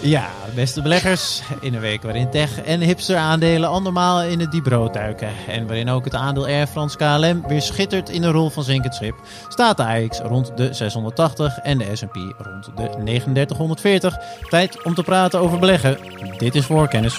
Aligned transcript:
Ja, 0.00 0.28
beste 0.54 0.82
beleggers. 0.82 1.42
In 1.60 1.74
een 1.74 1.80
week 1.80 2.02
waarin 2.02 2.30
tech 2.30 2.62
en 2.62 2.80
hipster 2.80 3.16
aandelen 3.16 3.68
andermaal 3.68 4.22
in 4.22 4.40
het 4.40 4.50
diep 4.50 4.88
duiken. 4.92 5.30
En 5.48 5.66
waarin 5.66 5.88
ook 5.88 6.04
het 6.04 6.14
aandeel 6.14 6.46
Air 6.46 6.66
France 6.66 6.96
KLM 6.96 7.44
weer 7.46 7.62
schittert 7.62 8.08
in 8.08 8.20
de 8.20 8.30
rol 8.30 8.50
van 8.50 8.62
zinkend 8.62 8.94
schip. 8.94 9.14
Staat 9.48 9.76
de 9.76 9.84
AX 9.84 10.18
rond 10.18 10.56
de 10.56 10.72
680 10.72 11.58
en 11.58 11.78
de 11.78 11.96
S&P 11.96 12.16
rond 12.38 12.64
de 12.76 12.88
3940. 12.88 14.16
Tijd 14.48 14.84
om 14.84 14.94
te 14.94 15.02
praten 15.02 15.40
over 15.40 15.58
beleggen. 15.58 15.98
Dit 16.36 16.54
is 16.54 16.66
Voorkennis. 16.66 17.14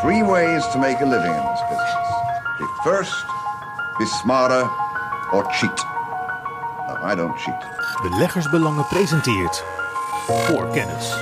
Three 0.00 0.24
ways 0.24 0.70
to 0.72 0.78
make 0.78 0.96
a 1.02 1.08
living 1.08 1.34
in 1.34 1.42
this 1.52 1.62
business. 1.68 2.08
Be 2.58 2.80
first, 2.82 3.24
be 3.98 4.06
smarter, 4.06 4.70
or 5.32 5.44
cheat. 5.50 5.86
No, 6.86 7.12
I 7.12 7.14
don't 7.14 7.40
cheat. 7.40 7.66
Beleggersbelangen 8.02 8.86
presenteert 8.86 9.64
Voorkennis. 10.30 11.16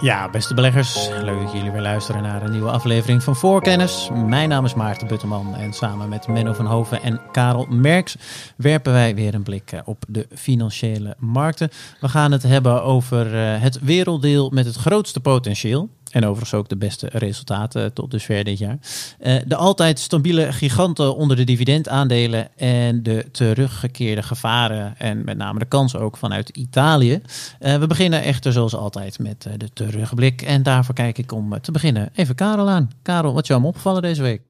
Ja, 0.00 0.30
beste 0.30 0.54
beleggers, 0.54 1.08
leuk 1.22 1.42
dat 1.42 1.52
jullie 1.52 1.70
weer 1.70 1.80
luisteren 1.80 2.22
naar 2.22 2.42
een 2.42 2.50
nieuwe 2.50 2.70
aflevering 2.70 3.22
van 3.22 3.36
Voorkennis. 3.36 4.10
Mijn 4.26 4.48
naam 4.48 4.64
is 4.64 4.74
Maarten 4.74 5.06
Butterman 5.06 5.54
en 5.54 5.72
samen 5.72 6.08
met 6.08 6.26
Menno 6.28 6.52
van 6.52 6.66
Hoven 6.66 7.02
en 7.02 7.20
Karel 7.32 7.66
Merks 7.70 8.16
werpen 8.56 8.92
wij 8.92 9.14
weer 9.14 9.34
een 9.34 9.42
blik 9.42 9.72
eh, 9.72 9.80
op 9.84 10.04
de 10.08 10.26
financiële 10.34 11.16
markten. 11.18 11.70
We 12.00 12.08
gaan 12.08 12.32
het 12.32 12.42
hebben 12.42 12.82
over 12.82 13.34
eh, 13.34 13.62
het 13.62 13.78
werelddeel 13.80 14.50
met 14.50 14.66
het 14.66 14.76
grootste 14.76 15.20
potentieel. 15.20 15.88
En 16.10 16.24
overigens 16.24 16.54
ook 16.54 16.68
de 16.68 16.76
beste 16.76 17.08
resultaten 17.12 17.92
tot 17.92 18.10
dusver 18.10 18.44
dit 18.44 18.58
jaar. 18.58 18.78
Uh, 19.20 19.36
de 19.46 19.56
altijd 19.56 19.98
stabiele 19.98 20.52
giganten 20.52 21.16
onder 21.16 21.36
de 21.36 21.44
dividendaandelen 21.44 22.56
en 22.56 23.02
de 23.02 23.26
teruggekeerde 23.32 24.22
gevaren 24.22 24.94
en 24.98 25.24
met 25.24 25.36
name 25.36 25.58
de 25.58 25.64
kans 25.64 25.96
ook 25.96 26.16
vanuit 26.16 26.48
Italië. 26.48 27.20
Uh, 27.60 27.76
we 27.76 27.86
beginnen 27.86 28.22
echter 28.22 28.52
zoals 28.52 28.74
altijd 28.74 29.18
met 29.18 29.44
uh, 29.48 29.52
de 29.56 29.72
terugblik 29.72 30.42
en 30.42 30.62
daarvoor 30.62 30.94
kijk 30.94 31.18
ik 31.18 31.32
om 31.32 31.60
te 31.60 31.72
beginnen 31.72 32.10
even 32.14 32.34
Karel 32.34 32.68
aan. 32.68 32.90
Karel, 33.02 33.32
wat 33.32 33.42
is 33.42 33.48
jou 33.48 33.64
opgevallen 33.64 34.02
deze 34.02 34.22
week? 34.22 34.47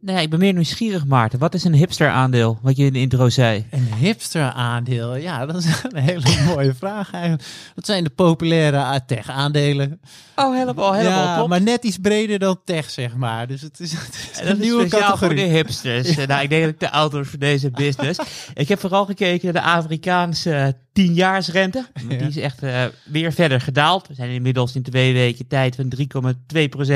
Nou 0.00 0.16
ja, 0.18 0.24
ik 0.24 0.30
ben 0.30 0.38
meer 0.38 0.52
nieuwsgierig, 0.52 1.06
Maarten. 1.06 1.38
Wat 1.38 1.54
is 1.54 1.64
een 1.64 1.74
hipster 1.74 2.08
aandeel, 2.08 2.58
wat 2.62 2.76
je 2.76 2.84
in 2.84 2.92
de 2.92 2.98
intro 2.98 3.28
zei? 3.28 3.66
Een 3.70 3.88
hipster 3.94 4.42
aandeel? 4.52 5.14
Ja, 5.16 5.46
dat 5.46 5.56
is 5.56 5.82
een 5.82 5.96
hele 6.02 6.42
mooie 6.46 6.74
vraag 6.74 7.12
eigenlijk. 7.12 7.44
Dat 7.74 7.86
zijn 7.86 8.04
de 8.04 8.10
populaire 8.10 9.00
tech 9.06 9.30
aandelen. 9.30 10.00
Oh, 10.36 10.54
helemaal, 10.56 10.92
helemaal 10.92 11.24
Ja, 11.24 11.38
top. 11.38 11.48
maar 11.48 11.62
net 11.62 11.84
iets 11.84 11.98
breder 11.98 12.38
dan 12.38 12.60
tech, 12.64 12.90
zeg 12.90 13.14
maar. 13.16 13.46
Dus 13.46 13.60
het 13.60 13.80
is, 13.80 13.92
het 14.06 14.14
is 14.32 14.38
En 14.38 14.44
dat 14.44 14.54
een 14.54 14.58
is 14.60 14.64
nieuwe 14.64 14.86
speciaal 14.86 15.10
categorie. 15.10 15.38
voor 15.38 15.48
de 15.48 15.54
hipsters. 15.54 16.26
nou, 16.26 16.42
ik 16.42 16.48
denk 16.48 16.62
dat 16.64 16.70
ik 16.72 16.80
de 16.80 16.90
is 17.20 17.28
voor 17.28 17.38
deze 17.38 17.70
business. 17.70 18.20
ik 18.54 18.68
heb 18.68 18.80
vooral 18.80 19.04
gekeken 19.04 19.44
naar 19.52 19.62
de 19.62 19.68
Afrikaanse 19.68 20.76
tienjaarsrente. 20.96 21.86
Die 22.08 22.18
is 22.18 22.36
echt 22.36 22.62
uh, 22.62 22.84
weer 23.04 23.32
verder 23.32 23.60
gedaald. 23.60 24.08
We 24.08 24.14
zijn 24.14 24.30
inmiddels 24.30 24.74
in 24.74 24.82
twee 24.82 25.12
weken 25.12 25.46
tijd 25.46 25.76
van 25.76 25.92
3,2% 25.96 26.86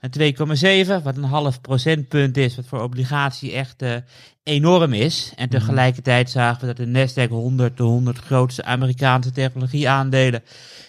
en 0.00 0.10
2,7. 0.98 1.02
Wat 1.02 1.16
een 1.16 1.22
half 1.22 1.60
procentpunt 1.60 2.36
is, 2.36 2.56
wat 2.56 2.66
voor 2.66 2.82
obligatie 2.82 3.52
echt 3.52 3.82
uh, 3.82 3.94
enorm 4.42 4.92
is. 4.92 5.32
En 5.36 5.48
tegelijkertijd 5.48 6.30
zagen 6.30 6.60
we 6.60 6.74
dat 6.74 6.76
de 6.76 6.86
Nasdaq 6.86 7.28
100, 7.28 7.76
de 7.76 7.82
100 7.82 8.18
grootste 8.18 8.64
Amerikaanse 8.64 9.30
technologieaandelen, 9.30 10.42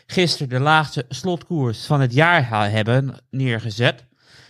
gisteren 0.07 0.49
de 0.49 0.59
laagste 0.59 1.05
slotkoers 1.09 1.85
van 1.85 2.01
het 2.01 2.13
jaar 2.13 2.71
hebben 2.71 3.15
neergezet. 3.29 4.05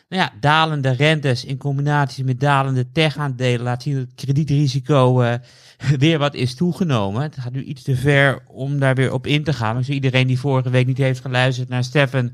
Nou 0.10 0.22
ja, 0.22 0.32
dalende 0.40 0.92
rentes 0.92 1.46
in 1.46 1.58
combinatie 1.58 2.24
met 2.24 2.40
dalende 2.40 2.92
tech-aandelen 2.92 3.62
laat 3.62 3.84
zien 3.84 3.94
dat 3.94 4.04
het 4.04 4.26
kredietrisico 4.26 5.22
uh, 5.22 5.34
weer 5.98 6.18
wat 6.18 6.34
is 6.34 6.56
toegenomen. 6.56 7.22
Het 7.22 7.38
gaat 7.40 7.54
nu 7.54 7.64
iets 7.64 7.84
te 7.84 7.96
ver 7.96 8.42
om 8.48 8.80
daar 8.80 8.96
weer 8.96 9.14
op 9.14 9.28
in 9.28 9.44
te 9.44 9.54
gaan. 9.54 9.78
Dus 9.78 9.90
iedereen 9.90 10.28
die 10.28 10.40
vorige 10.40 10.70
week 10.70 10.86
niet 10.86 10.98
heeft 10.98 11.22
geluisterd 11.22 11.70
naar 11.70 11.84
Stefan 11.84 12.32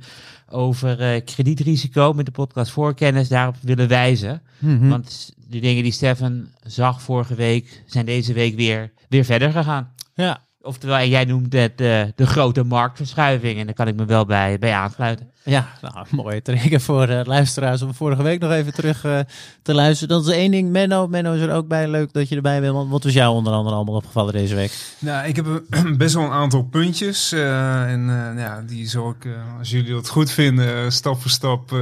over 0.50 1.16
uh, 1.16 1.22
kredietrisico 1.26 2.14
met 2.14 2.26
de 2.26 2.32
podcast 2.32 2.72
Voorkennis 2.72 3.28
daarop 3.28 3.56
willen 3.62 3.88
wijzen. 3.88 4.42
Mhm. 4.58 4.72
Mm 4.72 4.80
-hmm. 4.80 4.90
Want 4.90 5.34
de 5.48 5.60
dingen 5.60 5.84
die 5.84 5.92
Stefan 5.92 6.48
zag 6.64 7.02
vorige 7.02 7.36
week 7.36 7.84
zijn 7.86 8.06
deze 8.06 8.34
week 8.34 8.56
weer, 8.56 8.92
weer 9.10 9.26
verder 9.26 9.52
gegaan. 9.52 9.94
Ja. 10.14 10.50
Oftewel, 10.64 10.98
en 10.98 11.10
jij 11.10 11.26
noemt 11.26 11.54
het 11.54 11.82
uh, 11.82 12.04
de 12.16 12.26
grote 12.26 12.64
marktverschuiving. 12.64 13.60
En 13.60 13.66
daar 13.66 13.76
kan 13.76 13.88
ik 13.88 13.96
me 13.96 14.06
wel 14.06 14.26
bij, 14.26 14.60
bij 14.60 14.74
aansluiten. 14.74 15.30
Ja, 15.44 15.68
nou, 15.82 16.06
mooi 16.10 16.42
trigger 16.42 16.82
voor 16.82 17.10
uh, 17.10 17.22
luisteraars 17.24 17.82
om 17.82 17.94
vorige 17.94 18.24
week 18.24 18.40
nog 18.40 18.52
even 18.52 18.74
terug 18.74 19.06
uh, 19.06 19.20
te 19.62 19.74
luisteren. 19.74 20.16
Dat 20.16 20.28
is 20.28 20.34
één 20.34 20.52
ding. 20.52 20.72
Menno, 20.72 21.08
Menno 21.08 21.34
is 21.34 21.42
er 21.42 21.54
ook 21.54 21.68
bij. 21.68 21.88
Leuk 21.88 22.14
dat 22.14 22.30
je 22.30 22.36
erbij 22.36 22.62
bent. 22.62 22.74
Want 22.74 22.90
wat 22.90 23.04
was 23.04 23.14
jou 23.14 23.36
onder 23.36 23.54
andere 23.54 23.76
allemaal 23.76 23.96
opgevallen 23.96 24.34
deze 24.34 24.56
week? 24.56 24.96
Nou, 25.00 25.28
ik 25.28 25.36
heb 25.36 25.64
best 25.98 26.16
wel 26.16 26.24
een 26.24 26.32
aantal 26.32 26.64
puntjes. 26.64 27.34
Uh, 27.34 27.92
en 27.92 28.06
ja, 28.38 28.64
die 28.68 28.88
zal 28.88 29.10
ik, 29.10 29.28
als 29.60 29.70
jullie 29.70 29.92
dat 29.92 30.10
goed 30.10 30.32
vinden, 30.32 30.92
stap 30.92 31.22
voor 31.22 31.32
stap... 31.32 31.74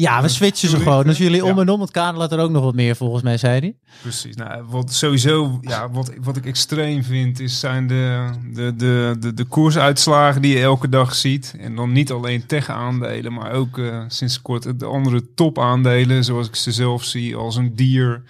ja, 0.00 0.22
we 0.22 0.28
switchen 0.28 0.68
ze 0.68 0.76
gewoon. 0.76 1.06
Als 1.06 1.18
jullie 1.18 1.44
om 1.44 1.58
en 1.58 1.68
om. 1.68 1.80
Het 1.80 1.90
kader 1.90 2.18
laat 2.18 2.32
er 2.32 2.38
ook 2.38 2.50
nog 2.50 2.62
wat 2.62 2.74
meer 2.74 2.96
volgens 2.96 3.22
mij, 3.22 3.36
zei 3.36 3.60
hij. 3.60 3.74
Precies. 4.02 4.36
Nou, 4.36 4.64
wat 4.68 4.92
sowieso, 4.92 5.58
ja, 5.60 5.90
wat, 5.90 6.12
wat 6.20 6.36
ik 6.36 6.46
extreem 6.46 7.04
vind, 7.04 7.40
is 7.40 7.60
zijn 7.60 7.86
de, 7.86 8.30
de, 8.52 8.76
de, 8.76 9.16
de, 9.20 9.34
de 9.34 9.44
koersuitslagen 9.44 10.42
die 10.42 10.56
je 10.56 10.62
elke 10.62 10.88
dag 10.88 11.14
ziet. 11.14 11.54
En 11.58 11.76
dan 11.76 11.92
niet 11.92 12.10
alleen 12.10 12.46
tech-aandelen, 12.46 13.32
maar 13.32 13.52
ook 13.52 13.78
uh, 13.78 14.04
sinds 14.08 14.42
kort 14.42 14.80
de 14.80 14.86
andere 14.86 15.34
top-aandelen, 15.34 16.24
zoals 16.24 16.48
ik 16.48 16.56
ze 16.56 16.72
zelf 16.72 17.04
zie, 17.04 17.36
als 17.36 17.56
een 17.56 17.74
dier. 17.74 18.22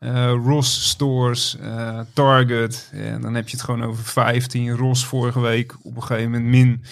Uh, 0.00 0.32
Ross 0.44 0.88
Stores, 0.88 1.56
uh, 1.62 2.00
Target. 2.12 2.90
En 2.92 3.20
dan 3.20 3.34
heb 3.34 3.48
je 3.48 3.56
het 3.56 3.64
gewoon 3.64 3.84
over 3.84 4.04
15. 4.04 4.70
Ross 4.70 5.04
vorige 5.04 5.40
week 5.40 5.76
op 5.82 5.96
een 5.96 6.02
gegeven 6.02 6.30
moment 6.30 6.50
min 6.50 6.82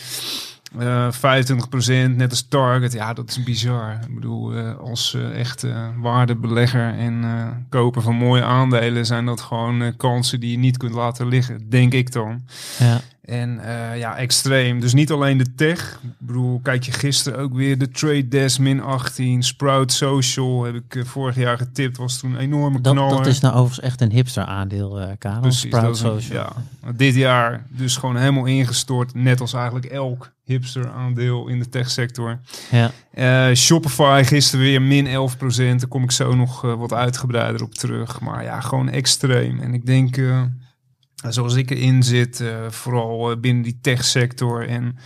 uh, 0.80 1.12
25%, 1.12 2.16
net 2.16 2.30
als 2.30 2.48
Target. 2.48 2.92
Ja, 2.92 3.12
dat 3.12 3.30
is 3.30 3.42
bizar. 3.42 3.98
Ik 4.08 4.14
bedoel, 4.14 4.56
uh, 4.56 4.76
als 4.78 5.14
uh, 5.14 5.38
echte 5.38 5.92
waardebelegger 5.96 6.94
en 6.98 7.24
koper 7.68 8.02
van 8.02 8.14
mooie 8.14 8.42
aandelen 8.42 9.06
zijn 9.06 9.26
dat 9.26 9.40
gewoon 9.40 9.96
kansen 9.96 10.40
die 10.40 10.50
je 10.50 10.58
niet 10.58 10.76
kunt 10.76 10.94
laten 10.94 11.28
liggen, 11.28 11.70
denk 11.70 11.92
ik 11.92 12.12
dan. 12.12 12.42
Ja. 12.78 13.00
En 13.26 13.60
ja, 13.96 14.16
extreem. 14.16 14.80
Dus 14.80 14.94
niet 14.94 15.10
alleen 15.10 15.38
de 15.38 15.54
tech. 15.54 16.00
Ik 16.02 16.10
bedoel, 16.18 16.60
kijk 16.62 16.82
je 16.82 16.92
gisteren 16.92 17.38
ook 17.38 17.54
weer 17.54 17.78
de 17.78 17.88
Trade 17.88 18.28
Desk 18.28 18.58
min 18.58 18.80
18, 18.80 19.42
Sprout 19.42 19.92
Social 19.92 20.64
heb 20.64 20.74
ik 20.74 21.06
vorig 21.06 21.36
jaar 21.36 21.56
getipt, 21.56 21.96
was 21.96 22.18
toen 22.18 22.32
een 22.32 22.40
enorme 22.40 22.80
dat, 22.80 22.92
knaller. 22.92 23.16
Dat 23.16 23.26
is 23.26 23.40
nou 23.40 23.54
overigens 23.54 23.86
echt 23.86 24.00
een 24.00 24.10
hipster 24.10 24.44
aandeel, 24.44 25.14
Karel. 25.18 25.40
Precies, 25.40 25.60
Sprout 25.60 25.96
Social. 25.96 26.42
Ja, 26.82 26.92
dit 26.92 27.14
jaar 27.14 27.66
dus 27.68 27.96
gewoon 27.96 28.16
helemaal 28.16 28.44
ingestort, 28.44 29.14
net 29.14 29.40
als 29.40 29.52
eigenlijk 29.52 29.86
elk 29.86 30.32
hipster 30.46 30.90
aandeel 30.90 31.48
in 31.48 31.58
de 31.58 31.68
techsector. 31.68 32.38
Ja. 32.70 32.90
Uh, 33.14 33.54
Shopify 33.54 34.22
gisteren 34.24 34.64
weer 34.64 34.82
min 34.82 35.06
11% 35.06 35.10
Daar 35.56 35.86
kom 35.88 36.02
ik 36.02 36.10
zo 36.10 36.34
nog 36.34 36.64
uh, 36.64 36.74
wat 36.74 36.92
uitgebreider 36.92 37.62
op 37.62 37.74
terug. 37.74 38.20
Maar 38.20 38.42
ja, 38.42 38.60
gewoon 38.60 38.88
extreem. 38.88 39.60
En 39.60 39.74
ik 39.74 39.86
denk, 39.86 40.16
uh, 40.16 40.42
zoals 41.28 41.54
ik 41.54 41.70
erin 41.70 42.02
zit, 42.02 42.44
vooral 42.68 43.40
binnen 43.40 43.62
die 43.62 43.78
techsector 43.80 44.68
en 44.68 44.96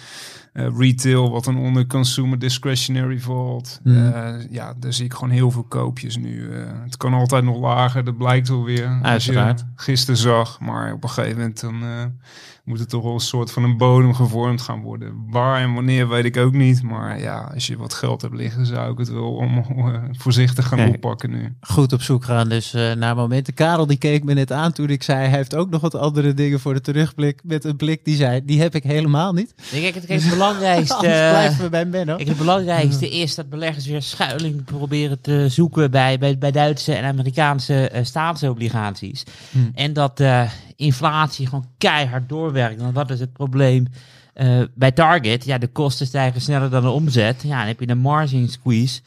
retail, 0.53 1.31
wat 1.31 1.45
dan 1.45 1.59
onder 1.59 1.87
consumer 1.87 2.39
discretionary 2.39 3.21
valt. 3.21 3.81
Mm. 3.83 4.13
ja, 4.51 4.75
daar 4.79 4.93
zie 4.93 5.05
ik 5.05 5.13
gewoon 5.15 5.31
heel 5.31 5.51
veel 5.51 5.65
koopjes 5.65 6.17
nu. 6.17 6.53
het 6.85 6.97
kan 6.97 7.15
altijd 7.15 7.45
nog 7.45 7.59
lager, 7.59 8.05
dat 8.05 8.19
blijkt 8.19 8.49
wel 8.49 8.65
weer. 8.65 8.99
Uiteraard. 9.03 9.61
Als 9.61 9.71
je 9.77 9.83
gisteren 9.85 10.21
zag, 10.21 10.61
maar 10.61 10.93
op 10.93 11.03
een 11.03 11.11
gegeven 11.11 11.39
moment 11.39 11.61
dan 11.61 11.83
moet 12.65 12.79
het 12.79 12.89
toch 12.89 13.03
wel 13.03 13.15
een 13.15 13.21
soort 13.21 13.53
van 13.53 13.65
een 13.65 13.77
bodem 13.77 14.15
gevormd 14.15 14.61
gaan 14.61 14.81
worden. 14.81 15.25
Waar 15.27 15.61
en 15.61 15.75
wanneer 15.75 16.09
weet 16.09 16.25
ik 16.25 16.37
ook 16.37 16.53
niet. 16.53 16.83
Maar 16.83 17.21
ja, 17.21 17.51
als 17.55 17.67
je 17.67 17.77
wat 17.77 17.95
geld 17.95 18.23
hebt 18.23 18.35
liggen, 18.35 18.67
zou 18.67 18.93
ik 18.93 18.99
het 18.99 19.11
wel 19.13 19.33
om, 19.35 19.65
uh, 19.77 19.97
voorzichtig 20.23 20.69
gaan 20.69 20.79
Kijk, 20.79 20.95
oppakken 20.95 21.31
nu. 21.31 21.55
Goed 21.61 21.93
op 21.93 22.03
zoek 22.03 22.25
gaan 22.25 22.49
dus 22.49 22.75
uh, 22.75 22.93
naar 22.93 23.17
momenten. 23.17 23.55
Karel 23.55 23.87
die 23.87 23.99
keek 23.99 24.25
me 24.25 24.35
net 24.35 24.53
aan 24.53 24.73
toen 24.73 24.89
ik 24.89 25.03
zei, 25.03 25.19
hij 25.19 25.37
heeft 25.37 25.55
ook 25.55 25.71
nog 25.71 25.81
wat 25.81 25.95
andere 25.95 26.35
dingen 26.35 26.61
voor 26.61 26.75
de 26.75 26.81
terugblik. 26.81 27.41
Met 27.45 27.65
een 27.65 27.77
blik 27.77 28.05
die 28.05 28.17
zei, 28.17 28.45
die 28.45 28.61
heb 28.61 28.75
ik 28.75 28.83
helemaal 28.83 29.33
niet. 29.33 29.55
Ik 29.71 29.81
denk 29.81 29.95
het, 29.95 30.09
het 30.09 30.29
belangrijkste. 30.31 30.99
blijven 31.31 31.63
we 31.63 31.69
bij 31.69 31.89
Benno. 31.89 32.17
Ik, 32.17 32.29
het 32.29 32.39
belangrijkste 32.39 33.11
is 33.11 33.35
dat 33.35 33.49
beleggers 33.49 33.87
weer 33.87 34.03
schuiling 34.03 34.65
proberen 34.65 35.21
te 35.21 35.49
zoeken 35.49 35.91
bij, 35.91 36.19
bij, 36.19 36.39
bij 36.39 36.51
Duitse 36.51 36.95
en 36.95 37.05
Amerikaanse 37.05 37.91
uh, 37.95 38.05
staatsobligaties. 38.05 39.25
Hmm. 39.51 39.71
En 39.75 39.93
dat 39.93 40.21
uh, 40.21 40.51
inflatie 40.81 41.47
gewoon 41.47 41.69
keihard 41.79 42.29
doorwerkt. 42.29 42.81
Want 42.81 42.95
wat 42.95 43.11
is 43.11 43.21
het 43.21 43.33
probleem 43.33 43.87
uh, 44.35 44.63
bij 44.75 44.91
Target? 44.91 45.45
Ja, 45.45 45.59
de 45.59 45.69
kosten 45.69 46.07
stijgen 46.07 46.41
sneller 46.41 46.71
dan 46.71 46.83
de 46.83 46.91
omzet. 46.91 47.43
Ja, 47.43 47.59
dan 47.59 47.67
heb 47.67 47.81
je 47.81 47.89
een 47.89 47.99
margin 47.99 48.49
squeeze 48.49 49.01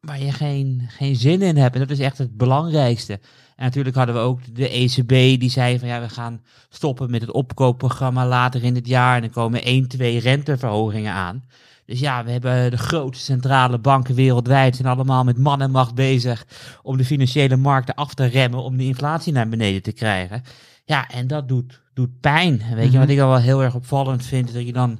waar 0.00 0.22
je 0.22 0.32
geen, 0.32 0.82
geen 0.88 1.16
zin 1.16 1.42
in 1.42 1.56
hebt. 1.56 1.74
En 1.74 1.80
dat 1.80 1.90
is 1.90 1.98
echt 1.98 2.18
het 2.18 2.36
belangrijkste. 2.36 3.12
En 3.56 3.64
natuurlijk 3.64 3.96
hadden 3.96 4.14
we 4.14 4.20
ook 4.20 4.40
de 4.54 4.68
ECB 4.68 5.40
die 5.40 5.50
zei 5.50 5.78
van 5.78 5.88
ja, 5.88 6.00
we 6.00 6.08
gaan 6.08 6.40
stoppen 6.68 7.10
met 7.10 7.20
het 7.20 7.30
opkoopprogramma 7.30 8.26
later 8.26 8.64
in 8.64 8.74
het 8.74 8.86
jaar. 8.86 9.16
En 9.16 9.22
er 9.22 9.30
komen 9.30 9.62
1, 9.62 9.88
2 9.88 10.18
renteverhogingen 10.18 11.12
aan. 11.12 11.44
Dus 11.86 12.00
ja, 12.00 12.24
we 12.24 12.30
hebben 12.30 12.70
de 12.70 12.78
grootste 12.78 13.24
centrale 13.24 13.78
banken 13.78 14.14
wereldwijd 14.14 14.76
zijn 14.76 14.88
allemaal 14.88 15.24
met 15.24 15.38
man 15.38 15.62
en 15.62 15.70
macht 15.70 15.94
bezig 15.94 16.46
om 16.82 16.96
de 16.96 17.04
financiële 17.04 17.56
markten 17.56 17.94
af 17.94 18.14
te 18.14 18.24
remmen 18.24 18.62
om 18.62 18.76
de 18.76 18.84
inflatie 18.84 19.32
naar 19.32 19.48
beneden 19.48 19.82
te 19.82 19.92
krijgen. 19.92 20.42
Ja, 20.86 21.08
en 21.08 21.26
dat 21.26 21.48
doet 21.48 21.82
doet 21.94 22.20
pijn. 22.20 22.62
Weet 22.74 22.84
je 22.84 22.90
Mhm. 22.90 22.98
wat 22.98 23.08
ik 23.08 23.18
al 23.20 23.28
wel 23.28 23.38
heel 23.40 23.62
erg 23.62 23.74
opvallend 23.74 24.24
vind? 24.24 24.52
Dat 24.54 24.66
je 24.66 24.72
dan 24.72 24.98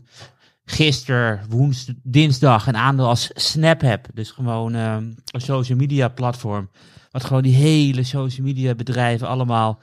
gisteren, 0.65 1.41
woensdag, 1.49 1.95
dinsdag 2.03 2.67
een 2.67 2.77
aandeel 2.77 3.07
als 3.09 3.31
Snap 3.35 3.81
hebt. 3.81 4.09
Dus 4.15 4.31
gewoon 4.31 4.75
ehm, 4.75 5.05
een 5.33 5.41
social 5.41 5.79
media 5.79 6.09
platform. 6.09 6.71
Wat 7.11 7.25
gewoon 7.25 7.43
die 7.43 7.55
hele 7.55 8.03
social 8.03 8.47
media 8.47 8.75
bedrijven 8.75 9.29
allemaal 9.29 9.81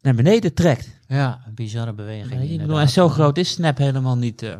naar 0.00 0.14
beneden 0.14 0.54
trekt. 0.54 0.88
Ja, 1.08 1.42
een 1.46 1.54
bizarre 1.54 1.92
beweging. 1.92 2.50
Ik 2.50 2.58
bedoel, 2.58 2.80
en 2.80 2.88
zo 2.88 3.08
groot 3.08 3.36
is 3.38 3.50
Snap 3.50 3.78
helemaal 3.78 4.16
niet. 4.16 4.42
eh. 4.42 4.56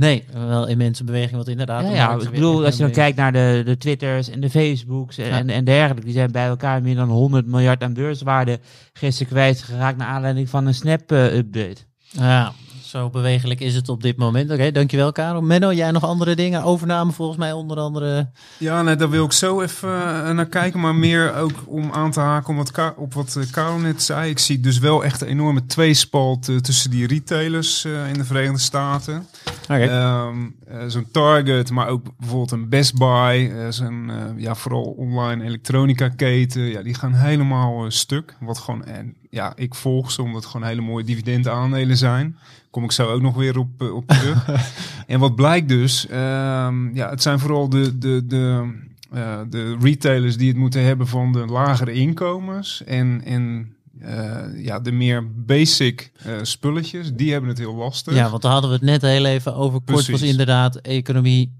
Nee, 0.00 0.24
wel 0.32 0.68
immense 0.68 1.04
beweging, 1.04 1.36
wat 1.36 1.48
inderdaad. 1.48 1.92
Ja, 1.92 2.12
ik 2.14 2.30
bedoel, 2.30 2.64
als 2.64 2.76
je 2.76 2.82
dan 2.82 2.92
kijkt 2.92 3.16
naar 3.16 3.32
de, 3.32 3.62
de 3.64 3.76
Twitters 3.76 4.30
en 4.30 4.40
de 4.40 4.50
Facebooks 4.50 5.18
en, 5.18 5.26
Ja. 5.26 5.38
en, 5.38 5.48
en 5.50 5.64
dergelijke, 5.64 6.04
die 6.04 6.12
zijn 6.12 6.32
bij 6.32 6.46
elkaar 6.46 6.82
meer 6.82 6.94
dan 6.94 7.08
100 7.08 7.46
miljard 7.46 7.82
aan 7.82 7.92
beurswaarde 7.92 8.58
gisteren 8.92 9.32
kwijtgeraakt 9.32 9.96
naar 9.96 10.06
aanleiding 10.06 10.48
van 10.48 10.66
een 10.66 10.74
Snap-update. 10.74 11.76
Ja, 12.10 12.52
zo 12.90 13.10
bewegelijk 13.10 13.60
is 13.60 13.74
het 13.74 13.88
op 13.88 14.02
dit 14.02 14.16
moment. 14.16 14.50
Oké, 14.50 14.70
dankjewel 14.72 15.12
Karel. 15.12 15.40
Menno, 15.42 15.72
jij 15.72 15.90
nog 15.90 16.04
andere 16.04 16.34
dingen? 16.34 16.62
Overname 16.62 17.12
volgens 17.12 17.38
mij 17.38 17.52
onder 17.52 17.76
andere. 17.78 18.28
Ja, 18.58 18.82
nee, 18.82 18.96
daar 18.96 19.10
wil 19.10 19.24
ik 19.24 19.32
zo 19.32 19.60
even 19.60 19.88
eh, 20.24 20.30
naar 20.30 20.46
kijken. 20.46 20.80
Maar 20.80 20.94
meer 20.94 21.34
ook 21.34 21.52
om 21.66 21.90
aan 21.92 22.10
te 22.10 22.20
haken 22.20 22.50
op 22.50 22.56
wat, 22.56 22.70
Ka- 22.70 22.94
op 22.96 23.14
wat 23.14 23.36
eh, 23.36 23.44
Karel 23.50 23.78
net 23.78 24.02
zei. 24.02 24.30
Ik 24.30 24.38
zie 24.38 24.60
dus 24.60 24.78
wel 24.78 25.04
echt 25.04 25.20
een 25.20 25.28
enorme 25.28 25.66
tweespalt 25.66 26.48
eh, 26.48 26.56
tussen 26.56 26.90
die 26.90 27.06
retailers 27.06 27.84
eh, 27.84 28.08
in 28.08 28.14
de 28.14 28.24
Verenigde 28.24 28.58
Staten. 28.58 29.26
Oké. 29.62 29.74
Ehm, 29.84 30.36
eh, 30.68 30.78
zo'n 30.86 31.06
Target, 31.12 31.70
maar 31.70 31.88
ook 31.88 32.02
bijvoorbeeld 32.18 32.50
een 32.50 32.68
Best 32.68 32.98
Buy. 32.98 33.52
zo'n, 33.70 34.10
eh, 34.10 34.42
ja, 34.42 34.54
vooral 34.54 34.82
online 34.82 35.44
elektronica 35.44 36.08
keten. 36.08 36.62
Ja, 36.62 36.82
die 36.82 36.94
gaan 36.94 37.14
helemaal 37.14 37.84
stuk. 37.90 38.36
Wat 38.40 38.58
gewoon, 38.58 38.84
en 38.84 39.14
ja, 39.30 39.52
ik 39.56 39.74
volg 39.74 40.10
ze 40.10 40.22
omdat 40.22 40.42
het 40.42 40.50
gewoon 40.50 40.66
hele 40.66 40.80
mooie 40.80 41.04
dividendaandelen 41.04 41.96
zijn. 41.96 42.36
Kom 42.70 42.84
ik 42.84 42.92
zo 42.92 43.10
ook 43.10 43.22
nog 43.22 43.34
weer 43.34 43.58
op, 43.58 43.68
eh, 43.82 43.94
op 43.94 44.06
terug. 44.06 44.48
en 45.06 45.20
wat 45.20 45.34
blijkt 45.34 45.68
dus, 45.68 46.06
ehm, 46.06 46.94
ja, 46.94 47.10
het 47.10 47.22
zijn 47.22 47.38
vooral 47.38 47.68
de, 47.68 47.98
de, 47.98 48.26
de, 48.26 48.74
eh, 49.10 49.40
de 49.50 49.76
retailers 49.80 50.36
die 50.36 50.48
het 50.48 50.56
moeten 50.56 50.84
hebben 50.84 51.06
van 51.06 51.32
de 51.32 51.46
lagere 51.46 51.92
inkomens. 51.92 52.84
En, 52.84 53.22
en 53.24 53.74
eh, 54.00 54.64
ja, 54.64 54.80
de 54.80 54.92
meer 54.92 55.44
basic 55.44 56.12
spulletjes, 56.42 57.12
die 57.12 57.32
hebben 57.32 57.50
het 57.50 57.58
heel 57.58 57.74
lastig. 57.74 58.14
Ja, 58.14 58.30
want 58.30 58.42
daar 58.42 58.52
hadden 58.52 58.70
we 58.70 58.76
het 58.76 58.84
net 58.84 59.02
heel 59.02 59.24
even 59.24 59.54
over. 59.54 59.80
Kort 59.80 60.08
was 60.08 60.22
inderdaad 60.22 60.76
economie. 60.76 61.58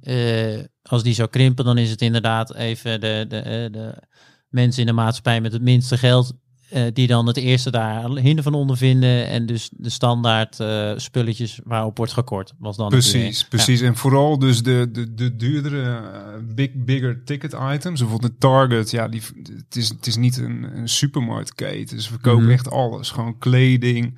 als 0.82 1.02
die 1.02 1.14
zou 1.14 1.28
krimpen, 1.28 1.64
dan 1.64 1.78
is 1.78 1.90
het 1.90 2.02
inderdaad 2.02 2.54
even 2.54 3.00
de, 3.00 3.24
de, 3.28 3.68
de 3.72 4.02
mensen 4.48 4.80
in 4.80 4.86
de 4.86 4.92
maatschappij 4.92 5.40
met 5.40 5.52
het 5.52 5.62
minste 5.62 5.98
geld. 5.98 6.34
Eh, 6.70 6.82
die 6.92 7.06
dan 7.06 7.26
het 7.26 7.36
eerste 7.36 7.70
daar 7.70 8.10
hinder 8.10 8.44
van 8.44 8.54
ondervinden. 8.54 9.26
En 9.26 9.46
dus 9.46 9.70
de 9.72 9.90
standaard 9.90 10.60
eh, 10.60 10.92
spulletjes 10.96 11.60
waarop 11.64 11.96
wordt 11.96 12.12
gekort. 12.12 12.52
Was 12.58 12.76
dan. 12.76 12.88
Precies, 12.88 13.44
precies. 13.44 13.80
En 13.80 13.96
vooral 13.96 14.38
dus 14.38 14.62
de, 14.62 14.88
de, 14.92 15.14
de 15.14 15.36
duurdere, 15.36 15.82
eh, 15.82 16.02
big, 16.54 16.70
bigger 16.74 17.24
ticket 17.24 17.52
items. 17.72 18.00
Bijvoorbeeld 18.00 18.32
de 18.32 18.38
Target, 18.38 18.90
ja, 18.90 19.08
die, 19.08 19.22
het, 19.56 19.76
is, 19.76 19.88
het 19.88 20.06
is 20.06 20.16
niet 20.16 20.36
een, 20.36 20.76
een 20.76 20.88
supermarktketen. 20.88 22.00
Ze 22.02 22.08
verkopen 22.08 22.42
Mhm. 22.44 22.52
echt 22.52 22.70
alles. 22.70 23.10
Gewoon 23.10 23.38
kleding, 23.38 24.14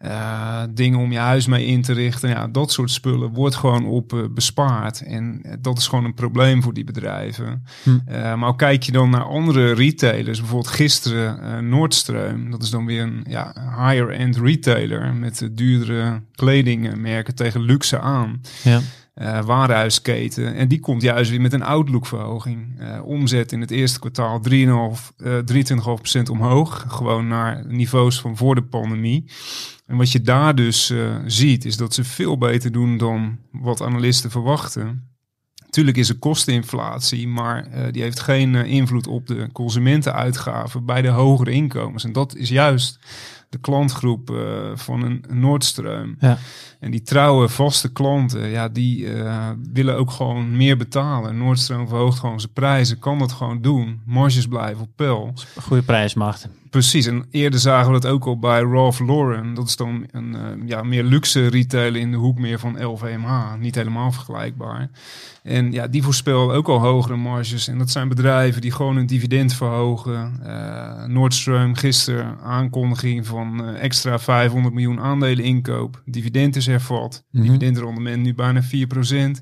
eh, 0.00 0.62
dingen 0.70 0.98
om 0.98 1.12
je 1.12 1.18
huis 1.18 1.46
mee 1.46 1.66
in 1.66 1.82
te 1.82 1.92
richten. 1.92 2.28
Ja, 2.28 2.48
dat 2.48 2.72
soort 2.72 2.90
spullen 2.90 3.32
wordt 3.32 3.56
gewoon 3.56 3.86
op 3.86 4.12
eh, 4.12 4.20
bespaard. 4.30 5.02
En 5.02 5.40
eh, 5.42 5.52
dat 5.60 5.78
is 5.78 5.88
gewoon 5.88 6.04
een 6.04 6.14
probleem 6.14 6.62
voor 6.62 6.74
die 6.74 6.84
bedrijven. 6.84 7.64
Hm. 7.82 7.98
Maar 8.38 8.48
ook 8.48 8.58
kijk 8.58 8.82
je 8.82 8.92
dan 8.92 9.10
naar 9.10 9.24
andere 9.24 9.72
retailers. 9.72 10.38
Bijvoorbeeld 10.38 10.74
gisteren 10.74 11.68
Nordstream. 11.68 12.50
Dat 12.50 12.62
is 12.62 12.70
dan 12.70 12.86
weer 12.86 13.02
een 13.02 13.24
ja, 13.28 13.52
higher-end 13.76 14.36
retailer 14.36 15.14
met 15.14 15.48
duurdere 15.52 16.22
kledingmerken 16.34 17.34
tegen 17.34 17.60
luxe 17.60 18.00
aan. 18.00 18.40
Ja. 18.62 18.80
warenhuisketen. 19.44 20.54
En 20.54 20.68
die 20.68 20.80
komt 20.80 21.02
juist 21.02 21.30
weer 21.30 21.40
met 21.40 21.52
een 21.52 21.62
outlook-verhoging. 21.62 22.80
Omzet 23.04 23.52
in 23.52 23.60
het 23.60 23.70
eerste 23.70 23.98
kwartaal 23.98 24.40
3,5, 24.48 24.54
eh 25.16 25.32
23,5% 26.16 26.22
omhoog. 26.30 26.84
Gewoon 26.88 27.28
naar 27.28 27.64
niveaus 27.66 28.20
van 28.20 28.36
voor 28.36 28.54
de 28.54 28.62
pandemie. 28.64 29.24
En 29.90 29.96
wat 29.96 30.12
je 30.12 30.20
daar 30.20 30.54
dus 30.54 30.90
eh, 30.90 31.16
ziet, 31.26 31.64
is 31.64 31.76
dat 31.76 31.94
ze 31.94 32.04
veel 32.04 32.38
beter 32.38 32.72
doen 32.72 32.96
dan 32.96 33.38
wat 33.52 33.82
analisten 33.82 34.30
verwachten. 34.30 35.08
Tuurlijk 35.70 35.96
is 35.96 36.08
er 36.08 36.18
kosteninflatie, 36.18 37.28
maar 37.28 37.66
eh, 37.66 37.92
die 37.92 38.02
heeft 38.02 38.20
geen 38.20 38.54
eh, 38.54 38.64
invloed 38.70 39.06
op 39.06 39.26
de 39.26 39.48
consumentenuitgaven 39.52 40.84
bij 40.84 41.02
de 41.02 41.08
hogere 41.08 41.50
inkomens. 41.50 42.04
En 42.04 42.12
dat 42.12 42.34
is 42.36 42.48
juist 42.48 42.98
de 43.48 43.58
klantgroep 43.58 44.32
van 44.74 45.02
een 45.02 45.24
Nordstream. 45.28 46.16
Ja. 46.18 46.38
En 46.80 46.90
die 46.90 47.02
trouwe 47.02 47.48
vaste 47.48 47.92
klanten, 47.92 48.48
ja, 48.48 48.68
die 48.68 49.08
willen 49.72 49.96
ook 49.96 50.10
gewoon 50.10 50.56
meer 50.56 50.76
betalen. 50.76 51.38
Nordstream 51.38 51.88
verhoogt 51.88 52.18
gewoon 52.18 52.40
zijn 52.40 52.52
prijzen, 52.52 52.98
kan 52.98 53.18
dat 53.18 53.32
gewoon 53.32 53.62
doen. 53.62 54.00
Marges 54.06 54.46
blijven 54.46 54.82
op 54.82 54.90
peil. 54.96 55.34
Goede 55.60 55.82
prijsmacht. 55.82 56.48
Precies, 56.70 57.06
en 57.06 57.24
eerder 57.30 57.60
zagen 57.60 57.92
we 57.92 58.00
dat 58.00 58.10
ook 58.10 58.24
al 58.24 58.38
bij 58.38 58.60
Ralph 58.60 59.00
Lauren. 59.00 59.54
Dat 59.54 59.66
is 59.66 59.76
dan 59.76 60.06
een 60.10 60.34
eh, 60.34 60.42
ja, 60.66 60.82
meer 60.82 61.04
luxe 61.04 61.46
retailer 61.46 62.00
in 62.00 62.10
de 62.10 62.16
hoek 62.16 62.38
meer 62.38 62.58
van 62.58 62.84
LVMH. 62.84 63.54
Niet 63.58 63.74
helemaal 63.74 64.12
vergelijkbaar. 64.12 64.90
En 65.42 65.72
ja, 65.72 65.86
die 65.86 66.02
voorspellen 66.02 66.54
ook 66.54 66.68
al 66.68 66.78
hogere 66.78 67.16
marges. 67.16 67.68
En 67.68 67.78
dat 67.78 67.90
zijn 67.90 68.08
bedrijven 68.08 68.60
die 68.60 68.72
gewoon 68.72 68.96
hun 68.96 69.06
dividend 69.06 69.54
verhogen. 69.54 70.40
Eh 70.44 71.04
Nordstream 71.06 71.74
gisteren 71.74 72.38
aankondiging 72.40 73.26
van 73.26 73.64
eh, 73.64 73.82
extra 73.82 74.18
500 74.18 74.74
miljoen 74.74 75.00
aandelen 75.00 75.44
inkoop. 75.44 76.02
Dividend 76.04 76.56
is 76.56 76.66
hervat. 76.66 77.24
Mhm. 77.30 77.42
Dividendrendement 77.42 78.22
nu 78.22 78.34
bijna 78.34 78.62
4%. 78.62 79.40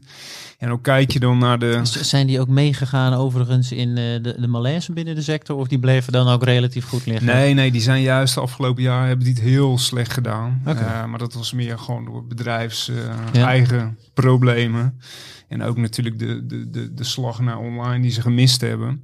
En 0.58 0.70
ook 0.70 0.82
kijk 0.82 1.10
je 1.10 1.18
dan 1.20 1.38
naar 1.38 1.58
de... 1.58 1.80
Zijn 1.82 2.26
die 2.26 2.40
ook 2.40 2.48
meegegaan 2.48 3.12
overigens 3.12 3.72
in 3.72 3.88
eh, 3.88 3.94
de, 4.22 4.34
de 4.40 4.46
malaise 4.46 4.92
binnen 4.92 5.14
de 5.14 5.22
sector? 5.22 5.56
Of 5.56 5.68
die 5.68 5.78
bleven 5.78 6.12
dan 6.12 6.28
ook 6.28 6.44
relatief 6.44 6.84
goed 6.88 7.06
liggen? 7.06 7.26
Nee, 7.26 7.54
nee, 7.54 7.70
die 7.70 7.80
zijn 7.80 8.02
juist 8.02 8.34
de 8.34 8.40
afgelopen 8.40 8.82
jaar 8.82 9.06
hebben 9.06 9.24
die 9.24 9.34
het 9.34 9.42
heel 9.42 9.78
slecht 9.78 10.12
gedaan. 10.12 10.62
Oké. 10.66 10.78
Eh, 10.80 11.04
maar 11.04 11.18
dat 11.18 11.34
was 11.34 11.52
meer 11.52 11.78
gewoon 11.78 12.04
door 12.04 12.26
bedrijfs 12.26 12.90
Ja. 13.32 13.46
eigen 13.46 13.98
problemen. 14.14 15.00
En 15.48 15.62
ook 15.62 15.76
natuurlijk 15.76 16.18
de, 16.18 16.46
de, 16.46 16.70
de, 16.70 16.94
de 16.94 17.04
slag 17.04 17.40
naar 17.40 17.58
online 17.58 18.02
die 18.02 18.10
ze 18.10 18.20
gemist 18.20 18.60
hebben. 18.60 19.02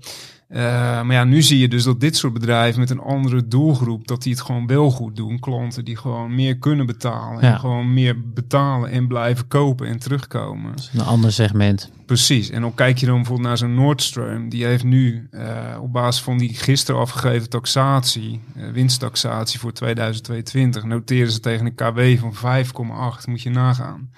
Eh, 0.48 0.62
maar 1.02 1.12
ja, 1.12 1.24
nu 1.24 1.42
zie 1.42 1.58
je 1.58 1.68
dus 1.68 1.84
dat 1.84 2.00
dit 2.00 2.16
soort 2.16 2.32
bedrijven 2.32 2.80
met 2.80 2.90
een 2.90 3.00
andere 3.00 3.48
doelgroep, 3.48 4.06
dat 4.06 4.22
die 4.22 4.32
het 4.32 4.42
gewoon 4.42 4.66
wel 4.66 4.90
goed 4.90 5.16
doen. 5.16 5.38
Klanten 5.38 5.84
die 5.84 5.96
gewoon 5.96 6.34
meer 6.34 6.58
kunnen 6.58 6.86
betalen. 6.86 7.44
Ja. 7.44 7.52
En 7.52 7.58
gewoon 7.58 7.94
meer 7.94 8.20
betalen 8.20 8.90
en 8.90 9.08
blijven 9.08 9.48
kopen 9.48 9.86
en 9.86 9.98
terugkomen. 9.98 10.74
Een 10.92 11.00
ander 11.00 11.32
segment. 11.32 11.90
Precies. 12.06 12.50
En 12.50 12.60
dan 12.60 12.74
kijk 12.74 12.98
je 12.98 13.06
dan 13.06 13.14
bijvoorbeeld 13.14 13.48
naar 13.48 13.58
zo'n 13.58 13.74
Nordstream. 13.74 14.48
Die 14.48 14.64
heeft 14.64 14.84
nu 14.84 15.28
eh, 15.30 15.78
op 15.80 15.92
basis 15.92 16.22
van 16.22 16.38
die 16.38 16.54
gisteren 16.54 17.00
afgegeven 17.00 17.48
taxatie, 17.48 18.40
eh, 18.56 18.68
winsttaxatie 18.70 19.58
voor 19.60 19.72
2022, 19.72 20.84
noteren 20.84 21.32
ze 21.32 21.40
tegen 21.40 21.66
een 21.66 21.74
KW 21.74 22.20
van 22.20 22.34
5,8. 22.34 23.26
Moet 23.26 23.42
je 23.42 23.50
nagaan. 23.50 24.10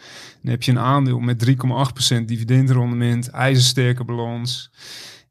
Dan 0.43 0.51
heb 0.51 0.63
je 0.63 0.71
een 0.71 0.79
aandeel 0.79 1.19
met 1.19 1.39
3,8% 1.39 2.29
dividendrendement, 2.29 3.31
ijzersterke 3.31 4.05
balans. 4.05 4.71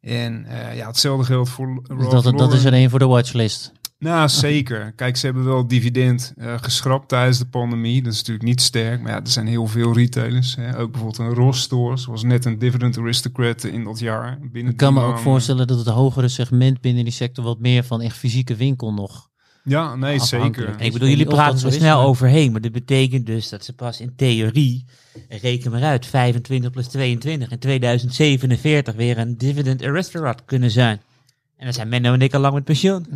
En 0.06 0.46
eh, 0.46 0.78
ja, 0.78 0.88
hetzelfde 0.88 1.26
geldt 1.26 1.50
voor 1.50 1.84
Dus 1.98 2.10
dat, 2.10 2.38
dat 2.38 2.54
is 2.54 2.66
er 2.66 2.74
één 2.74 2.90
voor 2.90 3.00
de 3.00 3.06
watchlist. 3.06 3.72
Nou, 4.00 4.30
zeker. 4.48 4.92
Kijk, 4.96 5.18
ze 5.18 5.26
hebben 5.26 5.46
wel 5.46 5.68
dividend 5.68 6.34
eh, 6.38 6.54
geschrapt 6.62 7.08
tijdens 7.08 7.38
de 7.38 7.46
pandemie. 7.46 8.04
Dat 8.04 8.14
is 8.14 8.18
natuurlijk 8.18 8.46
niet 8.46 8.62
sterk. 8.62 9.02
Maar 9.02 9.12
ja, 9.12 9.22
er 9.22 9.28
zijn 9.28 9.48
heel 9.48 9.68
veel 9.68 9.94
retailers. 9.94 10.56
Hè. 10.56 10.78
Ook 10.78 10.92
bijvoorbeeld 10.92 11.30
een 11.30 11.34
Ross 11.34 11.62
Stores. 11.62 12.06
Was 12.06 12.24
net 12.24 12.46
een 12.46 12.60
dividend 12.60 12.98
aristocrat 12.98 13.64
in 13.64 13.84
dat 13.84 14.00
jaar. 14.00 14.38
Binnen 14.52 14.72
Ik 14.72 14.78
kan 14.78 14.94
me 14.94 15.02
ook 15.02 15.20
voorstellen 15.20 15.68
dat 15.68 15.78
het 15.78 15.88
hogere 15.88 16.28
segment 16.28 16.82
binnen 16.82 17.04
die 17.04 17.14
sector 17.14 17.44
wat 17.44 17.60
meer 17.60 17.84
van 17.84 18.02
echt 18.02 18.18
fysieke 18.18 18.56
winkel 18.56 18.94
nog. 18.94 19.30
Ja, 19.64 19.96
nee, 19.96 20.20
afhankelijk. 20.20 20.70
zeker. 20.70 20.86
Ik 20.86 20.94
bedoel, 20.94 21.10
jullie 21.10 21.26
praten 21.26 21.60
zo 21.60 21.68
er 21.68 21.74
snel 21.74 22.02
overheen, 22.02 22.52
maar 22.52 22.62
dat 22.62 22.72
betekent 22.72 23.26
dus 23.26 23.50
dat 23.50 23.66
ze 23.66 23.74
pas 23.74 24.02
in 24.02 24.14
theorie, 24.16 24.86
reken 25.30 25.72
maar 25.72 25.84
uit, 25.84 26.06
25 26.06 26.72
plus 26.72 26.88
22 26.88 27.52
in 27.52 27.60
2047 27.60 28.96
weer 28.96 29.18
een 29.18 29.38
dividend 29.38 29.84
aristocrat 29.84 30.42
kunnen 30.46 30.72
zijn. 30.72 31.02
En 31.58 31.64
dan 31.66 31.74
zijn 31.74 31.90
Menno 31.90 32.14
en 32.14 32.22
ik 32.22 32.34
al 32.34 32.40
lang 32.40 32.54
met 32.54 32.64
pensioen. 32.64 33.06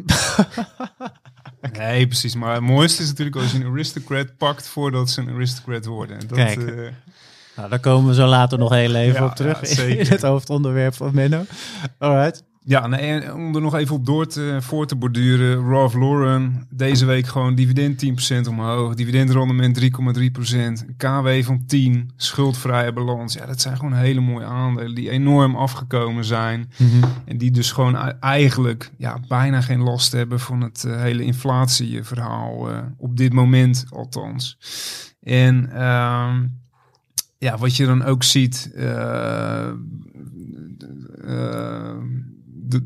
Nee, 1.77 2.07
precies. 2.07 2.35
Maar 2.35 2.53
het 2.53 2.63
mooiste 2.63 3.01
is 3.01 3.07
natuurlijk 3.07 3.35
als 3.35 3.51
je 3.51 3.57
een 3.57 3.71
aristocrat 3.71 4.37
pakt 4.37 4.67
voordat 4.67 5.09
ze 5.09 5.21
een 5.21 5.29
aristocrat 5.29 5.85
worden. 5.85 6.19
Dat, 6.27 6.37
Kijk. 6.37 6.57
eh, 6.61 6.87
Nou, 7.55 7.69
daar 7.69 7.79
komen 7.79 8.07
we 8.09 8.13
zo 8.13 8.27
later 8.27 8.57
nog 8.57 8.69
heel 8.73 8.95
even 8.95 9.21
Ja, 9.21 9.25
op 9.25 9.35
terug 9.35 9.75
ja, 9.75 9.83
in 9.97 10.05
het 10.07 10.21
hoofdonderwerp 10.21 10.95
van 10.95 11.11
Menno. 11.13 11.45
Alright. 11.97 12.43
Ja, 12.69 12.87
nee, 12.87 13.33
om 13.33 13.55
er 13.55 13.61
nog 13.61 13.75
even 13.75 13.95
op 13.95 14.05
door 14.05 14.27
te, 14.27 14.57
voor 14.61 14.85
te 14.87 14.95
borduren. 14.95 15.69
Ralph 15.69 15.93
Lauren, 15.95 16.67
deze 16.69 17.05
week 17.05 17.27
gewoon 17.27 17.55
dividend 17.55 18.05
10% 18.45 18.47
omhoog. 18.49 18.93
Dividendrendement 18.95 19.79
3,3%. 19.81 20.95
KW 20.97 21.27
van 21.41 21.65
10. 21.65 22.09
Schuldvrije 22.15 22.93
balans. 22.93 23.33
Ja, 23.33 23.45
dat 23.45 23.61
zijn 23.61 23.75
gewoon 23.77 23.93
hele 23.93 24.19
mooie 24.19 24.45
aandelen 24.45 24.95
die 24.95 25.09
enorm 25.09 25.55
afgekomen 25.55 26.25
zijn. 26.25 26.71
En 27.25 27.37
die 27.37 27.51
dus 27.51 27.71
gewoon 27.71 27.95
e- 27.95 28.13
eigenlijk 28.19 28.91
ja, 28.97 29.19
bijna 29.27 29.61
geen 29.61 29.81
last 29.81 30.11
hebben 30.11 30.39
van 30.39 30.61
het 30.61 30.83
eh, 30.83 31.01
hele 31.01 31.23
inflatieverhaal. 31.23 32.69
eh, 32.69 32.77
op 32.97 33.17
dit 33.17 33.33
moment 33.33 33.85
althans. 33.89 34.57
En 35.23 35.69
ehm, 35.73 36.45
ja, 37.37 37.57
wat 37.57 37.75
je 37.75 37.85
dan 37.85 38.03
ook 38.03 38.23
ziet, 38.23 38.71
de- 38.73 39.77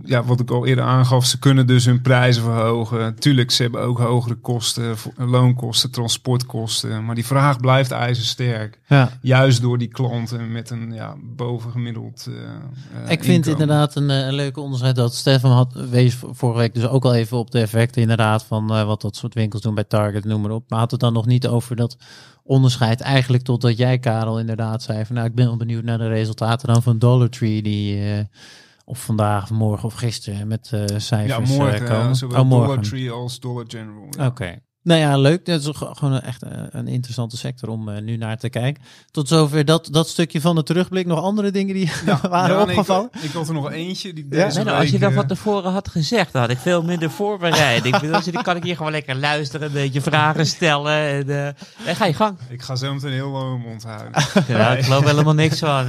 ja, 0.06 0.24
wat 0.24 0.40
ik 0.40 0.52
al 0.52 0.66
eerder 0.66 0.84
aangaf, 0.84 1.26
ze 1.26 1.40
kunnen 1.40 1.68
dus 1.68 1.86
hun 1.86 2.02
prijzen 2.02 2.44
verhogen. 2.44 3.16
Tuurlijk, 3.16 3.52
ze 3.52 3.62
hebben 3.62 3.82
ook 3.82 4.00
hogere 4.00 4.36
kosten, 4.36 4.96
loonkosten, 5.18 5.92
transportkosten. 5.92 7.06
Maar 7.06 7.16
die 7.16 7.26
vraag 7.26 7.60
blijft 7.60 7.92
ijzersterk. 7.92 8.80
Ja. 8.88 9.12
Juist 9.22 9.62
door 9.62 9.78
die 9.78 9.88
klanten 9.88 10.52
met 10.52 10.70
een 10.70 10.94
ja, 10.94 11.16
bovengemiddeld 11.36 12.28
eh, 12.30 13.04
eh, 13.04 13.12
Ik 13.12 13.24
vind 13.24 13.48
inderdaad 13.48 13.96
een, 13.96 14.10
eh, 14.10 14.26
een 14.26 14.34
leuke 14.34 14.60
onderscheid 14.60 14.96
dat 14.96 15.16
Stefan 15.16 15.52
had 15.52 15.74
wees 15.90 16.18
vorige 16.32 16.60
week 16.60 16.74
dus 16.74 16.88
ook 16.88 17.06
al 17.06 17.16
even 17.16 17.38
op 17.38 17.52
de 17.52 17.60
effecten 17.60 18.02
inderdaad 18.02 18.44
van 18.44 18.68
wat 18.68 19.02
dat 19.02 19.16
soort 19.16 19.34
winkels 19.34 19.62
doen 19.62 19.76
bij 19.76 19.84
Target, 19.84 20.26
noem 20.26 20.42
maar 20.42 20.52
op. 20.52 20.70
Maar 20.70 20.80
had 20.80 20.92
het 20.92 21.00
dan 21.00 21.14
nog 21.14 21.26
niet 21.26 21.48
over 21.48 21.76
dat 21.76 21.98
onderscheid 22.44 23.02
eigenlijk 23.02 23.44
totdat 23.44 23.78
jij 23.78 24.00
Karel 24.00 24.40
inderdaad 24.40 24.84
zei 24.84 25.06
van 25.06 25.16
nou 25.16 25.28
ik 25.28 25.36
ben 25.36 25.46
wel 25.46 25.58
benieuwd 25.58 25.84
naar 25.84 25.98
de 25.98 26.08
resultaten 26.08 26.68
dan 26.68 26.84
van 26.84 27.00
Dollar 27.00 27.30
Tree 27.30 27.62
die 27.62 28.02
of 28.86 29.04
vandaag 29.04 29.44
of 29.44 29.50
morgen 29.52 29.86
of 29.86 29.94
gisteren 29.94 30.48
met 30.48 30.68
Ja, 30.72 31.00
cijfers 31.00 31.52
eh, 31.52 31.58
morgen, 31.58 31.86
komen. 31.86 32.08
eh, 32.08 32.14
zowel 32.14 32.42
oh, 32.42 32.48
morgen. 32.48 32.68
Dollar 32.68 32.84
Tree 32.84 33.12
als 33.12 33.40
Dollar 33.40 33.66
General. 33.68 34.08
ja. 34.10 34.26
Oké. 34.26 34.60
Nou 34.84 35.00
ja, 35.00 35.18
leuk. 35.18 35.46
Dat 35.46 35.62
is 35.62 35.70
gewoon 35.74 36.20
echt 36.20 36.44
eh, 36.44 36.52
een 36.70 36.88
interessante 36.88 37.38
sector 37.38 37.70
om 37.70 37.90
eh, 37.90 38.02
nu 38.02 38.18
naar 38.18 38.38
te 38.38 38.50
kijken. 38.50 38.84
Tot 39.12 39.28
zover 39.28 39.66
dat, 39.66 39.88
dat 39.92 40.08
stukje 40.08 40.42
van 40.42 40.56
de 40.56 40.64
terugblik. 40.64 41.06
Nog 41.06 41.20
andere 41.20 41.52
dingen 41.52 41.76
die 41.76 41.92
waren 42.30 42.58
Ja, 42.58 42.66
nee, 42.66 42.76
opgevallen? 42.76 43.10
ik, 43.14 43.22
ik 43.22 43.32
had 43.32 43.48
er 43.48 43.54
nog 43.54 43.72
eentje 43.72 44.14
die 44.14 44.26
Ja? 44.30 44.48
Nee, 44.48 44.64
nou, 44.64 44.80
als 44.80 44.90
je 44.90 45.00
dat 45.00 45.10
eh, 45.10 45.16
van 45.16 45.28
tevoren 45.28 45.72
had 45.72 45.90
gezegd, 45.90 46.34
dan 46.34 46.42
had 46.42 46.52
ik 46.52 46.58
veel 46.58 46.84
minder 46.84 47.12
voorbereid. 47.12 47.86
ik 47.86 47.92
bedoel, 47.92 48.32
dan 48.32 48.44
kan 48.44 48.56
ik 48.56 48.64
hier 48.64 48.76
gewoon 48.76 48.92
lekker 48.92 49.16
luisteren, 49.16 49.68
een 49.68 49.74
beetje 49.74 50.02
vragen 50.02 50.46
stellen. 50.46 50.94
En, 50.94 51.30
eh, 51.30 51.46
en 51.88 51.96
ga 51.96 52.06
je 52.06 52.14
gang. 52.14 52.38
Ik 52.50 52.62
ga 52.62 52.76
zo 52.76 52.94
meteen 52.94 53.12
heel 53.12 53.30
lang 53.30 53.50
mijn 53.50 53.70
mond 53.70 53.84
houden. 53.84 54.12
Ja, 54.48 54.76
ik 54.78 54.84
geloof 54.84 55.04
helemaal 55.06 55.34
niks 55.34 55.60
van. 55.60 55.88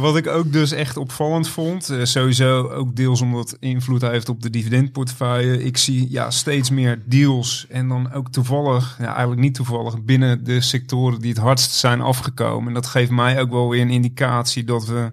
wat 0.00 0.16
ik 0.16 0.26
ook 0.26 0.52
dus 0.52 0.72
echt 0.72 0.96
opvallend 0.96 1.48
vond, 1.48 1.90
eh, 1.90 2.04
sowieso 2.04 2.68
ook 2.68 2.96
deels 2.96 3.20
omdat 3.20 3.50
het 3.50 3.60
invloed 3.60 4.02
heeft 4.02 4.28
op 4.28 4.42
de 4.42 4.50
dividendportefeuille. 4.50 5.64
Ik 5.64 5.76
zie 5.76 6.10
ja, 6.10 6.30
steeds 6.30 6.70
meer 6.70 7.02
deals 7.06 7.66
en 7.68 7.88
dan 7.88 8.03
ook 8.12 8.30
toevallig, 8.30 8.96
ja, 8.98 9.06
eigenlijk 9.10 9.40
niet 9.40 9.54
toevallig, 9.54 10.02
binnen 10.04 10.44
de 10.44 10.60
sectoren 10.60 11.20
die 11.20 11.30
het 11.30 11.40
hardst 11.40 11.70
zijn 11.70 12.00
afgekomen. 12.00 12.68
En 12.68 12.74
dat 12.74 12.86
geeft 12.86 13.10
mij 13.10 13.40
ook 13.40 13.50
wel 13.50 13.68
weer 13.68 13.80
een 13.80 13.90
indicatie 13.90 14.64
dat 14.64 14.86
we 14.86 15.12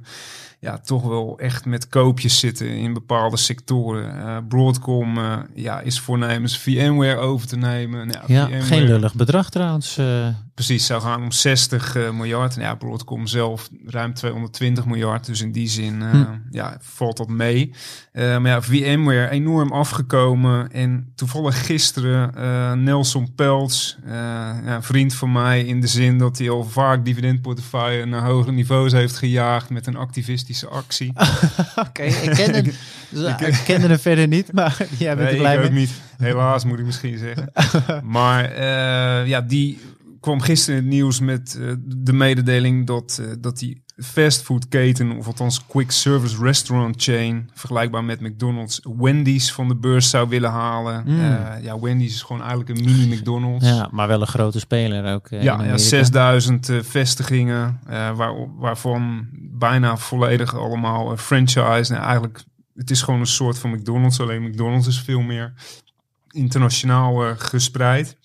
ja, 0.59 0.77
toch 0.77 1.03
wel 1.03 1.39
echt 1.39 1.65
met 1.65 1.87
koopjes 1.89 2.39
zitten 2.39 2.67
in 2.67 2.93
bepaalde 2.93 3.37
sectoren. 3.37 4.17
Eh, 4.27 4.37
Broadcom 4.47 5.17
eh, 5.17 5.37
ja, 5.55 5.79
is 5.79 5.99
voornemens 5.99 6.57
VMware 6.57 7.17
over 7.17 7.47
te 7.47 7.57
nemen. 7.57 8.07
Nou, 8.07 8.23
Ja, 8.27 8.45
VMware 8.45 8.61
geen 8.61 8.83
lullig 8.83 9.13
bedrag 9.13 9.49
trouwens. 9.49 9.97
eh. 9.97 10.27
Precies 10.65 10.85
zou 10.85 11.01
gaan 11.01 11.21
om 11.23 11.31
60 11.31 11.95
eh, 11.95 12.11
miljard. 12.11 12.55
En 12.55 12.61
ja, 12.61 12.75
Broadcom 12.75 13.27
zelf 13.27 13.69
ruim 13.85 14.13
220 14.13 14.85
miljard. 14.85 15.25
Dus 15.25 15.41
in 15.41 15.51
die 15.51 15.67
zin 15.67 16.01
eh, 16.01 16.09
Hm. 16.11 16.25
ja, 16.49 16.77
valt 16.79 17.17
dat 17.17 17.27
mee. 17.27 17.73
Eh, 18.11 18.37
maar 18.37 18.51
ja, 18.51 18.61
VMware 18.61 19.29
enorm 19.29 19.71
afgekomen. 19.71 20.71
En 20.71 21.11
toevallig 21.15 21.65
gisteren 21.65 22.83
Nelson 22.83 23.33
Peltz, 23.35 23.95
ja, 24.05 24.75
een 24.75 24.83
vriend 24.83 25.13
van 25.13 25.31
mij... 25.31 25.65
in 25.65 25.81
de 25.81 25.87
zin 25.87 26.17
dat 26.17 26.37
hij 26.37 26.49
al 26.49 26.63
vaak 26.63 27.05
dividendportefeuille 27.05 28.05
naar 28.05 28.23
hogere 28.23 28.51
niveaus 28.51 28.91
heeft 28.91 29.17
gejaagd... 29.17 29.69
met 29.69 29.87
een 29.87 29.95
activistische 29.95 30.67
actie. 30.67 31.13
Oké, 31.87 32.03
ik 32.03 32.29
ken 32.29 32.63
dus, 33.09 33.23
eh, 33.23 33.47
ik 33.47 33.61
kende 33.65 33.87
hem 33.87 33.99
verder 33.99 34.27
niet, 34.27 34.53
maar 34.53 34.77
jij 34.97 35.15
bent 35.15 35.17
Nee, 35.17 35.27
er 35.27 35.33
ik 35.33 35.37
blij 35.37 35.63
ook 35.65 35.71
niet. 35.71 35.91
Helaas 36.17 36.63
moet 36.63 36.79
ik 36.79 36.85
misschien 36.85 37.17
zeggen. 37.17 37.51
maar 38.03 38.59
ja, 39.27 39.41
die 39.41 39.79
kwam 40.21 40.41
gisteren 40.41 40.79
in 40.79 40.85
het 40.85 40.93
nieuws 40.93 41.19
met 41.19 41.57
eh, 41.61 41.73
de 41.83 42.13
mededeling 42.13 42.87
dat, 42.87 43.19
eh, 43.21 43.27
dat 43.39 43.57
die 43.57 43.83
fastfoodketen, 44.03 45.17
of 45.17 45.27
althans 45.27 45.65
quick 45.65 45.91
service 45.91 46.43
restaurant 46.43 47.03
chain, 47.03 47.49
vergelijkbaar 47.53 48.03
met 48.03 48.21
McDonald's, 48.21 48.81
Wendy's 48.97 49.51
van 49.51 49.67
de 49.67 49.75
beurs 49.75 50.09
zou 50.09 50.29
willen 50.29 50.49
halen. 50.49 51.03
Mm. 51.05 51.19
Eh, 51.19 51.63
ja, 51.63 51.79
Wendy's 51.79 52.13
is 52.13 52.21
gewoon 52.21 52.41
eigenlijk 52.41 52.69
een 52.69 52.85
mini 52.85 53.15
McDonald's. 53.15 53.65
Ja, 53.67 53.89
maar 53.91 54.07
wel 54.07 54.21
een 54.21 54.27
grote 54.27 54.59
speler 54.59 55.13
ook. 55.13 55.27
Ja, 55.29 55.41
ja 55.41 55.53
Amerika. 55.53 55.77
6000 55.77 56.69
eh, 56.69 56.79
vestigingen, 56.81 57.79
waar, 58.15 58.57
waarvan 58.57 59.27
bijna 59.33 59.97
volledig 59.97 60.55
allemaal 60.55 61.17
franchise. 61.17 61.91
Nou, 61.91 62.03
eigenlijk, 62.03 62.43
het 62.75 62.91
is 62.91 63.01
gewoon 63.01 63.19
een 63.19 63.25
soort 63.25 63.59
van 63.59 63.69
McDonald's, 63.69 64.19
alleen 64.19 64.43
McDonald's 64.43 64.87
is 64.87 64.99
veel 64.99 65.21
meer 65.21 65.53
internationaal 66.31 67.35
gespreid. 67.37 68.17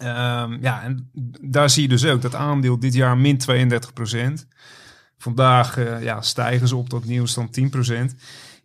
Ehm, 0.00 0.56
ja, 0.60 0.82
en 0.82 1.10
daar 1.40 1.70
zie 1.70 1.82
je 1.82 1.88
dus 1.88 2.04
ook 2.04 2.22
dat 2.22 2.34
aandeel 2.34 2.78
dit 2.78 2.94
jaar 2.94 3.18
min 3.18 3.38
32% 3.38 4.46
Vandaag 5.18 5.76
eh, 5.78 6.02
ja, 6.02 6.20
stijgen 6.22 6.68
ze 6.68 6.76
op 6.76 6.90
dat 6.90 7.04
nieuws 7.04 7.34
dan 7.34 7.50
10% 7.50 8.14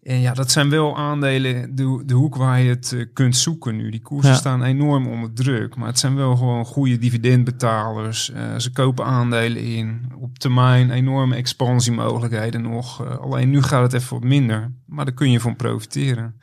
En 0.03 0.19
ja, 0.19 0.33
dat 0.33 0.51
zijn 0.51 0.69
wel 0.69 0.97
aandelen, 0.97 1.75
de, 1.75 2.03
de 2.05 2.13
hoek 2.13 2.35
waar 2.35 2.59
je 2.59 2.69
het 2.69 2.91
eh, 2.93 3.05
kunt 3.13 3.37
zoeken 3.37 3.75
nu. 3.75 3.89
Die 3.89 4.01
koersen 4.01 4.31
Ja. 4.31 4.37
staan 4.37 4.63
enorm 4.63 5.07
onder 5.07 5.33
druk. 5.33 5.75
Maar 5.75 5.87
het 5.87 5.99
zijn 5.99 6.15
wel 6.15 6.35
gewoon 6.35 6.65
goede 6.65 6.97
dividendbetalers. 6.97 8.31
Eh, 8.31 8.57
ze 8.57 8.71
kopen 8.71 9.05
aandelen 9.05 9.63
in. 9.63 10.11
Op 10.19 10.39
termijn 10.39 10.91
enorme 10.91 11.35
expansiemogelijkheden 11.35 12.61
nog. 12.61 13.19
Alleen 13.21 13.49
nu 13.49 13.61
gaat 13.61 13.91
het 13.91 14.01
even 14.01 14.13
wat 14.19 14.29
minder. 14.29 14.71
Maar 14.85 15.05
daar 15.05 15.13
kun 15.13 15.31
je 15.31 15.39
van 15.39 15.55
profiteren. 15.55 16.35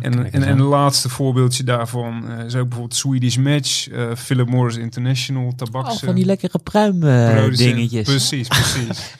En, 0.00 0.32
en, 0.32 0.42
en 0.42 0.48
een 0.48 0.60
laatste 0.62 1.08
voorbeeldje 1.08 1.62
daarvan 1.64 2.28
eh, 2.30 2.44
is 2.44 2.54
ook 2.54 2.68
bijvoorbeeld 2.68 2.94
Swedish 2.94 3.36
Match. 3.36 3.88
eh 3.88 4.14
Philip 4.14 4.48
Morris 4.48 4.76
International, 4.76 5.44
Oh, 5.46 5.52
tabaks. 5.52 5.98
van 6.00 6.14
die 6.14 6.24
lekkere 6.24 6.58
pruim 6.58 7.02
eh, 7.02 7.34
producent. 7.34 7.74
dingetjes. 7.74 8.04
Precies, 8.04 8.48
precies. 8.48 9.14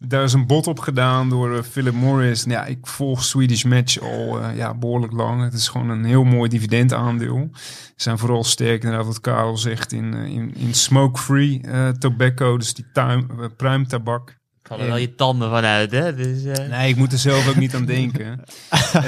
Daar 0.00 0.22
is 0.24 0.32
een 0.32 0.46
bod 0.46 0.66
op 0.66 0.78
gedaan 0.78 1.28
door 1.28 1.56
eh, 1.56 1.62
Philip 1.62 1.94
Morris. 1.94 2.44
Nou, 2.44 2.58
ja, 2.58 2.66
ik 2.66 2.86
volg 2.86 3.24
Swedish 3.24 3.62
Match 3.64 4.00
al 4.00 4.40
eh, 4.42 4.56
ja, 4.56 4.74
behoorlijk 4.74 5.12
lang. 5.12 5.42
Het 5.42 5.52
is 5.52 5.68
gewoon 5.68 5.88
een 5.90 6.04
heel 6.04 6.24
mooi 6.24 6.48
dividendaandeel. 6.48 7.48
Ze 7.52 7.60
zijn 7.96 8.18
vooral 8.18 8.44
sterk, 8.44 8.82
inderdaad, 8.82 9.06
wat 9.06 9.20
Karel 9.20 9.56
zegt, 9.56 9.92
in, 9.92 10.14
eh, 10.14 10.24
in, 10.24 10.54
in 10.56 10.74
smoke-free 10.74 11.60
eh, 11.62 11.88
tobacco. 11.88 12.56
Dus 12.58 12.74
die 12.74 12.84
tuin, 12.92 13.26
eh, 13.40 13.46
pruimtabak. 13.56 14.37
Vallen 14.68 14.86
wel 14.86 14.96
je 14.96 15.14
tanden 15.14 15.50
vanuit, 15.50 15.90
hè? 15.90 16.14
Dus, 16.14 16.44
eh, 16.44 16.68
Nee, 16.68 16.88
ik 16.88 16.96
moet 16.96 17.12
er 17.12 17.18
zelf 17.18 17.48
ook 17.48 17.56
niet 17.56 17.74
aan 17.74 17.84
denken. 17.84 18.40
Eh, 18.92 19.02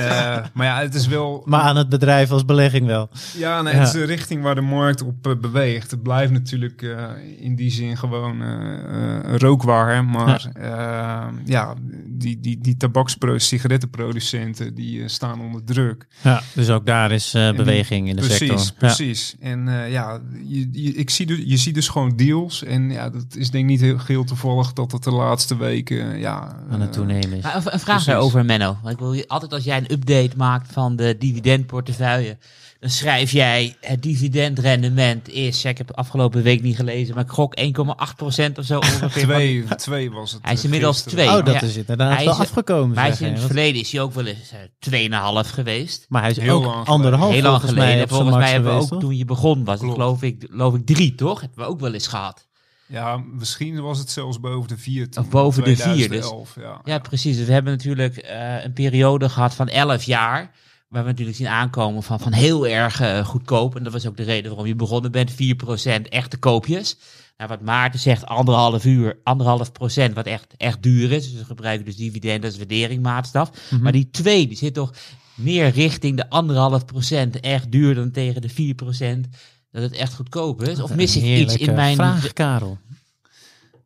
maar 0.54 0.66
ja, 0.66 0.80
het 0.80 0.94
is 0.94 1.06
wel... 1.06 1.42
Maar 1.44 1.60
aan 1.60 1.76
het 1.76 1.88
bedrijf 1.88 2.30
als 2.30 2.44
belegging 2.44 2.86
wel. 2.86 3.10
Ja, 3.36 3.62
nee, 3.62 3.72
Ja. 3.74 3.78
het 3.78 3.88
is 3.88 3.94
de 3.94 4.04
richting 4.04 4.42
waar 4.42 4.54
de 4.54 4.60
markt 4.60 5.02
op 5.02 5.26
eh, 5.26 5.32
beweegt. 5.40 5.90
Het 5.90 6.02
blijft 6.02 6.32
natuurlijk 6.32 6.82
eh, 6.82 7.04
in 7.38 7.56
die 7.56 7.70
zin 7.70 7.96
gewoon 7.96 8.42
rookwaar. 9.36 10.04
Maar 10.04 10.50
ja, 10.60 11.30
ja 11.44 11.74
die, 12.06 12.40
die, 12.40 12.58
die 12.60 12.76
tabaks- 12.76 13.16
sigarettenproducenten 13.36 14.74
die 14.74 15.08
staan 15.08 15.40
onder 15.40 15.64
druk. 15.64 16.06
Ja, 16.22 16.42
dus 16.54 16.70
ook 16.70 16.86
daar 16.86 17.10
is 17.12 17.34
eh, 17.34 17.46
die- 17.48 17.54
beweging 17.56 18.08
in 18.08 18.16
de 18.16 18.22
precies, 18.22 18.38
sector. 18.38 18.58
Ja. 18.58 18.72
Precies. 18.78 19.34
En 19.40 19.68
eh, 19.68 19.90
ja, 19.92 20.20
je, 20.46 20.68
je, 20.72 20.94
ik 20.94 21.10
zie 21.10 21.26
dus, 21.26 21.38
je 21.44 21.56
ziet 21.56 21.74
dus 21.74 21.88
gewoon 21.88 22.16
deals. 22.16 22.64
En 22.64 22.90
ja, 22.90 23.10
dat 23.10 23.24
is 23.36 23.50
denk 23.50 23.64
ik 23.64 23.70
niet 23.70 23.80
heel 23.80 23.98
geheel 23.98 24.24
toevallig 24.24 24.72
dat 24.72 24.92
het 24.92 25.02
de 25.04 25.10
laatste 25.12 25.49
weken 25.56 26.12
eh, 26.12 26.20
ja, 26.20 26.56
Aan 26.70 26.80
het 26.80 26.88
eh, 26.90 26.94
toenemen 26.96 27.32
is. 27.32 27.42
Maar 27.42 27.54
een, 27.56 27.62
vraag 27.62 27.82
Precies. 27.84 28.04
daarover, 28.04 28.44
Menno. 28.44 28.76
Want 28.82 28.94
ik 28.94 29.00
wil 29.00 29.12
je- 29.12 29.28
altijd 29.28 29.52
als 29.52 29.64
jij 29.64 29.76
een 29.76 29.92
update 29.92 30.30
maakt 30.36 30.72
van 30.72 30.96
de 30.96 31.16
dividendportefeuille, 31.18 32.36
dan 32.80 32.90
schrijf 32.90 33.30
jij 33.32 33.76
het 33.80 34.02
dividendrendement 34.02 35.28
is, 35.28 35.62
ja, 35.62 35.70
ik 35.70 35.78
heb 35.78 35.86
de 35.86 35.94
afgelopen 35.94 36.42
week 36.42 36.62
niet 36.62 36.76
gelezen, 36.76 37.14
maar 37.14 37.24
ik 37.24 37.30
gok 37.30 37.54
1,8% 37.60 38.58
of 38.58 38.64
zo 38.64 38.76
ongeveer. 38.92 39.22
Twee, 39.22 39.64
twee 39.76 40.10
was 40.10 40.32
het. 40.32 40.40
Hij 40.42 40.52
is 40.52 40.58
eh, 40.58 40.64
inmiddels 40.64 41.02
gisteren. 41.02 41.24
twee. 41.26 41.38
Oh, 41.38 41.44
dat 41.44 41.54
Ja. 41.54 41.60
is 41.66 41.76
inderdaad 41.76 42.14
Hij 42.16 42.24
wel 42.24 42.32
is- 42.34 42.40
afgekomen. 42.40 42.88
Maar 42.94 43.02
hij 43.04 43.12
is 43.12 43.18
zeg 43.18 43.28
in 43.28 43.34
het 43.34 43.42
verleden 43.44 43.80
is 43.80 43.92
hij 43.92 44.00
ook 44.00 44.14
wel 44.14 44.26
eens 44.26 44.50
eh 44.52 44.58
2,5 45.44 45.50
geweest. 45.50 46.06
Maar 46.08 46.22
hij 46.22 46.30
is 46.30 46.36
Heel 46.36 46.54
ook 46.54 46.62
lang 46.62 46.72
geleden. 46.72 46.92
anderhalf 46.94 47.32
Heel 47.32 47.42
lang 47.42 47.54
volgens 47.60 47.72
mij 47.80 47.82
geleden. 47.86 48.02
op 48.04 48.08
zijn 48.10 48.20
Volgens 48.22 48.44
mij 48.44 48.52
hebben 48.54 48.74
we 48.74 48.80
ook 48.82 48.88
toch? 48.88 49.00
toen 49.00 49.16
je 49.16 49.24
begon 49.24 49.64
was, 49.64 49.74
het 49.74 49.82
Klopt. 49.82 49.96
geloof 49.98 50.22
ik, 50.22 50.46
geloof 50.50 50.74
ik 50.74 50.86
drie, 50.86 51.14
toch? 51.14 51.40
Hebben 51.40 51.58
we 51.58 51.70
ook 51.70 51.80
wel 51.80 51.92
eens 51.92 52.06
gehad. 52.06 52.48
Ja, 52.90 53.16
misschien 53.16 53.80
was 53.80 53.98
het 53.98 54.10
zelfs 54.10 54.40
boven 54.40 54.68
de 54.68 54.78
vier. 54.78 55.08
Of 55.18 55.28
boven 55.28 55.64
de 55.64 55.76
vier, 55.76 55.84
dus. 55.84 56.26
2011, 56.26 56.56
ja. 56.60 56.80
Ja, 56.84 56.98
precies. 56.98 57.36
Dus 57.36 57.46
we 57.46 57.52
hebben 57.52 57.72
natuurlijk 57.72 58.16
eh, 58.16 58.64
een 58.64 58.72
periode 58.72 59.28
gehad 59.28 59.54
van 59.54 59.68
11 59.68 60.02
jaar. 60.02 60.50
Waar 60.88 61.02
we 61.02 61.08
natuurlijk 61.08 61.36
zien 61.36 61.48
aankomen 61.48 62.02
van, 62.02 62.20
van 62.20 62.32
heel 62.32 62.66
erg 62.66 63.00
eh, 63.00 63.24
goedkoop. 63.24 63.76
En 63.76 63.82
dat 63.82 63.92
was 63.92 64.06
ook 64.06 64.16
de 64.16 64.22
reden 64.22 64.48
waarom 64.48 64.66
je 64.66 64.74
begonnen 64.74 65.12
bent. 65.12 65.32
4% 65.32 65.36
echte 66.08 66.36
koopjes. 66.36 66.96
Nou, 67.36 67.52
wat 67.52 67.62
Maarten 67.62 68.00
zegt, 68.00 68.26
anderhalf 68.26 68.84
uur, 68.84 69.18
anderhalf 69.22 69.72
procent, 69.72 70.14
wat 70.14 70.26
echt, 70.26 70.54
echt 70.56 70.82
duur 70.82 71.12
is. 71.12 71.30
Dus 71.30 71.38
we 71.38 71.44
gebruiken 71.44 71.84
dus 71.84 71.96
dividend 71.96 72.44
als 72.44 72.56
waarderingmaatstaf. 72.56 73.50
Mhm. 73.70 73.82
Maar 73.82 73.92
die 73.92 74.10
twee, 74.10 74.46
die 74.46 74.56
zit 74.56 74.74
toch 74.74 74.92
meer 75.34 75.68
richting 75.68 76.16
de 76.16 76.30
anderhalf 76.30 76.84
procent, 76.84 77.40
echt 77.40 77.72
duur 77.72 77.94
dan 77.94 78.10
tegen 78.10 78.42
de 78.42 78.48
4 78.48 78.74
procent. 78.74 79.28
Dat 79.72 79.82
het 79.82 79.92
echt 79.92 80.14
goedkoop 80.14 80.62
is. 80.62 80.80
Of 80.80 80.94
mis 80.94 81.16
ik 81.16 81.22
iets 81.22 81.56
in 81.56 81.74
mijn... 81.74 81.96
vraag, 81.96 82.32
Karel. 82.32 82.78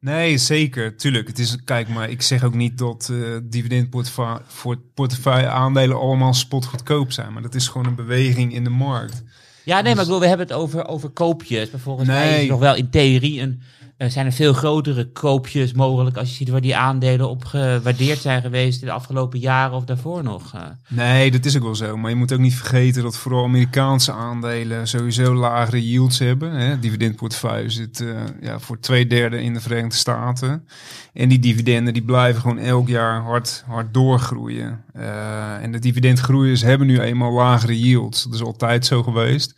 Nee, 0.00 0.38
zeker. 0.38 0.96
Tuurlijk. 0.96 1.28
Het 1.28 1.38
is, 1.38 1.56
kijk, 1.64 1.88
maar 1.88 2.10
ik 2.10 2.22
zeg 2.22 2.44
ook 2.44 2.54
niet 2.54 2.78
dat 2.78 3.10
eh 3.12 3.18
dividendportefeuille 3.42 5.48
aandelen 5.48 5.98
allemaal 5.98 6.34
spotgoedkoop 6.34 7.12
zijn. 7.12 7.32
Maar 7.32 7.42
dat 7.42 7.54
is 7.54 7.68
gewoon 7.68 7.86
een 7.86 7.94
beweging 7.94 8.54
in 8.54 8.64
de 8.64 8.70
markt. 8.70 9.22
Ja, 9.64 9.80
nee, 9.80 9.94
maar 9.94 10.02
ik 10.02 10.08
bedoel, 10.08 10.20
we 10.20 10.26
hebben 10.26 10.46
het 10.46 10.56
over, 10.56 10.86
over 10.86 11.08
koopjes. 11.08 11.70
Maar 11.70 11.80
volgens 11.80 12.06
mij 12.06 12.42
is 12.42 12.48
nog 12.48 12.60
wel 12.60 12.74
in 12.74 12.90
theorie 12.90 13.40
een, 13.40 13.62
er 13.96 14.10
zijn 14.10 14.26
er 14.26 14.32
veel 14.32 14.52
grotere 14.52 15.12
koopjes 15.12 15.72
mogelijk 15.72 16.16
als 16.16 16.28
je 16.28 16.34
ziet 16.34 16.48
waar 16.48 16.60
die 16.60 16.76
aandelen 16.76 17.28
op 17.28 17.44
gewaardeerd 17.44 18.18
zijn 18.18 18.42
geweest 18.42 18.80
in 18.80 18.86
de 18.86 18.92
afgelopen 18.92 19.38
jaren 19.38 19.76
of 19.76 19.84
daarvoor 19.84 20.22
nog. 20.22 20.54
eh. 20.54 20.60
Nee, 20.88 21.30
dat 21.30 21.44
is 21.44 21.56
ook 21.56 21.62
wel 21.62 21.74
zo. 21.74 21.96
Maar 21.96 22.10
je 22.10 22.16
moet 22.16 22.32
ook 22.32 22.38
niet 22.38 22.54
vergeten 22.54 23.02
dat 23.02 23.16
vooral 23.16 23.44
Amerikaanse 23.44 24.12
aandelen 24.12 24.88
sowieso 24.88 25.34
lagere 25.34 25.88
yields 25.88 26.18
hebben. 26.18 26.52
Hè. 26.52 26.78
Dividendportefeuille 26.78 27.70
zit 27.70 28.00
eh, 28.00 28.08
ja, 28.40 28.58
voor 28.58 28.80
twee 28.80 29.06
derde 29.06 29.42
in 29.42 29.54
de 29.54 29.60
Verenigde 29.60 29.96
Staten. 29.96 30.66
En 31.12 31.28
die 31.28 31.38
dividenden 31.38 31.92
die 31.92 32.04
blijven 32.04 32.40
gewoon 32.40 32.58
elk 32.58 32.88
jaar 32.88 33.20
hard, 33.22 33.64
hard 33.66 33.94
doorgroeien. 33.94 34.83
Eh, 34.94 35.62
en 35.62 35.72
de 35.72 35.78
dividendgroeiers 35.78 36.62
hebben 36.62 36.86
nu 36.86 37.00
eenmaal 37.00 37.32
lagere 37.32 37.80
yields. 37.80 38.24
Dat 38.24 38.34
is 38.34 38.42
altijd 38.42 38.86
zo 38.86 39.02
geweest. 39.02 39.54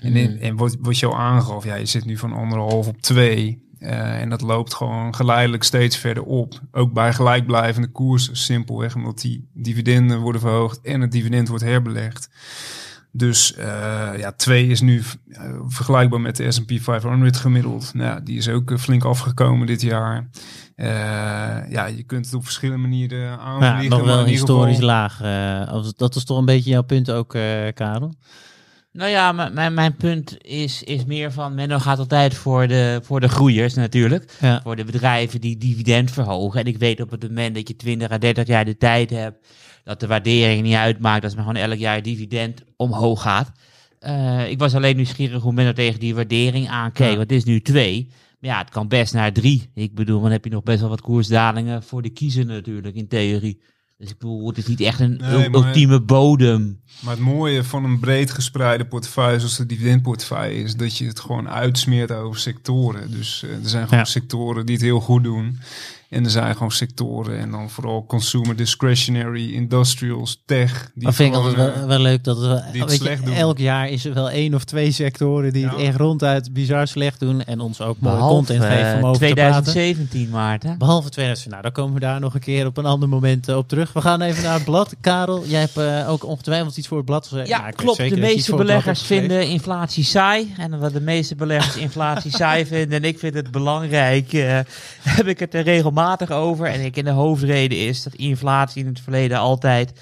En, 0.00 0.16
in- 0.16 0.40
en 0.40 0.56
wat, 0.56 0.76
wat 0.80 0.98
je 0.98 1.06
al 1.06 1.18
aangaf, 1.18 1.64
ja, 1.64 1.74
je 1.74 1.86
zit 1.86 2.04
nu 2.04 2.16
van 2.18 2.32
anderhalf 2.32 2.86
op 2.88 3.00
twee. 3.00 3.62
Eh, 3.78 4.20
en 4.20 4.28
dat 4.30 4.40
loopt 4.40 4.74
gewoon 4.74 5.14
geleidelijk 5.14 5.62
steeds 5.62 5.96
verder 5.96 6.22
op. 6.22 6.60
Ook 6.72 6.92
bij 6.92 7.12
gelijkblijvende 7.12 7.88
koersen, 7.88 8.36
simpelweg 8.36 8.94
omdat 8.94 9.20
die 9.20 9.48
dividenden 9.52 10.20
worden 10.20 10.40
verhoogd 10.40 10.80
en 10.80 11.00
het 11.00 11.12
dividend 11.12 11.48
wordt 11.48 11.64
herbelegd. 11.64 12.28
Dus 13.16 13.54
eh, 13.54 14.10
ja, 14.18 14.32
2 14.32 14.66
is 14.66 14.80
nu 14.80 15.02
eh, 15.28 15.42
vergelijkbaar 15.66 16.20
met 16.20 16.36
de 16.36 16.52
S&P 16.52 16.72
500 16.80 17.36
gemiddeld. 17.36 17.94
Nou, 17.94 18.08
ja, 18.08 18.20
die 18.20 18.36
is 18.36 18.48
ook 18.48 18.70
eh, 18.70 18.78
flink 18.78 19.04
afgekomen 19.04 19.66
dit 19.66 19.82
jaar. 19.82 20.28
Eh, 20.76 20.86
ja, 21.70 21.86
je 21.86 22.02
kunt 22.06 22.24
het 22.26 22.34
op 22.34 22.44
verschillende 22.44 22.82
manieren 22.82 23.38
aanvliegen. 23.38 23.82
Ja, 23.82 23.88
nog 23.88 23.98
maar 23.98 24.06
wel 24.06 24.18
ieder 24.18 24.30
historisch 24.34 24.74
geval- 24.74 24.86
laag. 24.88 25.20
als- 25.68 25.94
dat 25.96 26.14
is 26.14 26.24
toch 26.24 26.38
een 26.38 26.44
beetje 26.44 26.70
jouw 26.70 26.82
punt 26.82 27.10
ook, 27.10 27.34
eh, 27.34 27.42
Karel? 27.74 28.14
Nou 28.92 29.10
ja, 29.10 29.32
mijn, 29.32 29.74
mijn 29.74 29.96
punt 29.96 30.36
is, 30.44 30.82
is 30.82 31.04
meer 31.04 31.32
van, 31.32 31.54
Menno 31.54 31.78
gaat 31.78 31.98
altijd 31.98 32.34
voor 32.34 32.68
de, 32.68 33.00
voor 33.04 33.20
de 33.20 33.28
groeiers 33.28 33.74
natuurlijk. 33.74 34.36
Ja. 34.40 34.60
Voor 34.62 34.76
de 34.76 34.84
bedrijven 34.84 35.40
die 35.40 35.56
dividend 35.58 36.10
verhogen. 36.10 36.60
En 36.60 36.66
ik 36.66 36.78
weet 36.78 37.00
op 37.00 37.10
het 37.10 37.22
moment 37.22 37.54
dat 37.54 37.68
je 37.68 37.76
20 37.76 38.10
à 38.10 38.18
30 38.18 38.46
jaar 38.46 38.64
de 38.64 38.76
tijd 38.76 39.10
hebt, 39.10 39.46
dat 39.84 40.00
de 40.00 40.06
waardering 40.06 40.62
niet 40.62 40.74
uitmaakt, 40.74 41.22
dat 41.22 41.34
men 41.34 41.44
gewoon 41.44 41.62
elk 41.62 41.78
jaar 41.78 42.02
dividend 42.02 42.62
omhoog 42.76 43.22
gaat. 43.22 43.52
Eh, 43.98 44.50
ik 44.50 44.58
was 44.58 44.74
alleen 44.74 44.96
nieuwsgierig 44.96 45.42
hoe 45.42 45.52
men 45.52 45.66
er 45.66 45.74
tegen 45.74 46.00
die 46.00 46.14
waardering 46.14 46.68
aankeek, 46.68 47.10
Ja. 47.10 47.16
want 47.16 47.30
het 47.30 47.38
is 47.38 47.44
nu 47.44 47.60
2. 47.60 48.06
Maar 48.40 48.50
ja, 48.50 48.58
het 48.58 48.70
kan 48.70 48.88
best 48.88 49.12
naar 49.14 49.32
3. 49.32 49.70
Ik 49.74 49.94
bedoel, 49.94 50.20
dan 50.20 50.30
heb 50.30 50.44
je 50.44 50.50
nog 50.50 50.62
best 50.62 50.80
wel 50.80 50.88
wat 50.88 51.00
koersdalingen 51.00 51.82
voor 51.82 52.02
de 52.02 52.10
kiezer 52.10 52.46
natuurlijk, 52.46 52.96
in 52.96 53.08
theorie. 53.08 53.62
Dus 53.98 54.10
ik 54.10 54.18
bedoel, 54.18 54.48
het 54.48 54.58
is 54.58 54.66
niet 54.66 54.80
echt 54.80 55.00
een 55.00 55.16
Nee, 55.16 55.44
ul- 55.44 55.50
maar- 55.50 55.66
ultieme 55.66 56.00
bodem. 56.00 56.80
Maar 57.00 57.14
het 57.14 57.22
mooie 57.22 57.64
van 57.64 57.84
een 57.84 57.98
breed 58.00 58.30
gespreide 58.30 58.86
portefeuille 58.86 59.38
zoals 59.38 59.56
de 59.56 59.66
dividendportefeuille 59.66 60.62
is 60.62 60.76
dat 60.76 60.96
je 60.96 61.06
het 61.06 61.20
gewoon 61.20 61.48
uitsmeert 61.48 62.12
over 62.12 62.40
sectoren. 62.40 63.10
Dus 63.10 63.42
eh, 63.42 63.50
er 63.50 63.68
zijn 63.68 63.84
gewoon 63.84 63.98
Ja. 63.98 64.04
sectoren 64.04 64.66
die 64.66 64.74
het 64.74 64.84
heel 64.84 65.00
goed 65.00 65.24
doen. 65.24 65.58
En 66.14 66.24
er 66.24 66.30
zijn 66.30 66.52
gewoon 66.52 66.70
sectoren 66.70 67.38
en 67.38 67.50
dan 67.50 67.70
vooral 67.70 68.06
consumer 68.06 68.56
discretionary, 68.56 69.52
industrials, 69.52 70.42
tech. 70.46 70.90
Die 70.94 71.04
Dat 71.04 71.14
vind 71.14 71.34
ik 71.34 71.40
altijd 71.40 71.54
wel, 71.54 71.86
wel 71.86 71.98
leuk. 71.98 72.24
Dat 72.24 72.38
weet 72.72 73.02
je, 73.02 73.16
doen. 73.24 73.34
elk 73.34 73.58
jaar 73.58 73.88
is 73.88 74.04
er 74.04 74.14
wel 74.14 74.30
één 74.30 74.54
of 74.54 74.64
twee 74.64 74.92
sectoren 74.92 75.52
die 75.52 75.68
het 75.68 75.76
echt 75.76 75.96
ronduit 75.96 76.52
bizar 76.52 76.88
slecht 76.88 77.20
doen. 77.20 77.44
En 77.44 77.60
ons 77.60 77.80
ook 77.80 77.96
mooie 78.00 78.14
Behalve 78.14 78.34
content 78.34 78.64
geven 78.64 78.94
om 78.94 78.98
eh, 78.98 79.08
over 79.08 79.26
te 79.26 79.34
praten. 79.34 79.62
2017, 79.62 80.30
Maarten. 80.30 80.78
Behalve 80.78 81.08
2000. 81.08 81.50
Nou, 81.50 81.62
daar 81.62 81.72
komen 81.72 81.94
we 81.94 82.00
daar 82.00 82.20
nog 82.20 82.34
een 82.34 82.40
keer 82.40 82.66
op 82.66 82.76
een 82.76 82.86
ander 82.86 83.08
moment 83.08 83.48
eh, 83.48 83.56
op 83.56 83.68
terug. 83.68 83.92
We 83.92 84.00
gaan 84.00 84.20
even 84.20 84.42
naar 84.42 84.54
het 84.54 84.64
blad. 84.64 84.94
Karel, 85.00 85.46
jij 85.46 85.60
hebt 85.60 85.76
eh, 85.76 86.10
ook 86.10 86.24
ongetwijfeld 86.24 86.76
iets 86.76 86.88
voor 86.88 86.96
het 86.96 87.06
blad 87.06 87.26
gezegd. 87.26 87.48
Ja, 87.48 87.60
Nou, 87.60 87.72
klopt. 87.72 87.98
De 87.98 88.16
meeste 88.16 88.56
beleggers 88.56 89.02
vinden 89.02 89.48
inflatie 89.48 90.04
saai. 90.04 90.54
En 90.58 90.78
wat 90.78 90.92
de 90.92 91.00
meeste 91.00 91.34
beleggers 91.34 91.76
inflatie 91.76 92.30
saai 92.30 92.66
vinden 92.74 93.02
en 93.02 93.08
ik 93.08 93.18
vind 93.18 93.34
het 93.34 93.50
belangrijk, 93.50 94.32
eh, 94.32 94.58
heb 95.16 95.26
ik 95.26 95.38
het 95.38 95.54
er 95.54 95.62
regelmatig 95.62 96.02
over. 96.30 96.66
En 96.66 96.84
ik 96.84 96.96
in 96.96 97.04
de 97.04 97.10
hoofdreden 97.10 97.78
is 97.78 98.02
dat 98.02 98.14
inflatie 98.14 98.82
in 98.82 98.88
het 98.88 99.00
verleden 99.00 99.38
altijd 99.38 99.92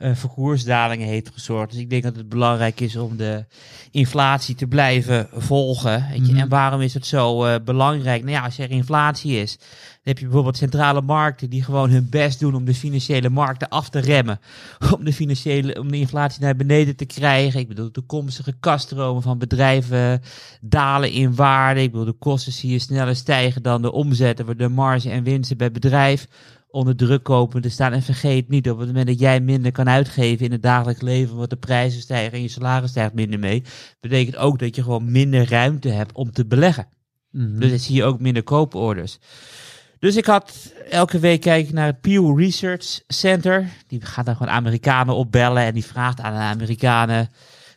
eh, 0.00 0.14
voor 0.14 0.30
koersdalingen 0.30 1.08
heeft 1.08 1.30
gezorgd. 1.32 1.70
Dus 1.70 1.80
ik 1.80 1.90
denk 1.90 2.02
dat 2.02 2.16
het 2.16 2.28
belangrijk 2.28 2.80
is 2.80 2.96
om 2.96 3.16
de 3.16 3.44
inflatie 3.90 4.54
te 4.54 4.66
blijven 4.66 5.28
volgen. 5.32 6.06
Weet 6.10 6.26
je. 6.26 6.32
Mhm. 6.32 6.40
En 6.40 6.48
waarom 6.48 6.80
is 6.80 6.94
het 6.94 7.06
zo 7.06 7.44
eh, 7.44 7.54
belangrijk? 7.64 8.22
Nou 8.22 8.34
ja, 8.34 8.44
als 8.44 8.58
er 8.58 8.70
inflatie 8.70 9.40
is, 9.40 9.56
dan 9.56 9.66
heb 10.02 10.18
je 10.18 10.24
bijvoorbeeld 10.24 10.56
centrale 10.56 11.00
markten 11.00 11.50
die 11.50 11.62
gewoon 11.62 11.90
hun 11.90 12.06
best 12.10 12.40
doen 12.40 12.54
om 12.54 12.64
de 12.64 12.74
financiële 12.74 13.28
markten 13.28 13.68
af 13.68 13.88
te 13.88 13.98
remmen. 13.98 14.40
Om 14.96 15.04
de, 15.04 15.12
financiële, 15.12 15.80
om 15.80 15.90
de 15.90 15.98
inflatie 15.98 16.42
naar 16.42 16.56
beneden 16.56 16.96
te 16.96 17.04
krijgen. 17.04 17.60
Ik 17.60 17.68
bedoel, 17.68 17.86
de 17.86 17.90
toekomstige 17.90 18.54
kaststromen 18.60 19.22
van 19.22 19.38
bedrijven 19.38 20.22
dalen 20.60 21.12
in 21.12 21.34
waarde. 21.34 21.82
Ik 21.82 21.90
bedoel, 21.90 22.06
de 22.06 22.12
kosten 22.12 22.52
zie 22.52 22.70
je 22.70 22.78
sneller 22.78 23.16
stijgen 23.16 23.62
dan 23.62 23.82
de 23.82 23.92
omzetten, 23.92 24.58
de 24.58 24.68
marge 24.68 25.10
en 25.10 25.22
winsten 25.22 25.56
bij 25.56 25.70
bedrijf 25.70 26.26
onder 26.70 26.96
druk 26.96 27.22
komen 27.22 27.62
te 27.62 27.68
staan. 27.68 27.92
En 27.92 28.02
vergeet 28.02 28.48
niet, 28.48 28.70
op 28.70 28.78
het 28.78 28.86
moment 28.86 29.06
dat 29.06 29.18
jij 29.18 29.40
minder 29.40 29.72
kan 29.72 29.88
uitgeven 29.88 30.44
in 30.44 30.52
het 30.52 30.62
dagelijks 30.62 31.00
leven, 31.00 31.36
want 31.36 31.50
de 31.50 31.56
prijzen 31.56 32.00
stijgen 32.00 32.32
en 32.32 32.42
je 32.42 32.48
salaris 32.48 32.90
stijgt 32.90 33.14
minder 33.14 33.38
mee, 33.38 33.62
betekent 34.00 34.36
ook 34.36 34.58
dat 34.58 34.76
je 34.76 34.82
gewoon 34.82 35.12
minder 35.12 35.48
ruimte 35.48 35.88
hebt 35.88 36.12
om 36.12 36.32
te 36.32 36.46
beleggen. 36.46 36.88
Mhm. 37.30 37.58
Dus 37.58 37.70
dan 37.70 37.78
zie 37.78 37.94
je 37.94 38.04
ook 38.04 38.20
minder 38.20 38.42
kooporders. 38.42 39.18
Dus 39.98 40.16
ik 40.16 40.26
had 40.26 40.72
elke 40.90 41.18
week 41.18 41.40
kijken 41.40 41.74
naar 41.74 41.86
het 41.86 42.00
Pew 42.00 42.38
Research 42.38 43.00
Center. 43.06 43.68
Die 43.86 44.04
gaat 44.04 44.26
dan 44.26 44.36
gewoon 44.36 44.52
Amerikanen 44.52 45.14
opbellen 45.14 45.62
en 45.62 45.74
die 45.74 45.84
vraagt 45.84 46.20
aan 46.20 46.32
de 46.32 46.38
Amerikanen: 46.38 47.30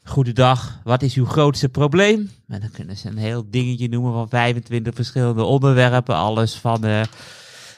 Goedendag, 0.03 0.79
wat 0.84 1.01
is 1.01 1.15
uw 1.15 1.25
grootste 1.25 1.69
probleem? 1.69 2.32
En 2.47 2.60
dan 2.60 2.71
kunnen 2.71 2.97
ze 2.97 3.08
een 3.08 3.17
heel 3.17 3.45
dingetje 3.49 3.89
noemen 3.89 4.13
van 4.13 4.29
25 4.29 4.95
verschillende 4.95 5.43
onderwerpen. 5.43 6.15
Alles 6.15 6.56
van 6.56 6.84
eh, 6.84 7.01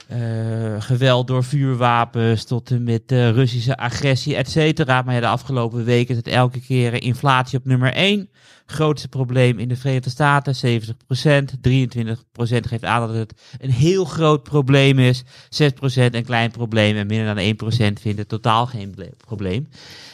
eh, 0.07 0.81
geweld 0.81 1.27
door 1.27 1.43
vuurwapens 1.43 2.43
tot 2.43 2.71
en 2.71 2.83
met 2.83 3.11
eh, 3.11 3.29
Russische 3.29 3.77
agressie, 3.77 4.35
et 4.35 4.49
cetera. 4.49 5.01
Maar 5.01 5.13
ja, 5.13 5.19
de 5.19 5.27
afgelopen 5.27 5.83
weken 5.83 6.09
is 6.09 6.15
het 6.17 6.27
elke 6.27 6.59
keer 6.59 6.93
eh, 6.93 7.07
inflatie 7.07 7.57
op 7.59 7.65
nummer 7.65 7.93
1. 7.93 8.29
Grootste 8.65 9.07
probleem 9.07 9.59
in 9.59 9.67
de 9.67 9.75
Verenigde 9.75 10.09
Staten, 10.09 10.55
70%. 10.55 10.89
23% 11.61 12.67
geeft 12.67 12.83
aan 12.83 13.07
dat 13.07 13.15
het 13.15 13.33
een 13.57 13.71
heel 13.71 14.05
groot 14.05 14.43
probleem 14.43 14.99
is. 14.99 15.23
6% 15.23 15.27
een 15.85 16.25
klein 16.25 16.51
probleem 16.51 16.95
en 16.97 17.07
minder 17.07 17.35
dan 17.35 17.71
1% 17.97 18.01
vindt 18.01 18.19
het 18.19 18.29
totaal 18.29 18.65
geen 18.65 18.91
ble- 18.95 19.13
probleem. 19.17 19.69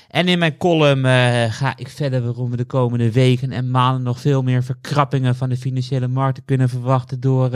En 0.10 0.28
in 0.28 0.40
mijn 0.40 0.58
column 0.58 1.06
ga 1.52 1.74
ik 1.78 1.90
verder 1.90 2.24
waarom 2.24 2.52
we 2.52 2.58
de 2.58 2.66
komende 2.66 3.12
weken 3.12 3.52
en 3.52 3.72
maanden 3.72 4.04
nog 4.04 4.20
veel 4.20 4.44
meer 4.44 4.64
verkrappingen 4.64 5.36
van 5.36 5.50
de 5.50 5.58
financiële 5.58 6.08
markten 6.08 6.46
kunnen 6.46 6.70
verwachten 6.70 7.20
door 7.20 7.50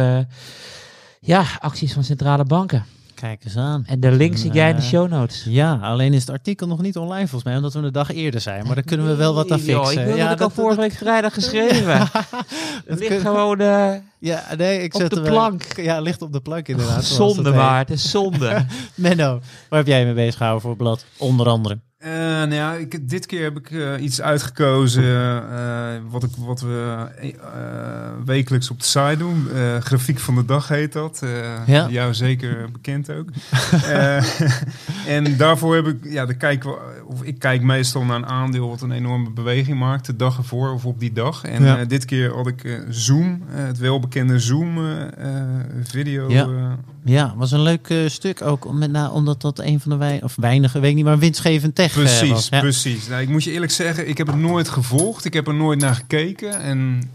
ja, 1.26 1.44
acties 1.60 1.94
van 1.94 2.04
centrale 2.04 2.44
banken. 2.44 2.86
Kijk 3.16 3.44
eens 3.46 3.58
aan. 3.58 3.84
En 3.88 4.00
de 4.00 4.12
link 4.12 4.38
zie 4.38 4.52
jij 4.52 4.70
in 4.70 4.76
de 4.76 4.82
Eh, 4.82 4.88
show 4.88 5.10
notes. 5.10 5.46
Ja, 5.50 5.80
alleen 5.82 6.14
is 6.14 6.20
het 6.20 6.30
artikel 6.30 6.68
nog 6.68 6.82
niet 6.82 6.98
online 6.98 7.28
volgens 7.28 7.44
mij, 7.44 7.56
omdat 7.56 7.74
we 7.74 7.80
een 7.80 7.92
dag 7.92 8.12
eerder 8.12 8.42
zijn. 8.42 8.66
Maar 8.66 8.76
dan 8.76 8.84
kunnen 8.84 9.08
we 9.08 9.16
wel 9.16 9.34
wat 9.34 9.52
aan 9.52 9.60
fixen. 9.70 10.00
ik 10.00 10.06
wilde 10.06 10.22
ja, 10.22 10.30
het 10.30 10.42
al 10.42 10.50
vorige 10.50 10.80
week 10.80 10.94
vrijdag 10.94 11.34
geschreven. 11.40 11.98
het 12.86 13.00
ligt 13.00 13.22
gewoon 13.22 13.60
eh, 13.60 13.94
Ja, 14.20 14.44
nee, 14.58 14.82
ik 14.82 14.94
Op 14.94 15.02
zet 15.02 15.10
de 15.10 15.22
eh, 15.22 15.26
plank. 15.32 15.64
Ja, 15.76 16.00
ligt 16.00 16.22
op 16.22 16.34
de 16.34 16.42
plank 16.42 16.68
inderdaad. 16.68 17.04
zonde, 17.04 17.42
dat 17.42 17.56
maar 17.56 17.80
het 17.80 17.90
is 17.90 18.10
zonde. 18.10 18.66
Menno, 18.96 19.40
waar 19.70 19.80
heb 19.80 19.88
jij 19.88 20.06
mee 20.06 20.14
bezig 20.14 20.36
gehouden 20.36 20.62
voor 20.62 20.72
het 20.72 20.80
blad? 20.80 21.06
Onder 21.18 21.48
andere. 21.48 21.80
Eh, 22.06 22.12
nou 22.14 22.54
ja, 22.54 22.74
ik, 22.74 23.10
dit 23.10 23.26
keer 23.26 23.44
heb 23.44 23.58
ik 23.58 23.72
eh, 23.72 24.04
iets 24.04 24.22
uitgekozen 24.22 25.04
eh, 25.04 26.02
wat, 26.10 26.24
ik, 26.24 26.30
wat 26.38 26.62
we 26.62 27.08
wekelijks 28.26 28.70
op 28.70 28.80
de 28.80 28.86
site 28.86 29.18
doen. 29.18 29.48
Grafiek 29.80 30.20
van 30.20 30.36
de 30.36 30.46
dag 30.46 30.68
heet 30.68 30.94
dat. 30.94 31.24
Ja. 31.66 31.88
Jou 31.90 32.14
zeker 32.14 32.72
bekend 32.72 33.12
ook. 33.12 33.30
En 35.08 35.38
daarvoor 35.38 35.76
heb 35.76 35.88
ik, 35.88 35.98
ja, 36.04 36.26
dan 36.26 36.38
kijken 36.38 36.70
we, 36.70 36.78
of 37.08 37.24
ik 37.24 37.40
kijk 37.40 37.62
meestal 37.62 38.04
naar 38.04 38.16
een 38.16 38.26
aandeel 38.26 38.70
wat 38.70 38.82
een 38.82 38.92
enorme 38.92 39.30
beweging 39.30 39.80
maakt, 39.80 40.06
de 40.06 40.16
dag 40.16 40.38
ervoor 40.38 40.74
of 40.74 40.86
op 40.86 41.00
die 41.00 41.14
dag. 41.14 41.44
En 41.44 41.64
Ja. 41.64 41.86
dit 41.86 42.06
keer 42.06 42.36
had 42.36 42.48
ik 42.48 42.82
Zoom, 42.90 43.42
het 43.48 43.78
welbekende 43.78 44.40
Zoom 44.40 44.80
video. 45.84 46.30
Ja. 46.30 46.78
Ja, 47.04 47.34
was 47.38 47.52
een 47.52 47.62
leuk 47.62 47.94
stuk 48.08 48.42
ook. 48.42 48.74
Met 48.74 48.92
na, 48.92 49.10
omdat 49.10 49.42
dat 49.42 49.60
een 49.60 49.80
van 49.80 49.92
de 49.92 49.98
wei 49.98 50.20
of 50.24 50.36
weinige, 50.36 50.80
weet 50.80 50.90
ik 50.90 50.96
niet, 50.96 51.06
maar 51.06 51.20
winstgevend 51.20 51.76
tech 51.76 51.95
Precies. 51.96 52.48
Ja. 52.50 52.60
precies. 52.60 53.08
Nou, 53.08 53.22
ik 53.22 53.30
moet 53.30 53.44
je 53.44 53.52
eerlijk 53.52 53.72
zeggen, 53.72 54.10
ik 54.10 54.18
heb 54.18 54.28
het 54.28 54.36
nooit 54.36 54.70
gevolgd. 54.70 55.26
Ik 55.26 55.34
heb 55.34 55.48
er 55.48 55.54
nooit 55.54 55.80
naar 55.80 55.96
gekeken. 55.96 56.60
En 56.60 57.10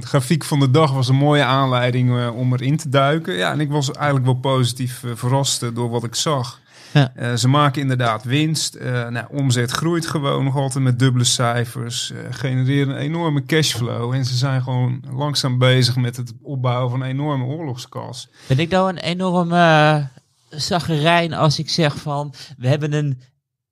de 0.00 0.06
grafiek 0.06 0.44
van 0.44 0.60
de 0.60 0.70
dag 0.70 0.92
was 0.92 1.08
een 1.08 1.14
mooie 1.14 1.42
aanleiding 1.42 2.18
eh, 2.18 2.36
om 2.36 2.52
erin 2.52 2.76
te 2.76 2.88
duiken. 2.88 3.34
Ja, 3.34 3.52
en 3.52 3.60
ik 3.60 3.70
was 3.70 3.92
eigenlijk 3.92 4.24
wel 4.26 4.34
positief 4.34 5.04
eh, 5.04 5.10
verrast 5.14 5.74
door 5.74 5.90
wat 5.90 6.04
ik 6.04 6.14
zag. 6.14 6.60
Ja. 6.92 7.36
Ze 7.36 7.48
maken 7.48 7.80
inderdaad 7.80 8.24
winst. 8.24 8.78
Nou, 9.10 9.26
omzet 9.30 9.70
groeit 9.70 10.06
gewoon 10.06 10.44
nog 10.44 10.56
altijd 10.56 10.84
met 10.84 10.98
dubbele 10.98 11.24
cijfers. 11.24 12.12
genereren 12.30 12.94
een 12.94 13.00
enorme 13.00 13.44
cashflow. 13.44 14.12
En 14.12 14.24
ze 14.24 14.36
zijn 14.36 14.62
gewoon 14.62 15.04
langzaam 15.10 15.58
bezig 15.58 15.96
met 15.96 16.16
het 16.16 16.32
opbouwen 16.42 16.90
van 16.90 17.00
een 17.00 17.08
enorme 17.08 17.44
oorlogskas. 17.44 18.28
Ben 18.46 18.58
ik 18.58 18.70
nou 18.70 18.88
een 18.88 18.98
enorme 18.98 19.56
uh, 19.56 20.60
zaggerijn 20.60 21.32
als 21.32 21.58
ik 21.58 21.70
zeg 21.70 21.96
van... 21.96 22.34
We 22.58 22.68
hebben 22.68 22.92
een, 22.92 23.20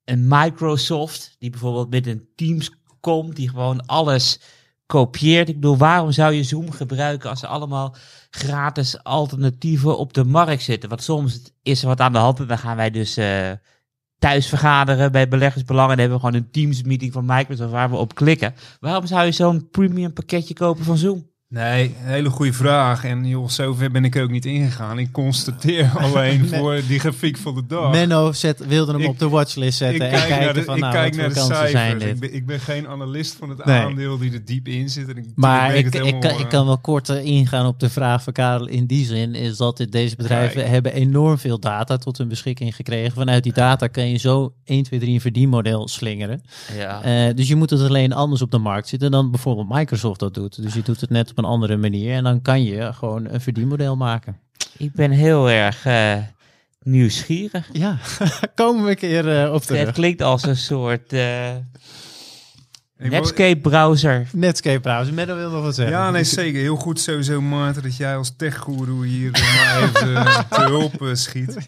een 0.09 0.27
Microsoft 0.27 1.35
die 1.39 1.49
bijvoorbeeld 1.49 1.89
met 1.89 2.07
een 2.07 2.27
Teams 2.35 2.71
komt... 2.99 3.35
die 3.35 3.49
gewoon 3.49 3.85
alles 3.85 4.39
kopieert. 4.85 5.49
Ik 5.49 5.55
bedoel, 5.55 5.77
waarom 5.77 6.11
zou 6.11 6.33
je 6.33 6.43
Zoom 6.43 6.71
gebruiken 6.71 7.29
als 7.29 7.41
er 7.41 7.47
allemaal 7.47 7.95
gratis 8.29 9.03
alternatieven 9.03 9.97
op 9.97 10.13
de 10.13 10.23
markt 10.23 10.61
zitten? 10.63 10.89
Want 10.89 11.03
soms 11.03 11.41
is 11.63 11.81
er 11.81 11.87
wat 11.87 11.99
aan 11.99 12.13
de 12.13 12.17
hand 12.17 12.39
en 12.39 12.47
dan 12.47 12.57
gaan 12.57 12.75
wij 12.75 12.91
dus... 12.91 13.17
eh, 13.17 13.51
thuis 14.19 14.47
vergaderen 14.47 15.11
bij 15.11 15.27
beleggersbelangen. 15.27 15.89
Dan 15.89 15.99
hebben 15.99 16.17
we 16.17 16.25
gewoon 16.25 16.41
een 16.41 16.51
Teams 16.51 16.83
meeting 16.83 17.13
van 17.13 17.25
Microsoft 17.25 17.71
waar 17.71 17.89
we 17.89 17.95
op 17.95 18.15
klikken. 18.15 18.53
Waarom 18.79 19.05
zou 19.05 19.25
je 19.25 19.31
zo'n 19.31 19.69
premium 19.69 20.13
pakketje 20.13 20.53
kopen 20.53 20.83
van 20.83 20.97
Zoom? 20.97 21.29
Nee, 21.49 21.83
een 21.83 21.93
hele 22.11 22.29
goede 22.29 22.53
vraag. 22.53 23.03
En 23.03 23.25
joh, 23.25 23.47
zover 23.49 23.91
ben 23.91 24.05
ik 24.05 24.15
ook 24.15 24.29
niet 24.29 24.45
ingegaan. 24.45 24.99
Ik 24.99 25.11
constateer 25.11 25.91
alleen 26.03 26.39
Nee. 26.39 26.59
voor 26.59 26.81
die 26.87 26.99
grafiek 26.99 27.37
van 27.37 27.55
de 27.55 27.63
dag. 27.67 27.91
Menno 27.91 28.31
zet, 28.31 28.65
wilde 28.67 28.91
hem 28.91 29.01
Ik- 29.01 29.07
op 29.07 29.19
de 29.19 29.29
watchlist 29.29 29.81
ik 29.81 29.87
zetten 29.87 30.05
en 30.05 30.11
kijk 30.11 30.27
kijken 30.27 30.45
naar 30.45 30.53
de, 30.53 30.63
van 30.63 30.75
ik 30.75 30.81
nou, 30.81 30.93
kijk 30.93 31.15
wat 31.15 31.21
naar 31.21 31.31
voor 31.31 31.49
de 31.49 31.55
zijn 31.55 31.69
cijfers. 31.69 32.03
dit. 32.03 32.13
Ik 32.13 32.19
ben, 32.19 32.33
ik 32.33 32.45
ben 32.45 32.59
geen 32.59 32.87
analist 32.87 33.35
van 33.39 33.49
het 33.49 33.65
Nee. 33.65 33.79
aandeel 33.81 34.17
die 34.17 34.31
er 34.33 34.45
diep 34.45 34.67
in 34.67 34.89
zit. 34.89 35.07
En 35.09 35.17
ik, 35.17 35.25
Maar 35.35 35.75
ik, 35.75 35.85
het 35.85 35.93
ik, 35.95 35.99
helemaal, 36.01 36.21
kan, 36.21 36.31
ik 36.31 36.39
eh, 36.39 36.47
kan 36.49 36.65
wel 36.65 36.77
kort 36.77 37.09
ingaan 37.09 37.65
op 37.65 37.79
de 37.79 37.89
vraag 37.89 38.23
van 38.23 38.33
Karel 38.33 38.67
in 38.67 38.85
die 38.85 39.05
zin. 39.05 39.35
Is 39.35 39.57
dat 39.57 39.77
dit, 39.77 39.91
deze 39.91 40.15
bedrijven 40.15 40.55
Kijk. 40.61 40.67
hebben 40.67 40.93
enorm 40.93 41.37
veel 41.37 41.59
data 41.59 41.97
tot 41.97 42.17
hun 42.17 42.27
beschikking 42.27 42.75
gekregen. 42.75 43.11
Vanuit 43.13 43.43
die 43.43 43.53
data 43.53 43.87
kan 43.87 44.09
je 44.09 44.17
zo 44.17 44.53
1, 44.63 44.83
2, 44.83 44.99
3 44.99 45.13
een 45.13 45.21
verdienmodel 45.21 45.87
slingeren. 45.87 46.41
Ja. 46.77 47.01
Eh, 47.01 47.35
dus 47.35 47.47
je 47.47 47.55
moet 47.55 47.69
het 47.69 47.81
alleen 47.81 48.13
anders 48.13 48.41
op 48.41 48.51
de 48.51 48.57
markt 48.57 48.87
zitten 48.87 49.11
dan 49.11 49.31
bijvoorbeeld 49.31 49.69
Microsoft 49.69 50.19
dat 50.19 50.33
doet. 50.33 50.61
Dus 50.61 50.73
je 50.73 50.81
doet 50.81 51.01
het 51.01 51.09
net 51.09 51.35
op 51.37 51.43
een 51.43 51.49
andere 51.49 51.77
manier. 51.77 52.13
En 52.13 52.23
dan 52.23 52.41
kan 52.41 52.63
je 52.63 52.93
gewoon 52.93 53.27
een 53.29 53.41
verdienmodel 53.41 53.95
maken. 53.95 54.37
Ik 54.77 54.93
ben 54.93 55.11
heel 55.11 55.49
erg 55.49 55.85
eh, 55.85 56.17
nieuwsgierig. 56.81 57.69
Ja, 57.71 57.97
komen 58.55 58.83
we 58.83 58.89
een 58.89 58.95
keer 58.95 59.41
eh, 59.41 59.47
op 59.47 59.53
Het 59.59 59.67
terug. 59.67 59.91
klinkt 59.91 60.21
als 60.21 60.43
een 60.43 60.57
soort 60.57 61.13
eh, 61.13 61.55
Netscape 62.99 63.57
browser. 63.61 64.27
Netscape 64.33 64.79
trouwens. 64.79 65.11
Menno 65.11 65.35
wil 65.35 65.49
nog 65.49 65.63
wat 65.63 65.75
zeggen. 65.75 65.95
Ja, 65.97 66.11
nee, 66.11 66.23
zeker. 66.23 66.61
Heel 66.61 66.75
goed 66.75 66.99
sowieso, 66.99 67.41
Maarten, 67.41 67.83
dat 67.83 67.97
jij 67.97 68.15
als 68.17 68.33
techgoeroe 68.37 69.05
hier 69.05 69.31
eh, 69.31 69.41
maar 69.65 69.83
even 69.83 70.15
eh, 70.15 70.39
te 70.49 70.61
hulp 70.61 71.01
eh, 71.01 71.07
schiet. 71.13 71.57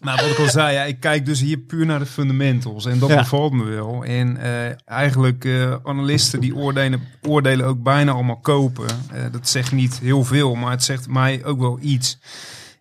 Maar 0.00 0.16
wat 0.16 0.30
ik 0.30 0.38
al 0.38 0.48
zei, 0.48 0.72
ja, 0.74 0.82
ik 0.82 1.00
kijk 1.00 1.26
dus 1.26 1.40
hier 1.40 1.58
puur 1.58 1.86
naar 1.86 1.98
de 1.98 2.06
fundamentals. 2.06 2.86
En 2.86 2.98
dat 2.98 3.08
Ja. 3.08 3.16
bevalt 3.16 3.52
me 3.52 3.64
wel. 3.64 4.04
En 4.04 4.36
eh, 4.36 4.70
eigenlijk, 4.84 5.44
eh, 5.44 5.74
analisten 5.84 6.40
die 6.40 6.54
oordelen, 6.56 7.00
oordelen 7.22 7.66
ook 7.66 7.82
bijna 7.82 8.12
allemaal 8.12 8.40
kopen. 8.40 8.86
Eh, 9.12 9.22
dat 9.32 9.48
zegt 9.48 9.72
niet 9.72 9.98
heel 9.98 10.24
veel, 10.24 10.54
maar 10.54 10.70
het 10.70 10.84
zegt 10.84 11.08
mij 11.08 11.44
ook 11.44 11.58
wel 11.60 11.78
iets. 11.82 12.18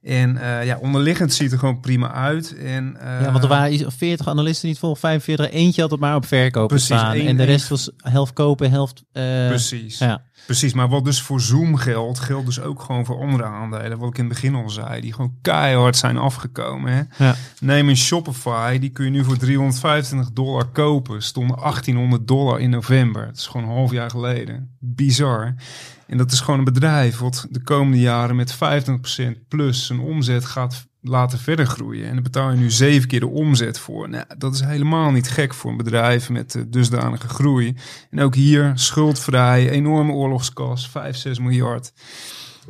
En 0.08 0.38
eh, 0.38 0.65
ja, 0.65 0.78
onderliggend 0.82 1.34
ziet 1.34 1.52
er 1.52 1.60
gewoon 1.60 1.80
prima 1.80 2.12
uit. 2.12 2.56
En, 2.58 2.98
eh, 3.00 3.22
Ja, 3.22 3.32
want 3.32 3.43
er 3.43 3.50
waren 3.50 3.74
iets- 3.74 3.84
40 3.98 4.28
analisten 4.28 4.67
niet 4.67 4.80
vol, 4.80 4.96
45. 4.96 5.50
Eentje 5.52 5.82
had 5.82 5.91
het 5.91 6.00
maar 6.00 6.15
op 6.15 6.26
verkopen 6.26 6.67
Precies, 6.67 6.86
staan. 6.86 7.13
één- 7.13 7.28
en 7.28 7.36
de 7.38 7.43
één- 7.43 7.52
rest 7.52 7.67
was 7.67 7.89
helft 7.98 8.34
kopen, 8.34 8.72
helft... 8.72 9.04
eh, 9.12 9.48
Precies. 9.48 9.98
Ja. 9.98 10.26
Precies, 10.46 10.74
maar 10.74 10.89
wat 10.89 11.06
dus 11.06 11.22
voor 11.22 11.41
Zoom 11.41 11.76
geldt, 11.76 12.20
geldt 12.20 12.46
dus 12.46 12.60
ook 12.62 12.82
gewoon 12.82 13.06
voor 13.06 13.20
andere 13.22 13.43
aandelen. 13.43 13.98
Wat 13.98 14.10
ik 14.10 14.17
in 14.17 14.24
het 14.24 14.34
begin 14.34 14.56
al 14.56 14.70
zei, 14.70 15.02
die 15.02 15.13
gewoon 15.13 15.34
keihard 15.41 15.98
zijn 15.98 16.17
afgekomen. 16.17 16.93
Hè? 16.93 17.26
Ja. 17.26 17.36
Neem 17.60 17.89
een 17.89 17.98
Shopify, 17.98 18.80
die 18.80 18.89
kun 18.89 19.06
je 19.06 19.12
nu 19.12 19.24
voor 19.24 19.38
325 19.38 20.32
dollar 20.34 20.65
kopen. 20.65 21.24
Stonden 21.24 21.58
1800 21.58 22.28
dollar 22.28 22.60
in 22.60 22.70
november. 22.70 23.26
Dat 23.26 23.38
is 23.38 23.48
gewoon 23.48 23.67
een 23.70 23.76
half 23.76 23.91
jaar 23.91 24.10
geleden. 24.10 24.76
Bizar. 24.80 25.56
En 26.08 26.17
dat 26.17 26.32
is 26.32 26.39
gewoon 26.39 26.60
een 26.60 26.65
bedrijf 26.65 27.17
wat 27.17 27.48
de 27.50 27.62
komende 27.63 28.00
jaren 28.00 28.36
met 28.36 28.56
25% 28.56 28.58
plus 29.48 29.86
zijn 29.86 30.00
omzet 30.00 30.46
gaat 30.46 30.86
laten 31.02 31.39
verder 31.39 31.65
groeien. 31.65 32.06
En 32.08 32.13
daar 32.13 32.22
betaal 32.22 32.52
je 32.52 32.58
nu 32.58 32.72
zeven 32.72 33.08
keer 33.08 33.20
de 33.20 33.28
omzet 33.28 33.80
voor. 33.80 34.10
Nou, 34.10 34.26
dat 34.38 34.54
is 34.54 34.60
helemaal 34.62 35.12
niet 35.12 35.30
gek 35.30 35.54
voor 35.54 35.72
een 35.72 35.78
bedrijf 35.78 36.30
met 36.30 36.56
eh, 36.56 36.62
dusdanige 36.67 37.28
groei. 37.28 37.76
En 38.12 38.20
ook 38.22 38.36
hier 38.36 38.72
schuldvrij, 38.76 39.70
enorme 39.70 40.12
oorlogskas, 40.12 40.89
5, 40.89 41.17
6 41.17 41.39
miljard. 41.39 41.93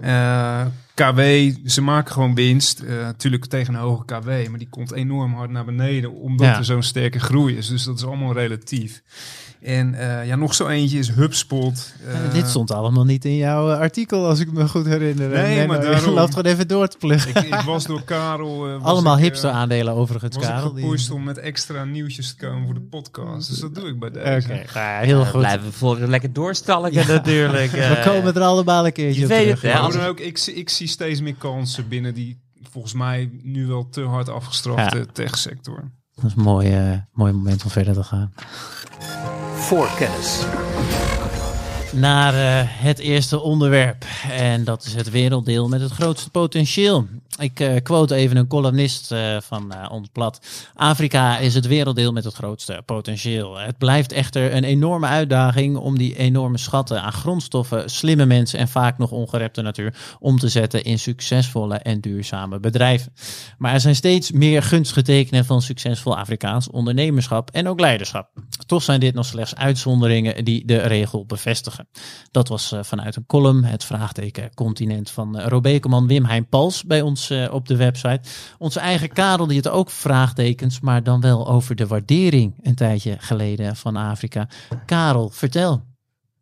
Eh, 0.02 0.66
KW, 0.94 1.20
ze 1.66 1.82
maken 1.82 2.14
gewoon 2.14 2.36
winst. 2.36 2.80
Eh, 2.80 2.96
natuurlijk 2.96 3.46
tegen 3.46 3.74
een 3.74 3.80
hoge 3.80 4.06
KW, 4.06 4.26
maar 4.26 4.58
die 4.58 4.70
komt 4.70 4.92
enorm 4.92 5.34
hard 5.34 5.50
naar 5.50 5.66
beneden 5.66 6.14
omdat 6.14 6.48
Ja. 6.48 6.58
er 6.58 6.66
zo'n 6.66 6.84
sterke 6.84 7.20
groei 7.20 7.58
is. 7.58 7.68
Dus 7.68 7.84
dat 7.84 7.98
is 7.98 8.06
allemaal 8.06 8.34
relatief. 8.34 9.02
En 9.62 9.94
eh, 9.94 10.28
ja, 10.28 10.36
nog 10.36 10.54
zo 10.54 10.68
eentje 10.68 11.00
is 11.00 11.10
HubSpot. 11.12 11.94
Ja, 12.06 12.12
Eh, 12.12 12.34
dit 12.34 12.48
stond 12.50 12.72
allemaal 12.72 13.04
niet 13.06 13.26
in 13.26 13.36
jouw 13.36 13.72
eh, 13.72 13.80
artikel, 13.80 14.28
als 14.28 14.40
ik 14.40 14.52
me 14.52 14.68
goed 14.68 14.86
herinner. 14.86 15.30
Nee, 15.30 15.56
Menno, 15.58 15.74
maar 15.74 15.84
je 15.86 15.92
daarom. 15.92 16.14
loopt 16.20 16.34
gewoon 16.36 16.52
even 16.52 16.68
door 16.68 16.88
te 16.88 16.98
pluggen. 16.98 17.30
ik, 17.36 17.44
ik 17.54 17.62
was 17.66 17.86
door 17.86 18.04
Karel. 18.04 18.68
eh, 18.68 18.74
was 18.74 18.84
Allemaal 18.84 19.18
ik, 19.18 19.24
hipster 19.24 19.50
aandelen 19.50 19.94
overigens, 19.94 20.36
Was 20.36 20.46
ik 20.46 20.50
Karel. 20.52 20.74
die- 20.74 20.84
gepusht 20.84 21.12
om 21.12 21.24
met 21.24 21.38
extra 21.38 21.84
nieuwtjes 21.84 22.30
te 22.36 22.46
komen 22.46 22.66
voor 22.66 22.74
de 22.74 22.82
podcast. 22.82 23.50
Dus 23.50 23.60
dat 23.60 23.76
doe 23.76 23.88
ik 23.88 24.00
bij 24.00 24.10
Oké, 24.10 24.20
deze. 24.24 24.48
nou 24.48 24.60
ja, 24.74 25.00
heel 25.00 25.26
goed. 25.26 25.40
blijven 25.40 25.66
we 25.68 25.72
voor 25.74 25.98
lekker 26.00 26.34
doorstalken 26.34 27.08
natuurlijk. 27.08 27.72
We 27.94 28.02
komen 28.06 28.36
er 28.36 28.42
allemaal 28.42 28.86
een 28.86 28.94
keertje 28.94 29.22
je 29.22 29.28
weet 29.28 29.42
terug. 29.58 29.62
het, 29.62 29.94
hè, 29.94 30.00
ja. 30.02 30.08
Ook, 30.08 30.20
ik, 30.20 30.38
zie- 30.38 30.54
ik 30.54 30.70
zie 30.70 30.88
steeds 30.88 31.22
meer 31.22 31.36
kansen 31.36 31.88
binnen 31.88 32.14
die 32.14 32.42
volgens 32.72 32.94
mij 32.94 33.30
nu 33.44 33.66
wel 33.68 33.90
te 33.90 34.02
hard 34.02 34.30
afgestrafte 34.30 34.98
Ja. 34.98 35.06
techsector. 35.14 35.92
Dat 36.16 36.26
is 36.26 36.34
een 36.36 36.44
mooi, 36.44 36.70
eh, 36.74 36.92
mooi 37.12 37.32
moment 37.34 37.64
om 37.64 37.70
verder 37.70 37.94
te 37.94 38.04
gaan. 38.04 38.34
Voorkennis. 39.58 40.46
Naar 41.94 42.34
eh, 42.34 42.68
het 42.68 43.00
eerste 43.00 43.40
onderwerp. 43.40 44.06
En 44.32 44.64
dat 44.64 44.84
is 44.86 44.94
het 44.94 45.10
werelddeel 45.10 45.68
met 45.68 45.82
het 45.82 45.92
grootste 45.92 46.30
potentieel. 46.30 47.08
Ik 47.40 47.60
eh, 47.60 47.76
quote 47.84 48.16
even 48.16 48.38
een 48.38 48.48
columnist 48.48 49.12
eh, 49.12 49.38
van 49.42 49.90
ons 49.90 50.08
blad. 50.12 50.42
Afrika 50.74 51.38
is 51.38 51.54
het 51.54 51.68
werelddeel 51.68 52.12
met 52.12 52.24
het 52.24 52.34
grootste 52.34 52.82
potentieel. 52.86 53.58
Het 53.58 53.78
blijft 53.78 54.12
echter 54.12 54.54
een 54.54 54.64
enorme 54.64 55.08
uitdaging 55.08 55.78
om 55.78 55.98
die 55.98 56.18
enorme 56.18 56.58
schatten 56.58 57.02
aan 57.02 57.12
grondstoffen, 57.12 57.90
slimme 57.90 58.26
mensen 58.26 58.60
en 58.60 58.68
vaak 58.68 58.98
nog 58.98 59.12
ongerepte 59.12 59.62
natuur 59.62 60.18
om 60.20 60.40
te 60.40 60.50
zetten 60.50 60.84
in 60.84 61.00
succesvolle 61.00 61.76
en 61.76 62.02
duurzame 62.02 62.60
bedrijven. 62.60 63.14
Maar 63.58 63.74
er 63.74 63.80
zijn 63.80 63.96
steeds 63.96 64.32
meer 64.32 64.64
gunstige 64.64 65.02
tekenen 65.02 65.46
van 65.46 65.62
succesvol 65.62 66.18
Afrikaans 66.18 66.70
ondernemerschap 66.70 67.50
en 67.52 67.68
ook 67.68 67.80
leiderschap. 67.80 68.30
Toch 68.66 68.84
zijn 68.84 69.00
dit 69.00 69.14
nog 69.14 69.26
slechts 69.26 69.56
uitzonderingen 69.56 70.46
die 70.46 70.66
de 70.66 70.78
regel 70.78 71.26
bevestigen. 71.26 71.77
Dat 72.32 72.48
was 72.48 72.72
eh, 72.72 72.84
vanuit 72.84 73.16
een 73.16 73.26
column, 73.26 73.64
het 73.64 73.84
vraagteken 73.84 74.54
continent 74.54 75.10
van 75.10 75.40
uh, 75.40 75.46
Robekeman 75.46 76.08
Wim 76.08 76.26
Hein 76.26 76.48
Pals 76.48 76.84
bij 76.84 77.02
ons 77.02 77.32
uh, 77.32 77.54
op 77.54 77.68
de 77.68 77.76
website. 77.76 78.30
Onze 78.58 78.80
eigen 78.80 79.10
Karel 79.10 79.48
die 79.48 79.58
het 79.58 79.68
ook 79.68 79.90
vraagtekens, 79.90 80.80
maar 80.80 81.04
dan 81.04 81.22
wel 81.22 81.48
over 81.48 81.76
de 81.76 81.88
waardering 81.88 82.56
een 82.62 82.76
tijdje 82.76 83.16
geleden 83.20 83.76
van 83.76 83.96
Afrika. 83.96 84.48
Karel, 84.86 85.30
vertel. 85.30 85.84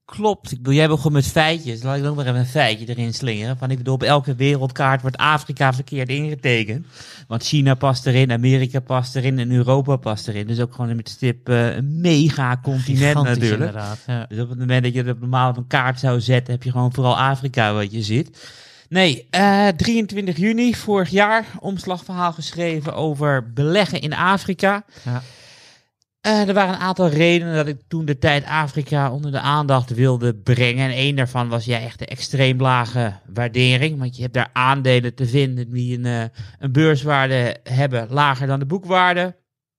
Klopt. 0.05 0.51
Ik 0.51 0.57
bedoel, 0.57 0.73
jij 0.73 0.87
begon 0.87 1.11
met 1.11 1.27
feitjes. 1.27 1.83
Laat 1.83 1.97
ik 1.97 2.03
nog 2.03 2.15
maar 2.15 2.25
even 2.25 2.39
een 2.39 2.45
feitje 2.45 2.85
erin 2.89 3.13
slingeren. 3.13 3.57
Van, 3.57 3.71
ik 3.71 3.77
bedoel, 3.77 3.93
op 3.93 4.03
elke 4.03 4.35
wereldkaart 4.35 5.01
wordt 5.01 5.17
Afrika 5.17 5.73
verkeerd 5.73 6.09
ingetekend. 6.09 6.85
Want 7.27 7.43
China 7.43 7.75
past 7.75 8.05
erin, 8.05 8.31
Amerika 8.31 8.79
past 8.79 9.15
erin 9.15 9.39
en 9.39 9.51
Europa 9.51 9.95
past 9.95 10.27
erin. 10.27 10.47
Dus 10.47 10.59
ook 10.59 10.73
gewoon 10.73 10.95
met 10.95 11.09
stip 11.09 11.49
uh, 11.49 11.75
een 11.75 12.01
mega 12.01 12.59
continent 12.63 13.23
natuurlijk. 13.23 13.51
Inderdaad, 13.51 13.99
ja. 14.07 14.25
Dus 14.29 14.39
op 14.39 14.49
het 14.49 14.59
moment 14.59 14.83
dat 14.83 14.93
je 14.93 15.03
het 15.03 15.19
normaal 15.19 15.49
op 15.49 15.57
een 15.57 15.67
kaart 15.67 15.99
zou 15.99 16.21
zetten, 16.21 16.53
heb 16.53 16.63
je 16.63 16.71
gewoon 16.71 16.93
vooral 16.93 17.17
Afrika 17.17 17.73
wat 17.73 17.91
je 17.91 18.01
ziet. 18.01 18.37
Nee, 18.89 19.27
uh, 19.31 19.67
23 19.67 20.37
juni 20.37 20.75
vorig 20.75 21.09
jaar, 21.09 21.45
omslagverhaal 21.59 22.33
geschreven 22.33 22.93
over 22.93 23.53
beleggen 23.53 24.01
in 24.01 24.13
Afrika. 24.13 24.83
Ja. 25.03 25.21
Uh, 26.25 26.47
er 26.47 26.53
waren 26.53 26.73
een 26.73 26.79
aantal 26.79 27.09
redenen 27.09 27.55
dat 27.55 27.67
ik 27.67 27.77
toen 27.87 28.05
de 28.05 28.17
tijd 28.17 28.45
Afrika 28.45 29.11
onder 29.11 29.31
de 29.31 29.39
aandacht 29.39 29.89
wilde 29.89 30.35
brengen. 30.35 30.85
En 30.85 30.95
één 30.95 31.15
daarvan 31.15 31.49
was 31.49 31.65
ja, 31.65 31.79
echt 31.79 31.99
de 31.99 32.05
extreem 32.05 32.61
lage 32.61 33.13
waardering. 33.33 33.99
Want 33.99 34.15
je 34.15 34.21
hebt 34.21 34.33
daar 34.33 34.49
aandelen 34.53 35.15
te 35.15 35.25
vinden 35.25 35.71
die 35.71 35.97
een, 35.97 36.05
uh, 36.05 36.23
een 36.59 36.71
beurswaarde 36.71 37.57
hebben 37.63 38.07
lager 38.09 38.47
dan 38.47 38.59
de 38.59 38.65
boekwaarde. 38.65 39.35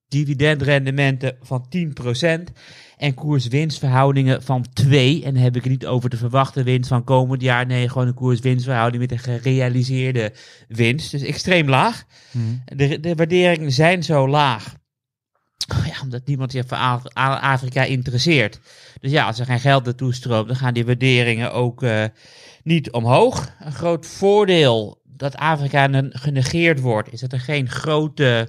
Dividendrendementen 0.09 1.37
van 1.40 1.66
10% 1.68 2.52
en 2.96 3.14
koers-winstverhoudingen 3.14 4.42
van 4.42 4.66
2. 4.72 5.24
En 5.24 5.35
dan 5.35 5.42
heb 5.42 5.56
ik 5.56 5.62
het 5.62 5.72
niet 5.72 5.87
over 5.87 6.11
de 6.11 6.16
verwachte 6.16 6.62
winst 6.62 6.88
van 6.88 7.04
komend 7.04 7.42
jaar. 7.42 7.66
Nee, 7.66 7.88
gewoon 7.88 8.06
een 8.06 8.14
koers-winstverhouding 8.14 9.02
met 9.02 9.12
een 9.12 9.18
gerealiseerde 9.18 10.32
winst. 10.68 11.11
Dus 11.11 11.22
extreem 11.22 11.68
laag. 11.68 12.04
Hmm. 12.30 12.62
De, 12.64 13.00
de 13.00 13.14
waarderingen 13.14 13.72
zijn 13.72 14.02
zo 14.02 14.28
laag 14.28 14.74
Ja, 15.66 16.00
omdat 16.02 16.26
niemand 16.26 16.52
zich 16.52 16.66
voor 16.66 16.79
Afrika 17.40 17.83
interesseert. 17.83 18.61
Dus 19.00 19.11
ja, 19.11 19.26
als 19.26 19.38
er 19.38 19.46
geen 19.46 19.61
geld 19.61 19.85
naartoe 19.85 20.14
stroomt, 20.14 20.46
dan 20.46 20.57
gaan 20.57 20.74
die 20.74 20.87
waarderingen 20.87 21.52
ook 21.52 21.83
eh, 21.83 22.05
niet 22.62 22.90
omhoog. 22.90 23.52
Een 23.61 23.72
groot 23.72 24.07
voordeel 24.07 25.00
dat 25.05 25.37
Afrika 25.37 25.87
ne- 25.87 26.11
genegeerd 26.11 26.81
wordt, 26.81 27.12
is 27.12 27.20
dat 27.20 27.33
er 27.33 27.40
geen 27.40 27.68
grote 27.68 28.48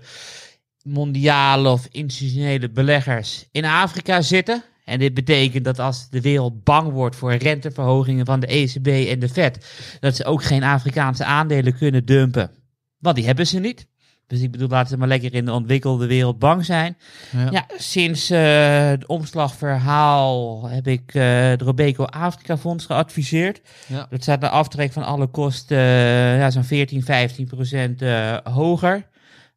mondiale 0.84 1.69
of 1.69 1.88
institutionele 1.91 2.69
beleggers 2.69 3.45
in 3.51 3.65
Afrika 3.65 4.21
zitten. 4.21 4.63
En 4.86 4.99
dit 4.99 5.13
betekent 5.13 5.65
dat 5.65 5.80
als 5.80 6.10
de 6.10 6.21
wereld 6.21 6.63
bang 6.63 6.91
wordt 6.91 7.15
voor 7.15 7.34
renteverhogingen 7.34 8.25
van 8.25 8.39
de 8.39 8.47
ECB 8.47 8.88
en 8.88 9.19
de 9.19 9.30
Fed, 9.30 9.65
dat 9.99 10.15
ze 10.15 10.25
ook 10.25 10.43
geen 10.43 10.63
Afrikaanse 10.63 11.25
aandelen 11.25 11.77
kunnen 11.77 12.06
dumpen. 12.06 12.51
Want 12.97 13.15
die 13.15 13.25
hebben 13.25 13.47
ze 13.47 13.60
niet. 13.60 13.88
Dus 14.27 14.41
ik 14.41 14.51
bedoel, 14.51 14.67
laten 14.67 14.89
ze 14.89 14.97
maar 14.97 15.07
lekker 15.07 15.33
in 15.33 15.45
de 15.45 15.51
ontwikkelde 15.51 16.07
wereld 16.07 16.39
bang 16.39 16.65
zijn. 16.65 16.97
Ja. 17.31 17.47
Ja, 17.51 17.65
sinds 17.77 18.29
eh 18.29 18.87
het 18.87 19.05
omslagverhaal 19.05 20.67
heb 20.69 20.87
ik 20.87 21.13
eh 21.13 21.47
het 21.47 21.61
Robeco 21.61 22.03
Afrika 22.03 22.57
Fonds 22.57 22.85
geadviseerd. 22.85 23.61
Ja. 23.87 24.07
Dat 24.09 24.21
staat 24.21 24.41
de 24.41 24.49
aftrek 24.49 24.91
van 24.91 25.03
alle 25.03 25.27
kosten 25.27 25.77
eh, 25.77 26.37
ja, 26.37 26.49
zo'n 26.49 26.63
14, 26.63 27.03
15 27.03 27.47
procent 27.47 28.01
hoger. 28.43 29.05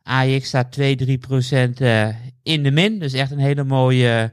AX 0.02 0.46
staat 0.46 0.72
2, 0.72 0.96
3 0.96 1.18
procent 1.18 1.80
in 2.42 2.62
de 2.62 2.70
min. 2.70 2.98
Dus 2.98 3.12
echt 3.12 3.30
een 3.30 3.38
hele 3.38 3.64
mooie 3.64 4.32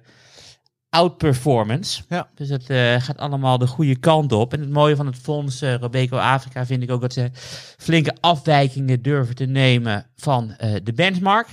outperformance. 0.98 2.04
Ja. 2.10 2.30
Dus 2.36 2.50
het 2.50 2.70
eh, 2.70 3.02
gaat 3.02 3.18
allemaal 3.18 3.58
de 3.58 3.68
goede 3.68 3.96
kant 3.96 4.32
op. 4.32 4.54
En 4.54 4.60
het 4.60 4.70
mooie 4.70 4.96
van 4.96 5.06
het 5.06 5.16
fonds 5.18 5.62
eh, 5.62 5.76
Robeco 5.76 6.18
Afrika 6.18 6.66
vind 6.66 6.84
ik 6.84 6.92
ook 6.92 7.02
dat 7.02 7.14
ze 7.14 7.30
flinke 7.78 8.16
afwijkingen 8.20 9.02
durven 9.02 9.36
te 9.36 9.46
nemen 9.46 10.06
van 10.16 10.52
eh, 10.52 10.74
de 10.84 10.94
benchmark. 10.94 11.48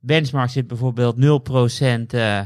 Benchmark 0.00 0.50
zit 0.50 0.66
bijvoorbeeld 0.66 1.16
0% 1.16 1.20
eh, 2.06 2.40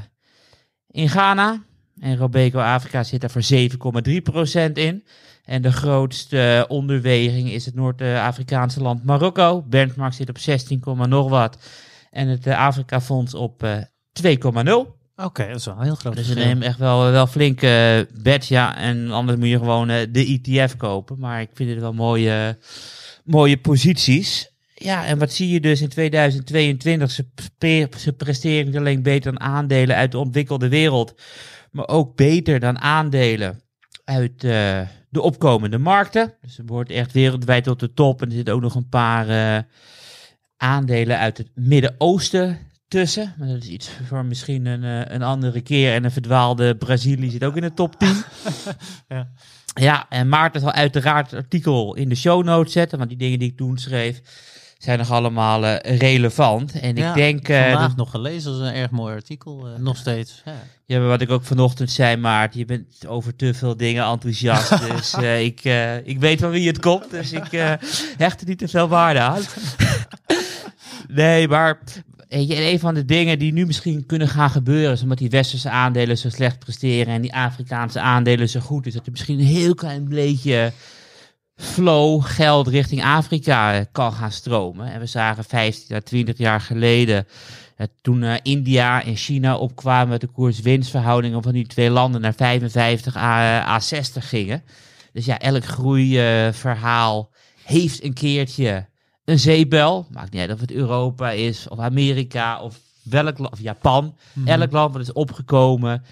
in 0.87 1.09
Ghana. 1.09 1.63
En 2.01 2.17
Robeco 2.17 2.59
Afrika 2.59 3.03
zit 3.03 3.21
daar 3.21 3.31
voor 3.31 3.45
7,3% 4.69 4.73
in. 4.73 5.05
En 5.45 5.63
de 5.63 5.73
grootste 5.73 6.65
onderweging 6.69 7.51
is 7.51 7.65
het 7.65 7.75
Noord-Afrikaanse 7.75 8.83
land 8.83 9.05
Marokko. 9.05 9.63
Benchmark 9.63 10.13
zit 10.13 10.29
op 10.29 10.39
16, 10.39 10.83
nog 11.09 11.29
wat. 11.29 11.59
En 12.11 12.29
het 12.29 12.47
Afrika 12.47 13.01
Fonds 13.01 13.35
op 13.35 13.63
eh 13.63 13.77
2,0. 14.13 15.02
Oké, 15.25 15.47
dat 15.47 15.57
is 15.57 15.65
wel 15.65 15.75
een 15.77 15.83
heel 15.83 15.95
groot 15.95 16.17
Dus 16.17 16.27
ze 16.27 16.35
nemen 16.35 16.63
echt 16.63 16.79
wel, 16.79 17.11
wel 17.11 17.27
flinke 17.27 18.07
uh, 18.13 18.23
bets, 18.23 18.49
ja. 18.49 18.77
En 18.77 19.11
anders 19.11 19.39
moet 19.39 19.49
je 19.49 19.59
gewoon 19.59 19.91
uh, 19.91 19.97
de 20.11 20.41
ETF 20.43 20.77
kopen. 20.77 21.19
Maar 21.19 21.41
ik 21.41 21.51
vind 21.55 21.71
het 21.71 21.79
wel 21.79 21.93
mooie, 21.93 22.59
mooie 23.25 23.57
posities. 23.57 24.51
Ja, 24.75 25.07
en 25.07 25.19
wat 25.19 25.33
zie 25.33 25.49
je 25.49 25.61
dus 25.61 25.81
in 25.81 25.89
2022? 25.89 27.11
Ze, 27.11 27.27
pre 27.59 27.89
ze 27.99 28.13
presteren 28.13 28.67
niet 28.67 28.77
alleen 28.77 29.03
beter 29.03 29.33
dan 29.33 29.41
aandelen 29.41 29.97
uit 29.97 30.13
de 30.13 30.19
ontwikkelde 30.19 30.69
wereld. 30.69 31.15
Maar 31.71 31.89
ook 31.89 32.17
beter 32.17 32.61
dan 32.61 32.79
aandelen 32.79 33.61
uit 34.05 34.45
uh, 34.45 34.81
de 35.09 35.21
opkomende 35.21 35.79
markten. 35.79 36.35
Dus 36.41 36.55
ze 36.55 36.65
behoort 36.65 36.91
echt 36.91 37.13
wereldwijd 37.13 37.65
tot 37.65 37.81
de 37.81 37.93
top. 37.93 38.23
En 38.23 38.29
er 38.29 38.35
zitten 38.35 38.55
ook 38.55 38.61
nog 38.61 38.75
een 38.75 38.89
paar 38.89 39.29
uh, 39.29 39.63
aandelen 40.57 41.19
uit 41.19 41.39
het 41.39 41.51
Midden-Oosten 41.55 42.59
tussen. 42.93 43.35
Maar 43.39 43.49
dat 43.49 43.63
is 43.63 43.69
iets 43.69 43.91
voor 44.07 44.25
misschien 44.25 44.67
een, 44.67 44.83
uh, 44.83 45.15
een 45.15 45.23
andere 45.23 45.61
keer. 45.61 45.95
En 45.95 46.05
een 46.05 46.11
verdwaalde 46.11 46.77
Brazilië 46.77 47.31
zit 47.31 47.45
ook 47.45 47.57
in 47.57 47.63
de 47.63 47.75
top 47.75 47.99
10. 47.99 48.09
ja. 49.09 49.29
ja, 49.75 50.07
en 50.09 50.29
Maarten 50.29 50.61
zal 50.61 50.73
uiteraard 50.73 51.31
het 51.31 51.41
artikel 51.41 51.95
in 51.95 52.09
de 52.09 52.15
show 52.15 52.45
notes 52.45 52.73
zetten. 52.73 52.99
Want 52.99 53.11
die 53.11 53.19
dingen 53.19 53.39
die 53.39 53.51
ik 53.51 53.57
toen 53.57 53.79
schreef 53.79 54.21
zijn 54.79 54.99
nog 54.99 55.11
allemaal 55.11 55.65
uh, 55.65 55.77
relevant. 55.79 56.81
En 56.81 56.97
ja, 56.97 57.09
ik 57.09 57.15
denk... 57.15 57.49
Uh, 57.49 57.73
vandaag 57.73 57.97
nog 57.97 58.11
gelezen, 58.11 58.53
dat 58.53 58.61
is 58.61 58.69
een 58.69 58.75
erg 58.75 58.91
mooi 58.91 59.15
artikel. 59.15 59.69
Uh, 59.69 59.79
nog 59.79 59.97
steeds. 59.97 60.43
Ja. 60.45 60.55
ja, 60.87 61.01
wat 61.01 61.21
ik 61.21 61.31
ook 61.31 61.45
vanochtend 61.45 61.91
zei, 61.91 62.17
Maarten. 62.17 62.59
Je 62.59 62.65
bent 62.65 63.07
over 63.07 63.37
te 63.37 63.55
veel 63.55 63.77
dingen 63.77 64.05
enthousiast. 64.05 64.71
dus 64.93 65.15
ik, 65.15 65.65
ik 66.05 66.19
weet 66.19 66.41
van 66.41 66.51
wie 66.51 66.69
het 66.69 66.79
komt. 66.79 67.11
Dus 67.11 67.33
ik 67.33 67.51
hecht 68.17 68.41
er 68.41 68.47
niet 68.47 68.59
te 68.59 68.69
veel 68.69 68.89
waarde 68.89 69.21
aan. 69.21 69.43
nee, 71.09 71.49
maar 71.49 71.79
een 72.33 72.79
van 72.79 72.95
de 72.95 73.05
dingen 73.05 73.39
die 73.39 73.53
nu 73.53 73.67
misschien 73.67 74.07
kunnen 74.07 74.29
gaan 74.29 74.51
gebeuren, 74.51 74.93
is 74.93 75.03
omdat 75.03 75.19
die 75.19 75.31
westerse 75.31 75.71
aandelen 75.71 76.19
zo 76.19 76.29
slecht 76.29 76.59
presteren 76.59 77.15
en 77.15 77.23
die 77.23 77.35
Afrikaanse 77.35 78.01
aandelen 78.01 78.49
zo 78.49 78.61
goed 78.61 78.87
is, 78.87 78.93
dat 78.93 79.07
er 79.07 79.11
misschien 79.11 79.39
een 79.39 79.47
heel 79.47 79.75
klein 79.75 80.09
beetje 80.09 80.73
flow 81.57 82.23
geld 82.25 82.69
richting 82.69 83.05
Afrika 83.05 83.85
kan 83.93 84.13
gaan 84.13 84.33
stromen. 84.33 84.93
En 84.93 85.01
we 85.01 85.07
zagen 85.07 85.45
15 85.45 85.97
à 85.97 86.01
20 86.01 86.39
jaar 86.39 86.61
geleden, 86.61 87.27
uh, 87.77 87.87
toen 88.03 88.23
uh, 88.23 88.35
India 88.43 89.05
en 89.05 89.17
China 89.17 89.57
opkwamen 89.57 90.09
met 90.09 90.21
de 90.21 90.27
koers-winstverhoudingen 90.27 91.43
van 91.43 91.53
die 91.53 91.67
twee 91.67 91.91
landen 91.91 92.21
naar 92.21 92.35
55 92.35 93.17
à, 93.17 93.61
à 93.67 93.81
60 93.81 94.29
gingen. 94.29 94.63
Dus 95.13 95.25
ja, 95.25 95.39
elk 95.39 95.65
groeiverhaal 95.65 97.31
heeft 97.65 98.05
een 98.05 98.15
keertje 98.15 98.87
een 99.25 99.39
zeebel. 99.39 100.07
Maakt 100.11 100.33
niet 100.33 100.41
uit 100.41 100.53
of 100.53 100.61
het 100.61 100.73
Europa 100.73 101.31
is, 101.31 101.69
of 101.69 101.79
Amerika, 101.79 102.63
of 102.63 102.79
welk 103.03 103.39
land, 103.39 103.53
of 103.53 103.61
Japan. 103.61 104.05
Mm 104.05 104.43
Mhm. 104.43 104.49
Elk 104.49 104.73
land 104.73 104.93
wat 104.93 105.03
is 105.03 105.13
opgekomen, 105.13 106.03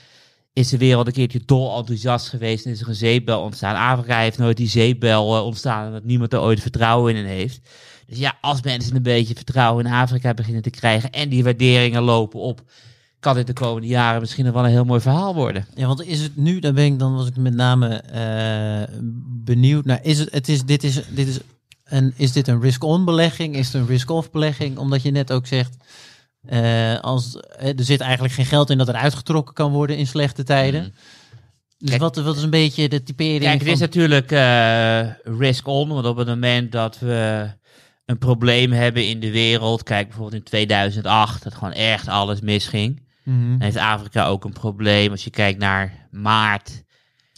is 0.53 0.69
de 0.69 0.79
wereld 0.79 1.07
een 1.07 1.13
keertje 1.13 1.43
dol 1.45 1.77
enthousiast 1.77 2.29
geweest 2.29 2.65
en 2.65 2.71
is 2.71 2.81
er 2.81 2.89
een 2.89 2.95
zeebel 2.95 3.41
ontstaan. 3.41 3.77
Afrika 3.77 4.19
heeft 4.19 4.39
nooit 4.39 4.57
die 4.57 4.69
zeebel 4.69 5.37
uh, 5.37 5.45
ontstaan, 5.45 5.87
omdat 5.87 6.05
niemand 6.05 6.33
er 6.33 6.41
ooit 6.41 6.61
vertrouwen 6.61 7.17
in 7.17 7.25
heeft. 7.25 7.61
Dus 8.07 8.19
ja, 8.19 8.39
als 8.41 8.63
mensen 8.63 8.97
een 8.97 9.03
beetje 9.03 9.35
vertrouwen 9.35 9.87
in 9.87 9.93
Afrika 9.93 10.35
beginnen 10.35 10.63
te 10.63 10.71
krijgen 10.71 11.11
en 11.11 11.29
die 11.29 11.45
waarderingen 11.45 12.03
lopen 12.03 12.41
op, 12.41 12.63
kan 13.21 13.35
dit 13.35 13.47
de 13.47 13.53
komende 13.53 13.89
jaren 13.89 14.21
misschien 14.21 14.45
nog 14.45 14.55
wel 14.55 14.65
een 14.65 14.71
heel 14.71 14.85
mooi 14.85 15.01
verhaal 15.01 15.35
worden. 15.35 15.67
Ja, 15.75 15.87
want 15.87 16.05
is 16.05 16.21
het 16.21 16.37
nu, 16.37 16.59
dan 16.59 16.75
ben 16.75 16.85
ik 16.85 16.99
dan 16.99 17.15
was 17.15 17.27
ik 17.27 17.37
met 17.37 17.55
name 17.55 18.03
uh, 18.15 18.97
benieuwd 19.45 19.85
naar, 19.85 20.01
is 20.03 20.19
het, 20.19 20.33
het 20.33 20.49
is, 20.49 20.63
dit 20.65 20.85
is, 20.85 21.03
dit 21.09 21.29
is 21.29 21.39
en 21.91 22.13
is 22.17 22.33
dit 22.33 22.49
een 22.49 22.61
risk-on 22.61 23.05
belegging? 23.05 23.57
Is 23.57 23.67
het 23.67 23.75
een 23.75 23.87
risk-off 23.87 24.31
belegging? 24.31 24.79
Omdat 24.79 25.03
je 25.03 25.11
net 25.11 25.33
ook 25.33 25.47
zegt, 25.47 25.77
uh, 26.51 27.01
als, 27.01 27.37
er 27.59 27.75
zit 27.77 28.01
eigenlijk 28.01 28.35
geen 28.35 28.47
geld 28.47 28.71
in 28.71 28.79
dat 28.79 28.89
er 28.89 28.95
uitgetrokken 28.95 29.55
kan 29.55 29.73
worden 29.73 29.97
in 29.97 30.07
slechte 30.07 30.43
tijden. 30.43 30.83
Mm. 30.83 30.93
Dus 31.79 31.89
Kijk, 31.89 32.01
wat, 32.01 32.17
wat 32.17 32.37
is 32.37 32.43
een 32.43 32.51
beetje 32.51 32.89
de 32.89 33.03
typering 33.03 33.43
Kijk, 33.43 33.59
van... 33.59 33.67
het 33.67 33.75
is 33.75 33.81
natuurlijk 33.81 34.33
uh, 34.33 35.39
risk-on, 35.39 35.89
want 35.89 36.07
op 36.07 36.17
het 36.17 36.29
moment 36.29 36.73
dat 36.73 36.99
we 36.99 37.49
een 38.05 38.19
probleem 38.19 38.73
hebben 38.73 39.07
in 39.07 39.21
de 39.21 39.31
wereld, 39.31 39.83
kijk 39.83 40.07
bijvoorbeeld 40.07 40.43
in 40.43 40.49
2008, 40.49 41.43
dat 41.43 41.55
gewoon 41.55 41.73
echt 41.73 42.09
alles 42.09 42.41
misging. 42.41 43.03
Mhm. 43.25 43.37
Mm 43.37 43.43
-hmm. 43.43 43.51
Dan 43.51 43.61
heeft 43.61 43.77
Afrika 43.77 44.27
ook 44.27 44.45
een 44.45 44.53
probleem. 44.53 45.11
Als 45.11 45.25
je 45.25 45.31
kijkt 45.31 45.59
naar 45.59 46.09
maart 46.11 46.83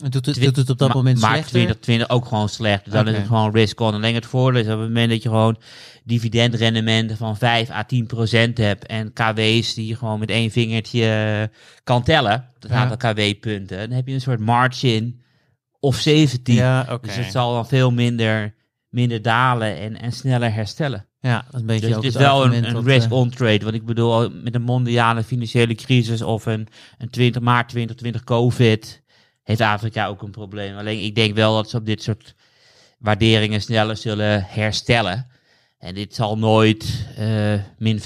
het 0.03 0.13
doet, 0.13 0.27
het, 0.27 0.41
doet 0.45 0.57
het 0.57 0.71
op 0.71 0.79
dat 0.79 0.95
moment 0.95 1.21
maar 1.21 1.31
slechter? 1.31 1.51
2020 1.51 2.09
ook 2.09 2.27
gewoon 2.27 2.49
slecht. 2.49 2.91
Dan 2.91 3.09
is 3.09 3.17
het 3.17 3.27
gewoon 3.27 3.53
risk-on. 3.53 3.95
Alleen 3.95 4.15
het 4.15 4.27
voordeel 4.27 4.61
is 4.61 4.67
op 4.67 4.79
het 4.79 4.89
moment 4.89 5.11
dat 5.11 5.23
je 5.23 5.29
gewoon 5.29 5.57
dividendrendementen 6.05 7.17
van 7.17 7.37
5 7.37 7.71
à 7.71 7.83
10 7.85 8.07
procent 8.07 8.59
hebt 8.59 8.87
en 8.87 9.13
KW's 9.13 9.75
die 9.75 9.87
je 9.87 9.97
gewoon 9.97 10.19
met 10.19 10.31
één 10.31 10.51
vingertje 10.51 11.05
eh, 11.05 11.57
kan 11.85 12.03
tellen, 12.03 12.49
dat 12.59 12.71
Ja. 12.71 12.77
aantal 12.77 12.97
KW-punten, 13.13 13.79
dan 13.79 13.91
heb 13.91 14.07
je 14.07 14.15
een 14.15 14.21
soort 14.21 14.41
margin 14.41 15.21
of 15.81 15.97
17. 15.97 16.55
Ja, 16.55 16.87
oké. 16.91 17.07
Dus 17.07 17.17
het 17.17 17.33
zal 17.33 17.55
dan 17.55 17.67
veel 17.67 17.91
minder, 17.91 18.55
minder 18.89 19.23
dalen 19.23 19.79
en, 19.79 20.01
en 20.01 20.13
sneller 20.13 20.53
herstellen. 20.53 21.07
Ja, 21.21 21.37
dat 21.45 21.55
is 21.55 21.61
een 21.61 21.67
beetje 21.67 21.87
Dus 21.87 21.97
ook 21.97 22.05
het 22.05 22.15
is 22.15 22.21
wel 22.21 22.45
een, 22.45 22.53
een 22.53 22.73
dat, 22.73 22.87
eh, 22.87 22.95
risk-on 22.95 23.31
trade. 23.31 23.59
Want 23.59 23.75
ik 23.75 23.85
bedoel, 23.85 24.31
met 24.31 24.55
een 24.55 24.63
mondiale 24.63 25.25
financiële 25.25 25.75
crisis 25.75 26.23
of 26.23 26.47
een, 26.47 26.69
een 26.99 27.11
20 27.11 27.43
maart 27.43 27.69
2020 27.69 28.25
COVID, 28.25 29.02
heeft 29.43 29.61
Afrika 29.61 30.07
ook 30.07 30.23
een 30.23 30.31
probleem. 30.31 30.77
Alleen 30.77 31.05
ik 31.05 31.15
denk 31.15 31.35
wel 31.35 31.55
dat 31.55 31.71
ze 31.71 31.77
op 31.77 31.87
dit 31.87 32.03
soort 32.03 32.35
waarderingen 32.99 33.61
sneller 33.61 33.97
zullen 33.97 34.45
herstellen. 34.49 35.27
En 35.79 35.95
dit 35.95 36.15
zal 36.15 36.39
nooit 36.39 37.07
eh, 37.17 37.55
min 37.79 37.99
50% 37.99 38.03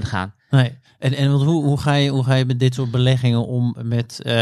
gaan. 0.00 0.34
Nee. 0.56 0.78
En, 0.98 1.12
en 1.14 1.30
want 1.30 1.42
hoe, 1.44 1.64
hoe, 1.64 1.78
ga 1.80 1.94
je, 1.94 2.10
hoe 2.10 2.24
ga 2.24 2.34
je 2.34 2.44
met 2.44 2.58
dit 2.60 2.74
soort 2.74 2.90
beleggingen 2.90 3.46
om 3.46 3.76
met 3.82 4.20
eh, 4.22 4.34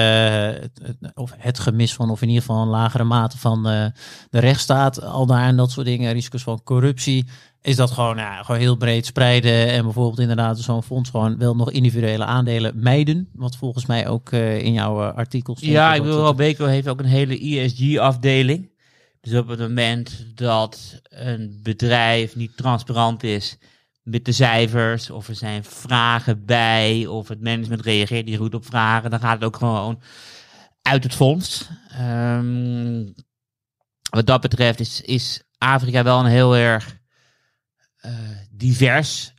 het, 0.45 0.81
of 1.15 1.33
het 1.37 1.59
gemis 1.59 1.95
van, 1.95 2.11
of 2.11 2.23
in 2.23 2.29
ieder 2.29 2.43
geval 2.45 2.63
een 2.63 2.69
lagere 2.69 3.05
mate 3.05 3.39
van 3.39 3.69
eh, 3.69 3.87
de 4.31 4.39
rechtsstaat, 4.39 5.03
al 5.03 5.27
daar 5.27 5.47
en 5.47 5.57
dat 5.57 5.71
soort 5.71 5.87
dingen, 5.87 6.13
risico's 6.13 6.43
van 6.43 6.61
corruptie. 6.65 7.27
Is 7.63 7.77
dat 7.77 7.91
gewoon, 7.91 8.17
ja, 8.17 8.43
gewoon 8.43 8.61
heel 8.61 8.77
breed 8.77 9.07
spreiden 9.07 9.69
en 9.69 9.83
bijvoorbeeld 9.83 10.19
inderdaad 10.19 10.59
zo'n 10.59 10.83
fonds 10.83 11.11
gewoon 11.11 11.39
wel 11.39 11.57
nog 11.57 11.71
individuele 11.71 12.25
aandelen 12.25 12.73
mijden? 12.75 13.29
Wat 13.33 13.57
volgens 13.57 13.87
mij 13.87 14.09
ook 14.09 14.31
eh, 14.31 14.59
in 14.63 14.73
jouw 14.73 15.01
artikel 15.03 15.57
stond. 15.57 15.73
Ja, 15.73 15.91
ik 15.95 15.97
dat- 16.01 16.07
bedoel, 16.07 16.25
Robeco 16.25 16.67
heeft 16.67 16.89
ook 16.89 16.99
een 16.99 17.05
hele 17.05 17.39
ESG-afdeling. 17.41 18.71
Dus 19.21 19.35
op 19.39 19.49
het 19.49 19.59
moment 19.59 20.27
dat 20.35 21.01
een 21.09 21.61
bedrijf 21.63 22.37
niet 22.37 22.57
transparant 22.57 23.23
is 23.23 23.59
met 24.05 24.25
de 24.25 24.33
cijfers, 24.33 25.11
of 25.11 25.29
er 25.29 25.35
zijn 25.35 25.65
vragen 25.65 26.45
bij, 26.45 27.07
of 27.07 27.29
het 27.29 27.41
management 27.41 27.81
reageert 27.81 28.27
niet 28.27 28.37
goed 28.37 28.55
op 28.55 28.67
vragen, 28.67 29.11
dan 29.11 29.21
gaat 29.21 29.35
het 29.35 29.45
ook 29.45 29.57
gewoon 29.57 30.01
uit 30.83 31.03
het 31.03 31.15
fonds. 31.15 31.69
Ehm, 31.89 33.05
wat 34.11 34.27
dat 34.27 34.41
betreft 34.41 34.81
is, 34.81 35.01
is 35.01 35.43
Afrika 35.59 36.03
wel 36.03 36.19
een 36.19 36.31
heel 36.31 36.57
erg 36.57 36.99
eh, 37.97 38.13
divers 38.51 39.35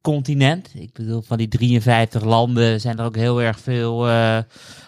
continent. 0.00 0.70
Ik 0.74 0.92
bedoel, 0.92 1.22
van 1.22 1.38
die 1.38 1.48
53 1.48 2.24
landen 2.24 2.80
zijn 2.80 2.98
er 2.98 3.04
ook 3.04 3.16
heel 3.16 3.42
erg 3.42 3.60
veel 3.60 4.08
eh, 4.08 4.38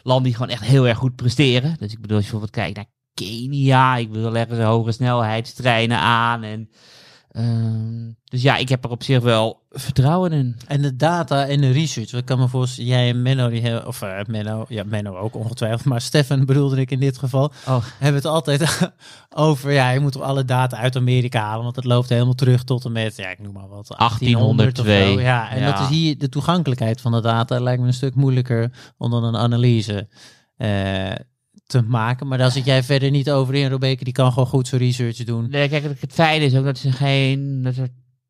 landen 0.03 0.25
die 0.25 0.35
gewoon 0.35 0.49
echt 0.49 0.63
heel 0.63 0.89
erg 0.89 0.99
goed 0.99 1.17
presteren. 1.17 1.77
Dus 1.79 1.93
ik 1.93 2.01
bedoel, 2.01 2.17
als 2.17 2.27
je 2.27 2.33
bijvoorbeeld 2.33 2.51
kijkt 2.51 2.77
naar 2.77 2.93
Kenia, 3.15 3.97
ik 3.97 4.13
bedoel, 4.13 4.31
leggen 4.31 4.57
ze 4.57 4.63
hoge 4.63 4.93
snelheidstreinen 4.93 5.99
aan. 5.99 6.43
En, 6.43 6.71
ehm, 7.39 8.13
dus 8.25 8.43
ja, 8.43 8.57
ik 8.57 8.69
heb 8.69 8.85
er 8.85 8.91
op 8.91 9.03
zich 9.03 9.21
wel 9.23 9.63
vertrouwen 9.71 10.33
in. 10.33 10.57
En 10.67 10.83
de 10.83 10.97
data 10.97 11.47
en 11.47 11.61
de 11.61 11.71
research. 11.71 12.13
Ik 12.13 12.25
kan 12.25 12.39
me 12.39 12.49
voorstellen, 12.49 12.91
jij 12.91 13.09
en 13.09 13.23
Menno, 13.23 13.49
die 13.49 13.87
of 13.87 14.03
eh, 14.03 14.19
Menno, 14.27 14.65
ja, 14.69 14.83
Menno 14.87 15.17
ook 15.17 15.35
ongetwijfeld, 15.37 15.85
maar 15.85 16.01
Stefan 16.01 16.45
bedoelde 16.45 16.81
ik 16.81 16.91
in 16.91 17.01
dit 17.01 17.19
geval, 17.19 17.53
Oh, 17.69 17.85
hebben 17.99 18.15
het 18.23 18.31
altijd 18.31 18.91
over, 19.31 19.73
ja, 19.73 19.91
je 19.91 20.01
moet 20.01 20.21
alle 20.21 20.45
data 20.45 20.77
uit 20.77 20.97
Amerika 20.97 21.41
halen, 21.41 21.63
want 21.65 21.77
het 21.77 21.85
loopt 21.85 22.09
helemaal 22.09 22.35
terug 22.35 22.65
tot 22.65 22.85
en 22.85 22.93
met, 22.93 23.17
ja, 23.17 23.29
ik 23.29 23.39
noem 23.39 23.53
maar 23.53 23.69
wat, 23.69 23.95
1800 23.99 24.79
of 24.79 24.85
zo. 24.87 24.91
1802. 24.93 25.25
Ja, 25.25 25.51
en 25.51 25.61
Ja. 25.61 25.71
dat 25.73 25.81
is 25.81 25.97
hier, 25.97 26.19
de 26.19 26.29
toegankelijkheid 26.29 27.01
van 27.01 27.13
de 27.13 27.21
data 27.21 27.61
lijkt 27.61 27.81
me 27.81 27.87
een 27.87 27.95
stuk 27.95 28.15
moeilijker 28.15 28.71
dan 28.99 29.25
een 29.25 29.37
analyse 29.37 30.09
eh, 30.57 31.13
te 31.67 31.83
maken. 31.83 32.27
Maar 32.29 32.39
daar 32.39 32.51
zit 32.51 32.65
jij 32.65 32.83
verder 32.83 33.11
niet 33.11 33.31
over 33.31 33.55
in, 33.55 33.71
Robeke, 33.71 34.05
die 34.05 34.13
kan 34.13 34.33
gewoon 34.33 34.49
goed 34.49 34.69
zijn 34.69 34.81
research 34.81 35.17
doen. 35.17 35.51
Nee, 35.51 35.69
kijk, 35.69 35.85
het 36.01 36.13
fijne 36.13 36.45
is 36.45 36.55
ook 36.55 36.65
dat, 36.65 36.79
ze 36.79 36.93
geen, 36.93 37.63
dat 37.63 37.77
er 37.77 37.89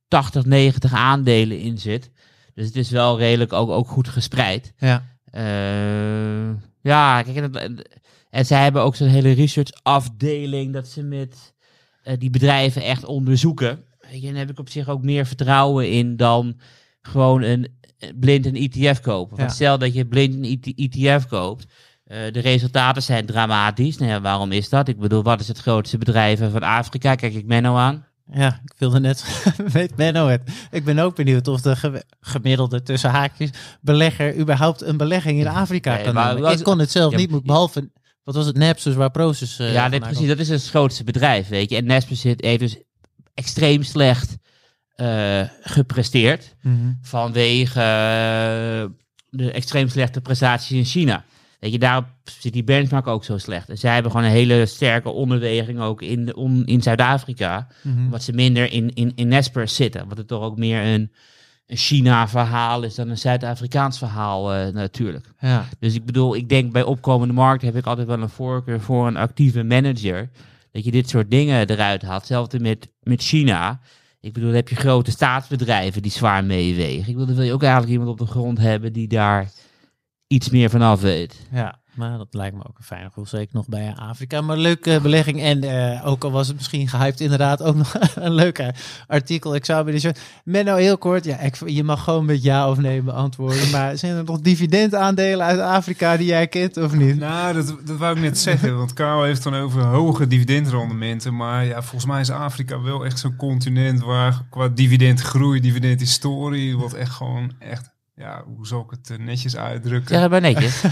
80, 0.08 0.44
90 0.44 0.92
aandelen 0.92 1.58
in 1.60 1.78
zit. 1.78 2.10
Dus 2.54 2.66
het 2.66 2.76
is 2.76 2.90
wel 2.90 3.18
redelijk 3.18 3.52
ook, 3.52 3.70
ook 3.70 3.88
goed 3.88 4.08
gespreid. 4.08 4.72
Ja. 4.78 5.16
Eh, 5.24 6.50
ja, 6.82 7.22
kijk, 7.22 7.36
en, 7.54 7.82
en 8.30 8.46
zij 8.46 8.62
hebben 8.62 8.82
ook 8.82 8.96
zo'n 8.96 9.08
hele 9.08 9.32
research 9.32 9.70
afdeling 9.82 10.72
dat 10.72 10.88
ze 10.88 11.02
met 11.02 11.54
eh, 12.02 12.14
die 12.18 12.30
bedrijven 12.30 12.82
echt 12.82 13.04
onderzoeken. 13.04 13.84
Weet 14.10 14.20
je, 14.20 14.26
en 14.26 14.32
daar 14.32 14.40
heb 14.42 14.50
ik 14.50 14.58
op 14.58 14.68
zich 14.68 14.88
ook 14.88 15.02
meer 15.02 15.26
vertrouwen 15.26 15.90
in 15.90 16.16
dan 16.16 16.60
gewoon 17.00 17.42
een 17.42 17.68
eh, 17.98 18.08
blind 18.20 18.46
een 18.46 18.70
ETF 18.70 19.00
kopen. 19.00 19.36
Want 19.36 19.48
Ja. 19.50 19.54
stel 19.54 19.78
dat 19.78 19.94
je 19.94 20.06
blind 20.06 20.34
een 20.34 20.60
ETF 20.74 21.26
koopt, 21.26 21.66
eh, 22.04 22.32
de 22.32 22.40
resultaten 22.40 23.02
zijn 23.02 23.26
dramatisch. 23.26 23.98
Nou 23.98 24.10
ja, 24.10 24.20
waarom 24.20 24.52
is 24.52 24.68
dat? 24.68 24.88
Ik 24.88 24.98
bedoel, 24.98 25.22
wat 25.22 25.40
is 25.40 25.48
het 25.48 25.58
grootste 25.58 25.98
bedrijf 25.98 26.38
van 26.38 26.62
Afrika? 26.62 27.14
Kijk 27.14 27.34
ik 27.34 27.46
Menno 27.46 27.76
aan. 27.76 28.06
Ja, 28.32 28.60
ik 28.64 28.72
wilde 28.78 29.00
net, 29.00 29.44
weet 29.72 29.96
Menno 29.96 30.26
het. 30.28 30.42
Ik 30.70 30.84
ben 30.84 30.98
ook 30.98 31.16
benieuwd 31.16 31.48
of 31.48 31.60
de 31.60 31.76
ge- 31.76 32.04
gemiddelde 32.20 32.82
tussen 32.82 33.10
haakjes 33.10 33.50
belegger 33.80 34.36
überhaupt 34.38 34.82
een 34.82 34.96
belegging 34.96 35.40
in 35.40 35.46
Afrika 35.46 35.94
Nee, 35.94 36.04
kan 36.04 36.14
maar 36.14 36.36
doen. 36.36 36.50
Ik 36.50 36.62
kon 36.62 36.78
het 36.78 36.90
zelf 36.90 37.12
Ja, 37.12 37.18
niet, 37.18 37.30
moet- 37.30 37.44
behalve, 37.44 37.90
wat 38.22 38.34
was 38.34 38.46
het, 38.46 38.56
Napsus, 38.56 38.94
waar 38.94 39.10
Proces... 39.10 39.58
eh, 39.58 39.72
ja, 39.72 39.88
nee, 39.88 39.98
precies. 39.98 40.16
komt. 40.16 40.28
Dat 40.28 40.38
is 40.38 40.48
het 40.48 40.68
grootste 40.68 41.04
bedrijf, 41.04 41.48
weet 41.48 41.70
je. 41.70 41.76
En 41.76 42.02
zit- 42.16 42.44
heeft 42.44 42.58
dus 42.58 42.76
extreem 43.34 43.82
slecht 43.82 44.36
eh, 44.94 45.42
gepresteerd. 45.60 46.54
Mhm. 46.62 46.92
vanwege 47.02 47.80
de 49.30 49.50
extreem 49.52 49.88
slechte 49.88 50.20
prestaties 50.20 50.70
in 50.76 50.84
China. 50.84 51.24
Weet 51.64 51.72
je, 51.72 51.78
daarop 51.78 52.06
zit 52.24 52.52
die 52.52 52.64
benchmark 52.64 53.06
ook 53.06 53.24
zo 53.24 53.38
slecht. 53.38 53.68
En 53.68 53.78
zij 53.78 53.94
hebben 53.94 54.10
gewoon 54.10 54.26
een 54.26 54.32
hele 54.32 54.66
sterke 54.66 55.08
onderweging 55.08 55.80
ook 55.80 56.02
in, 56.02 56.34
in 56.64 56.82
Zuid-Afrika. 56.82 57.66
Mhm. 57.82 58.08
Wat 58.08 58.22
ze 58.22 58.32
minder 58.32 58.72
in, 58.72 58.94
in, 58.94 59.12
in 59.14 59.28
Naspers 59.28 59.74
zitten. 59.74 60.08
Wat 60.08 60.16
het 60.16 60.28
toch 60.28 60.42
ook 60.42 60.56
meer 60.56 60.82
een, 60.82 61.12
een 61.66 61.76
China-verhaal 61.76 62.82
is 62.82 62.94
dan 62.94 63.08
een 63.08 63.18
Zuid-Afrikaans 63.18 63.98
verhaal 63.98 64.54
eh, 64.54 64.72
natuurlijk. 64.72 65.26
Ja, 65.38 65.68
Dus 65.78 65.94
ik 65.94 66.04
bedoel, 66.04 66.36
ik 66.36 66.48
denk 66.48 66.72
bij 66.72 66.82
opkomende 66.82 67.34
markten 67.34 67.68
heb 67.68 67.76
ik 67.76 67.86
altijd 67.86 68.06
wel 68.06 68.22
een 68.22 68.28
voorkeur 68.28 68.80
voor 68.80 69.06
een 69.06 69.16
actieve 69.16 69.62
manager. 69.62 70.30
Dat 70.72 70.84
je 70.84 70.90
dit 70.90 71.08
soort 71.08 71.30
dingen 71.30 71.70
eruit 71.70 72.02
haalt. 72.02 72.18
Hetzelfde 72.18 72.60
met, 72.60 72.88
met 73.02 73.22
China. 73.22 73.80
Ik 74.20 74.32
bedoel, 74.32 74.48
dan 74.48 74.58
heb 74.58 74.68
je 74.68 74.76
grote 74.76 75.10
staatsbedrijven 75.10 76.02
die 76.02 76.10
zwaar 76.10 76.44
meewegen. 76.44 77.08
Ik 77.08 77.12
bedoel, 77.12 77.26
dan 77.26 77.34
wil 77.34 77.44
je 77.44 77.52
ook 77.52 77.62
eigenlijk 77.62 77.92
iemand 77.92 78.10
op 78.10 78.18
de 78.18 78.32
grond 78.32 78.58
hebben 78.58 78.92
die 78.92 79.08
daar 79.08 79.50
iets 80.26 80.50
meer 80.50 80.70
vanaf 80.70 81.00
weet. 81.00 81.46
ja, 81.52 81.78
maar 81.94 82.18
dat 82.18 82.26
lijkt 82.30 82.56
me 82.56 82.64
ook 82.68 82.78
een 82.78 82.84
fijne 82.84 83.04
gevoel. 83.04 83.26
Zeker 83.26 83.54
nog 83.54 83.68
bij 83.68 83.94
Afrika. 83.96 84.40
Maar 84.40 84.56
leuke 84.56 84.98
belegging. 85.02 85.40
En 85.40 85.62
eh, 85.62 86.06
ook 86.06 86.24
al 86.24 86.30
was 86.30 86.46
het 86.46 86.56
misschien 86.56 86.88
gehyped, 86.88 87.20
inderdaad 87.20 87.62
ook 87.62 87.74
nog 87.74 87.94
een 88.14 88.32
leuk 88.32 88.72
artikel. 89.06 89.54
Ik 89.54 89.64
zou 89.64 89.84
bij 89.84 89.92
de 89.92 90.00
show... 90.00 90.12
Menno, 90.44 90.76
heel 90.76 90.98
kort. 90.98 91.24
Ja, 91.24 91.38
ik, 91.38 91.56
je 91.66 91.84
mag 91.84 92.04
gewoon 92.04 92.24
met 92.24 92.42
ja 92.42 92.70
of 92.70 92.78
nee 92.78 93.02
beantwoorden. 93.02 93.70
Maar 93.70 93.96
zijn 93.98 94.16
er 94.16 94.24
nog 94.24 94.40
dividendaandelen 94.40 95.46
uit 95.46 95.60
Afrika 95.60 96.16
die 96.16 96.26
jij 96.26 96.46
kent 96.46 96.76
of 96.76 96.94
niet? 96.94 97.18
Nou, 97.18 97.54
dat, 97.54 97.76
dat 97.84 97.96
wou 97.96 98.16
ik 98.16 98.22
net 98.22 98.38
zeggen. 98.38 98.76
Want 98.76 98.92
Karel 98.92 99.22
heeft 99.22 99.42
dan 99.42 99.54
over 99.54 99.82
hoge 99.82 100.26
dividendrendementen. 100.26 101.36
Maar 101.36 101.64
ja, 101.64 101.82
volgens 101.82 102.06
mij 102.06 102.20
is 102.20 102.30
Afrika 102.30 102.80
wel 102.80 103.04
echt 103.04 103.18
zo'n 103.18 103.36
continent 103.36 104.00
waar 104.00 104.42
qua 104.50 104.68
dividendgroei, 104.68 105.60
dividendhistorie, 105.60 106.78
wat 106.78 106.92
echt 106.92 107.12
gewoon 107.12 107.52
echt, 107.58 107.90
ja, 108.16 108.42
hoe 108.56 108.66
zal 108.66 108.80
ik 108.80 108.90
het 108.90 109.10
eh, 109.10 109.24
netjes 109.26 109.56
uitdrukken? 109.56 110.08
Zeg 110.08 110.20
het 110.20 110.30
maar 110.30 110.40
netjes. 110.40 110.82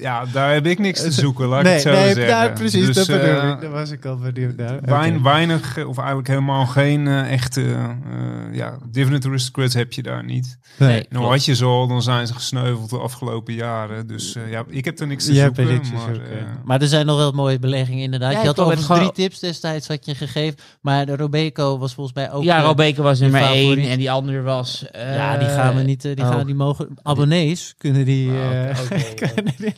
Ja, 0.00 0.24
daar 0.32 0.52
heb 0.52 0.66
ik 0.66 0.78
niks 0.78 1.02
te 1.02 1.12
zoeken, 1.12 1.46
laat 1.46 1.58
ik 1.58 1.64
nee, 1.64 1.72
het 1.74 1.82
zo 1.82 1.90
nee, 1.90 2.04
zeggen. 2.04 2.26
ja, 2.26 2.48
precies, 2.48 2.86
Dus, 2.86 2.94
dat 2.94 3.06
bedoel 3.06 3.40
eh, 3.40 3.48
ik. 3.48 3.60
Daar 3.60 3.70
was 3.70 3.90
ik 3.90 4.04
al 4.04 4.16
benieuwd 4.16 4.56
naar. 4.56 4.80
Wein. 4.80 5.22
Weinig, 5.22 5.76
eh, 5.78 5.88
of 5.88 5.96
eigenlijk 5.98 6.28
helemaal 6.28 6.66
geen 6.66 7.06
eh, 7.08 7.32
echte 7.32 7.60
eh, 7.62 8.54
ja, 8.54 8.78
dividend 8.90 9.26
aristocrats 9.26 9.74
heb 9.74 9.92
je 9.92 10.02
daar 10.02 10.24
niet. 10.24 10.58
Nee. 10.78 10.88
Nee, 10.88 11.06
Nou 11.10 11.24
had 11.26 11.44
je 11.44 11.54
ze 11.54 11.64
al, 11.64 11.86
dan 11.86 12.02
zijn 12.02 12.26
ze 12.26 12.34
gesneuveld 12.34 12.90
de 12.90 12.98
afgelopen 12.98 13.54
jaren. 13.54 14.06
Dus 14.06 14.34
eh, 14.34 14.50
ja, 14.50 14.64
ik 14.68 14.84
heb 14.84 14.98
er 15.00 15.06
niks 15.06 15.24
te 15.24 15.32
Je 15.32 15.40
hebt 15.40 15.58
er 15.58 15.66
zoeken. 15.66 15.82
niks 15.82 15.88
te 15.88 15.94
maar, 16.06 16.14
zoeken. 16.14 16.38
eh, 16.38 16.44
Maar 16.64 16.80
er 16.80 16.88
zijn 16.88 17.06
nog 17.06 17.16
wel 17.16 17.32
mooie 17.32 17.58
beleggingen 17.58 18.02
inderdaad. 18.02 18.32
Ja, 18.32 18.40
je 18.40 18.46
had 18.46 18.58
overigens 18.60 18.88
het 18.88 18.96
drie 18.98 19.12
tips 19.12 19.38
destijds 19.38 19.88
had 19.88 20.06
je 20.06 20.14
gegeven. 20.14 20.58
Maar 20.80 21.06
de 21.06 21.16
Robeco 21.16 21.78
was 21.78 21.94
volgens 21.94 22.16
mij 22.16 22.32
ook... 22.32 22.42
ja, 22.42 22.58
eh, 22.58 22.64
Robeke 22.64 23.02
was 23.02 23.20
nummer 23.20 23.40
één 23.42 23.78
en 23.78 23.98
die 23.98 24.10
andere 24.10 24.42
was... 24.42 24.86
eh, 24.90 25.14
ja, 25.14 25.36
die 25.38 25.48
gaan 25.48 25.76
we 25.76 25.82
niet... 25.82 26.04
eh, 26.04 26.16
die, 26.30 26.38
oh. 26.38 26.46
die 26.46 26.54
mogen... 26.54 26.88
Abonnees 27.02 27.74
kunnen 27.78 28.04
die... 28.04 28.30
Oh, 28.30 28.80
kunnen 29.32 29.54
le- 29.56 29.72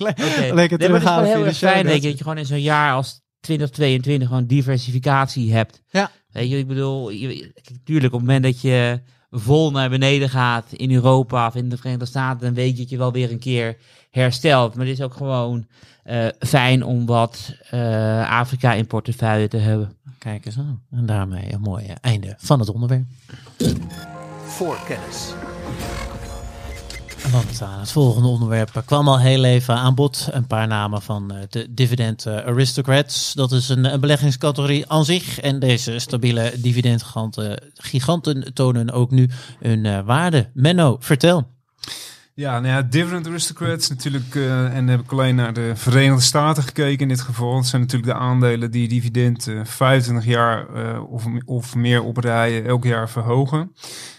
lekker 0.54 0.54
Nee, 0.54 0.68
het 0.68 0.82
is 0.82 1.28
heel 1.28 1.46
erg 1.46 1.56
fijn 1.56 1.74
weet 1.74 1.84
notes. 1.84 2.02
je, 2.02 2.08
dat 2.08 2.18
je 2.18 2.22
gewoon 2.22 2.38
in 2.38 2.46
zo'n 2.46 2.60
jaar 2.60 2.92
als 2.92 3.20
2022 3.40 4.28
gewoon 4.28 4.46
diversificatie 4.46 5.52
hebt. 5.52 5.82
Ja. 5.90 6.10
Weet 6.32 6.50
je, 6.50 6.58
ik 6.58 6.66
bedoel, 6.66 7.10
je, 7.10 7.52
tuurlijk 7.84 8.12
op 8.12 8.18
het 8.18 8.28
moment 8.28 8.44
dat 8.44 8.60
je 8.60 9.00
vol 9.30 9.70
naar 9.70 9.90
beneden 9.90 10.30
gaat 10.30 10.66
in 10.72 10.92
Europa 10.92 11.46
of 11.46 11.54
in 11.54 11.68
de 11.68 11.76
Verenigde 11.76 12.06
Staten, 12.06 12.40
dan 12.40 12.54
weet 12.54 12.70
je 12.72 12.82
dat 12.82 12.90
je 12.90 12.96
wel 12.96 13.12
weer 13.12 13.30
een 13.30 13.38
keer 13.38 13.76
herstelt. 14.10 14.74
Maar 14.74 14.86
het 14.86 14.98
is 14.98 15.04
ook 15.04 15.14
gewoon 15.14 15.66
eh, 16.02 16.26
fijn 16.38 16.84
om 16.84 17.06
wat 17.06 17.54
eh, 17.70 18.30
Afrika 18.30 18.72
in 18.72 18.86
portefeuille 18.86 19.48
te 19.48 19.56
hebben. 19.56 19.96
Kijk 20.18 20.46
eens 20.46 20.58
aan. 20.58 20.82
En 20.90 21.06
daarmee 21.06 21.52
een 21.52 21.60
mooi 21.60 21.86
einde 22.00 22.34
van 22.38 22.60
het 22.60 22.68
onderwerp. 22.68 23.04
Voorkennis. 24.46 25.32
Want 27.32 27.62
aan 27.62 27.80
het 27.80 27.90
volgende 27.90 28.28
onderwerp 28.28 28.82
kwam 28.84 29.08
al 29.08 29.20
heel 29.20 29.44
even 29.44 29.74
aan 29.74 29.94
bod 29.94 30.28
een 30.30 30.46
paar 30.46 30.66
namen 30.66 31.02
van 31.02 31.32
eh, 31.32 31.38
de 31.50 31.66
Dividend 31.74 32.26
eh, 32.26 32.36
Aristocrats. 32.36 33.32
Dat 33.34 33.52
is 33.52 33.68
een, 33.68 33.92
een 33.92 34.00
beleggingscategorie 34.00 34.90
aan 34.90 35.04
zich. 35.04 35.40
En 35.40 35.58
deze 35.58 35.98
stabiele 35.98 36.52
dividendgiganten 36.56 37.62
giganten 37.74 38.54
tonen 38.54 38.90
ook 38.90 39.10
nu 39.10 39.28
hun 39.60 39.86
eh, 39.86 40.00
waarde. 40.04 40.50
Menno, 40.54 40.96
vertel. 41.00 41.46
Ja, 42.38 42.60
nou 42.60 42.74
ja, 42.74 42.82
dividend 42.82 43.26
aristocrats 43.26 43.88
natuurlijk, 43.88 44.34
eh, 44.34 44.76
en 44.76 44.88
heb 44.88 45.00
ik 45.00 45.12
alleen 45.12 45.34
naar 45.34 45.52
de 45.52 45.72
Verenigde 45.74 46.22
Staten 46.22 46.62
gekeken 46.62 46.98
in 46.98 47.08
dit 47.08 47.20
geval. 47.20 47.56
Het 47.56 47.66
zijn 47.66 47.82
natuurlijk 47.82 48.12
de 48.12 48.18
aandelen 48.18 48.70
die 48.70 48.88
dividend 48.88 49.46
eh 49.46 49.60
25 49.64 50.24
jaar 50.24 50.74
eh, 50.74 51.12
of, 51.12 51.24
of 51.44 51.74
meer 51.74 52.02
op 52.02 52.16
rij 52.16 52.64
elk 52.64 52.84
jaar 52.84 53.10
verhogen. 53.10 53.72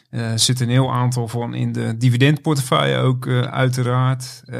Eh, 0.09 0.31
Er 0.31 0.39
zit 0.39 0.59
een 0.59 0.69
heel 0.69 0.93
aantal 0.93 1.27
van 1.27 1.53
in 1.53 1.71
de 1.71 1.97
dividendportefeuille 1.97 2.97
ook 2.97 3.25
eh, 3.25 3.39
uiteraard. 3.41 4.41
Eh, 4.45 4.59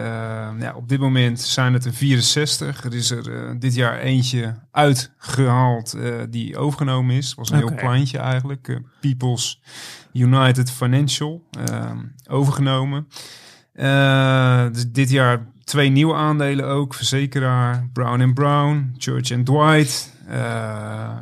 ja, 0.60 0.74
op 0.76 0.90
dit 0.90 1.00
moment 1.00 1.40
zijn 1.42 1.74
het 1.74 1.86
er 1.86 1.94
64. 1.94 2.84
Er 2.84 2.94
is 2.96 3.12
er 3.12 3.56
dit 3.60 3.76
jaar 3.76 4.00
eentje 4.00 4.56
uitgehaald 4.72 5.94
eh, 5.94 6.14
die 6.30 6.58
overgenomen 6.58 7.16
is. 7.16 7.34
was 7.34 7.50
een 7.50 7.58
heel 7.58 7.74
kleintje 7.76 8.18
eigenlijk. 8.18 8.82
People's 9.02 9.62
United 10.14 10.72
Financial 10.72 11.44
eh, 11.66 11.92
overgenomen. 12.28 13.08
Dus 14.74 14.92
dit 14.92 15.10
jaar 15.10 15.48
twee 15.70 15.90
nieuwe 15.90 16.14
aandelen 16.14 16.66
ook. 16.66 16.94
Verzekeraar, 16.94 17.88
Brown 17.94 18.22
Brown, 18.34 18.94
Church 18.98 19.32
and 19.32 19.46
Dwight. 19.46 20.18
Eh, 20.28 20.38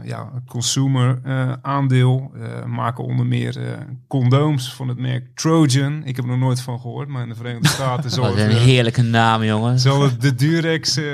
ja, 0.04 0.30
consumer 0.48 1.20
eh, 1.24 1.52
aandeel. 1.62 2.32
Eh, 2.42 2.66
maken 2.66 3.04
onder 3.04 3.26
meer 3.26 3.58
eh, 3.58 3.72
condooms 4.08 4.74
van 4.74 4.88
het 4.88 4.98
merk 4.98 5.26
Trojan. 5.36 6.02
Ik 6.06 6.16
heb 6.16 6.26
er 6.26 6.32
nog 6.32 6.40
nooit 6.40 6.62
van 6.62 6.80
gehoord, 6.80 7.08
maar 7.08 7.24
in 7.24 7.30
de 7.30 7.36
Verenigde 7.36 7.68
Staten 7.68 8.10
zal 8.18 8.26
het, 8.26 8.38
een 8.38 8.50
heerlijke 8.58 9.02
naam, 9.02 9.44
jongen. 9.44 9.80
zal 9.80 10.02
het 10.02 10.22
de 10.22 10.36
Durex 10.36 10.98
eh, 10.98 11.06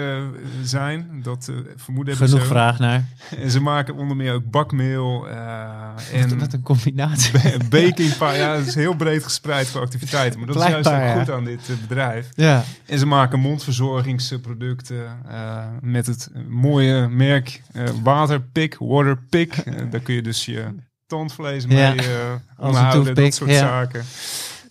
zijn. 0.64 1.20
Dat 1.24 1.48
eh 1.50 1.56
vermoeden 1.76 2.14
heb 2.14 2.24
ik 2.24 2.30
Genoeg 2.30 2.46
zo. 2.46 2.52
vraag 2.52 2.80
naar. 2.80 3.04
En 3.40 3.52
ze 3.52 3.62
maken 3.62 3.96
onder 3.96 4.16
meer 4.16 4.34
ook 4.34 4.52
bakmeel 4.52 5.28
eh, 5.30 6.22
en 6.22 6.40
Wat 6.40 6.54
een 6.54 6.62
combinatie. 6.64 7.32
baking. 7.70 8.14
Ja, 8.20 8.56
het 8.56 8.68
is 8.68 8.76
heel 8.76 8.96
breed 8.96 9.24
gespreid 9.24 9.68
voor 9.68 9.82
activiteiten. 9.82 10.40
Maar 10.40 10.48
dat 10.48 10.64
is 10.64 10.70
juist 10.70 10.88
ook 10.88 10.94
ja. 10.94 11.18
goed 11.20 11.30
aan 11.32 11.44
dit 11.46 11.60
bedrijf. 11.88 12.30
Ja, 12.36 12.64
En 12.86 13.00
ze 13.00 13.06
maken 13.06 13.23
mondverzorgingsproducten 13.32 15.06
eh, 15.28 15.66
met 15.82 16.06
het 16.06 16.30
mooie 16.50 17.08
merk 17.08 17.62
eh 17.72 17.84
Waterpik, 18.04 18.76
Waterpik. 18.80 19.58
Eh, 19.58 19.74
daar 19.90 20.00
kun 20.00 20.16
je 20.16 20.22
dus 20.22 20.46
je 20.46 20.66
tandvlees 21.08 21.64
Ja. 21.64 21.70
mee 21.70 21.90
een 21.90 22.40
onderhouden, 22.58 23.04
toothpick, 23.04 23.24
dat 23.24 23.34
soort 23.34 23.50
ja. 23.50 23.58
zaken. 23.58 24.04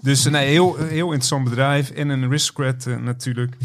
Dus 0.01 0.25
nee, 0.25 0.49
heel, 0.49 0.77
heel 0.77 1.07
interessant 1.07 1.45
bedrijf. 1.45 1.91
En 1.91 2.09
een 2.09 2.25
aristocrat 2.25 2.87
eh, 2.87 2.97
natuurlijk. 2.97 3.57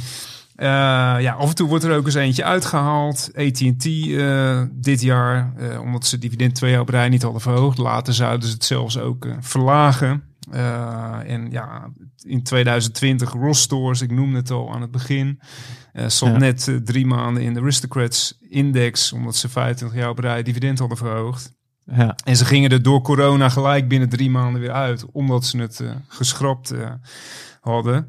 Ja, 1.19 1.31
af 1.31 1.49
en 1.49 1.55
toe 1.55 1.67
wordt 1.67 1.83
er 1.83 1.95
ook 1.95 2.05
eens 2.05 2.15
eentje 2.15 2.43
uitgehaald. 2.43 3.31
AT&T 3.35 3.83
dit 4.71 5.01
jaar, 5.01 5.53
omdat 5.81 6.05
ze 6.05 6.17
dividend 6.17 6.55
twee 6.55 6.71
jaar 6.71 6.81
op 6.81 6.89
rij 6.89 7.09
niet 7.09 7.21
hadden 7.21 7.41
verhoogd. 7.41 7.77
Later 7.77 8.13
zouden 8.13 8.47
ze 8.47 8.53
het 8.53 8.63
zelfs 8.63 8.97
ook 8.97 9.27
verlagen. 9.39 10.23
En 11.25 11.47
ja, 11.51 11.89
in 12.25 12.43
2020 12.43 13.31
Ross 13.31 13.61
Stores, 13.61 14.01
ik 14.01 14.11
noemde 14.11 14.37
het 14.37 14.51
al 14.51 14.73
aan 14.73 14.81
het 14.81 14.91
begin. 14.91 15.39
eh 15.93 16.07
stond 16.07 16.31
Ja. 16.31 16.37
net 16.37 16.67
eh, 16.67 16.75
drie 16.75 17.05
maanden 17.05 17.43
in 17.43 17.53
de 17.53 17.59
Aristocrats 17.59 18.37
Index, 18.49 19.13
omdat 19.13 19.35
ze 19.35 19.49
25 19.49 19.97
jaar 19.99 20.09
op 20.09 20.19
rij 20.19 20.43
dividend 20.43 20.79
hadden 20.79 20.97
verhoogd. 20.97 21.55
Ja. 21.95 22.15
En 22.25 22.35
ze 22.37 22.45
gingen 22.45 22.69
er 22.69 22.81
door 22.81 23.01
corona 23.01 23.49
gelijk 23.49 23.87
binnen 23.87 24.09
drie 24.09 24.29
maanden 24.29 24.61
weer 24.61 24.71
uit, 24.71 25.05
omdat 25.11 25.45
ze 25.45 25.57
het 25.57 25.79
eh, 25.79 25.89
geschrapt 26.07 26.73
hadden. 27.61 28.07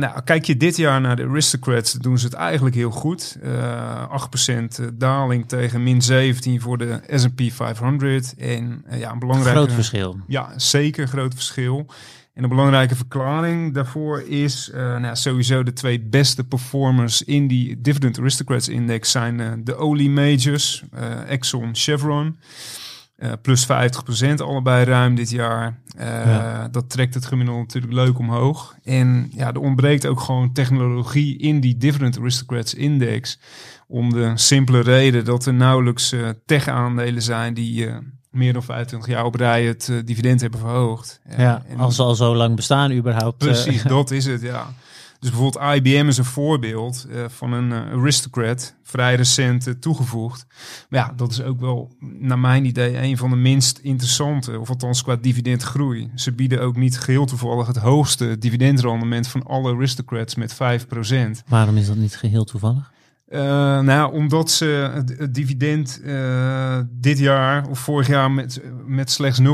Nou, 0.00 0.22
kijk 0.24 0.44
je 0.44 0.56
dit 0.56 0.76
jaar 0.76 1.00
naar 1.00 1.16
de 1.16 1.22
Aristocrats, 1.28 1.92
doen 1.92 2.18
ze 2.18 2.24
het 2.24 2.34
eigenlijk 2.34 2.74
heel 2.74 2.90
goed. 2.90 3.36
Eh 3.42 4.08
8% 4.08 4.80
daling 4.94 5.48
tegen 5.48 5.82
min 5.82 6.02
17 6.02 6.60
voor 6.60 6.78
de 6.78 7.00
S&P 7.08 7.40
500. 7.52 8.34
En 8.38 8.84
ja, 8.90 9.12
een 9.12 9.18
belangrijke... 9.18 9.58
Groot 9.58 9.72
verschil. 9.72 10.16
Ja, 10.26 10.52
zeker 10.56 11.02
een 11.02 11.08
groot 11.08 11.34
verschil. 11.34 11.86
En 12.34 12.42
een 12.42 12.48
belangrijke 12.48 12.96
verklaring 12.96 13.74
daarvoor 13.74 14.22
is 14.22 14.70
eh, 14.70 14.96
nou, 14.96 15.16
sowieso 15.16 15.62
de 15.62 15.72
twee 15.72 16.00
beste 16.00 16.44
performers 16.44 17.22
in 17.22 17.46
die 17.46 17.80
Dividend 17.80 18.18
Aristocrats 18.18 18.68
Index 18.68 19.10
zijn 19.10 19.40
eh, 19.40 19.52
de 19.58 19.74
olie 19.74 20.10
majors, 20.10 20.84
eh, 20.92 21.30
Exxon, 21.30 21.70
Chevron. 21.72 22.38
Plus 23.42 23.66
50% 23.66 23.66
allebei 24.40 24.84
ruim 24.84 25.14
dit 25.14 25.30
jaar. 25.30 25.78
Ja. 25.98 26.68
Dat 26.68 26.90
trekt 26.90 27.14
het 27.14 27.26
gemiddelde 27.26 27.60
natuurlijk 27.60 27.92
leuk 27.92 28.18
omhoog. 28.18 28.76
En 28.82 29.30
ja, 29.34 29.48
er 29.52 29.58
ontbreekt 29.58 30.06
ook 30.06 30.20
gewoon 30.20 30.52
technologie 30.52 31.38
in 31.38 31.60
die 31.60 31.76
Dividend 31.76 32.18
Aristocrats 32.18 32.74
Index. 32.74 33.38
Om 33.86 34.12
de 34.12 34.32
simpele 34.34 34.80
reden 34.80 35.24
dat 35.24 35.46
er 35.46 35.54
nauwelijks 35.54 36.14
tech-aandelen 36.46 37.22
zijn 37.22 37.54
die 37.54 37.88
meer 38.34 38.52
dan 38.52 38.62
25 38.62 39.08
jaar 39.08 39.24
op 39.24 39.34
rij 39.34 39.64
het 39.66 39.88
eh, 39.90 39.96
dividend 40.04 40.40
hebben 40.40 40.60
verhoogd. 40.60 41.20
Ja, 41.36 41.62
en- 41.68 41.78
als 41.78 41.96
ze 41.96 42.02
al 42.02 42.14
zo 42.14 42.34
lang 42.34 42.56
bestaan 42.56 42.92
überhaupt. 42.92 43.42
eh, 43.42 43.48
Precies, 43.48 43.82
dat 43.96 44.10
is 44.10 44.24
het, 44.26 44.40
ja. 44.42 44.66
Dus 45.20 45.32
bijvoorbeeld 45.32 45.74
IBM 45.76 46.08
is 46.08 46.18
een 46.18 46.24
voorbeeld 46.24 47.06
eh, 47.10 47.24
van 47.28 47.52
een 47.52 47.72
aristocrat, 47.72 48.74
vrij 48.82 49.14
recent 49.14 49.74
toegevoegd. 49.80 50.46
Maar 50.88 51.00
ja, 51.00 51.12
dat 51.16 51.30
is 51.30 51.42
ook 51.42 51.60
wel, 51.60 51.92
naar 52.00 52.38
mijn 52.38 52.64
idee, 52.64 53.02
een 53.02 53.16
van 53.16 53.30
de 53.30 53.36
minst 53.36 53.78
interessante, 53.78 54.58
of 54.58 54.68
althans 54.68 55.02
qua 55.02 55.16
dividendgroei. 55.16 56.10
Ze 56.14 56.32
bieden 56.32 56.60
ook 56.60 56.76
niet 56.76 56.98
geheel 56.98 57.24
toevallig 57.26 57.66
het 57.66 57.76
hoogste 57.76 58.38
dividendrendement 58.38 59.28
van 59.28 59.42
alle 59.46 59.74
aristocrats 59.74 60.34
met 60.34 60.54
5%. 60.54 61.44
Waarom 61.48 61.76
is 61.76 61.86
dat 61.86 61.96
niet 61.96 62.16
geheel 62.16 62.44
toevallig? 62.44 62.92
Eh, 63.28 63.40
nou, 63.40 63.86
ja, 63.90 64.06
omdat 64.08 64.50
ze 64.50 64.90
het, 64.94 65.14
het 65.18 65.34
dividend 65.34 66.00
eh, 66.04 66.78
dit 66.90 67.18
jaar 67.18 67.68
of 67.68 67.78
vorig 67.78 68.06
jaar 68.06 68.30
met, 68.30 68.60
met 68.86 69.10
slechts 69.10 69.40
0,6% 69.40 69.44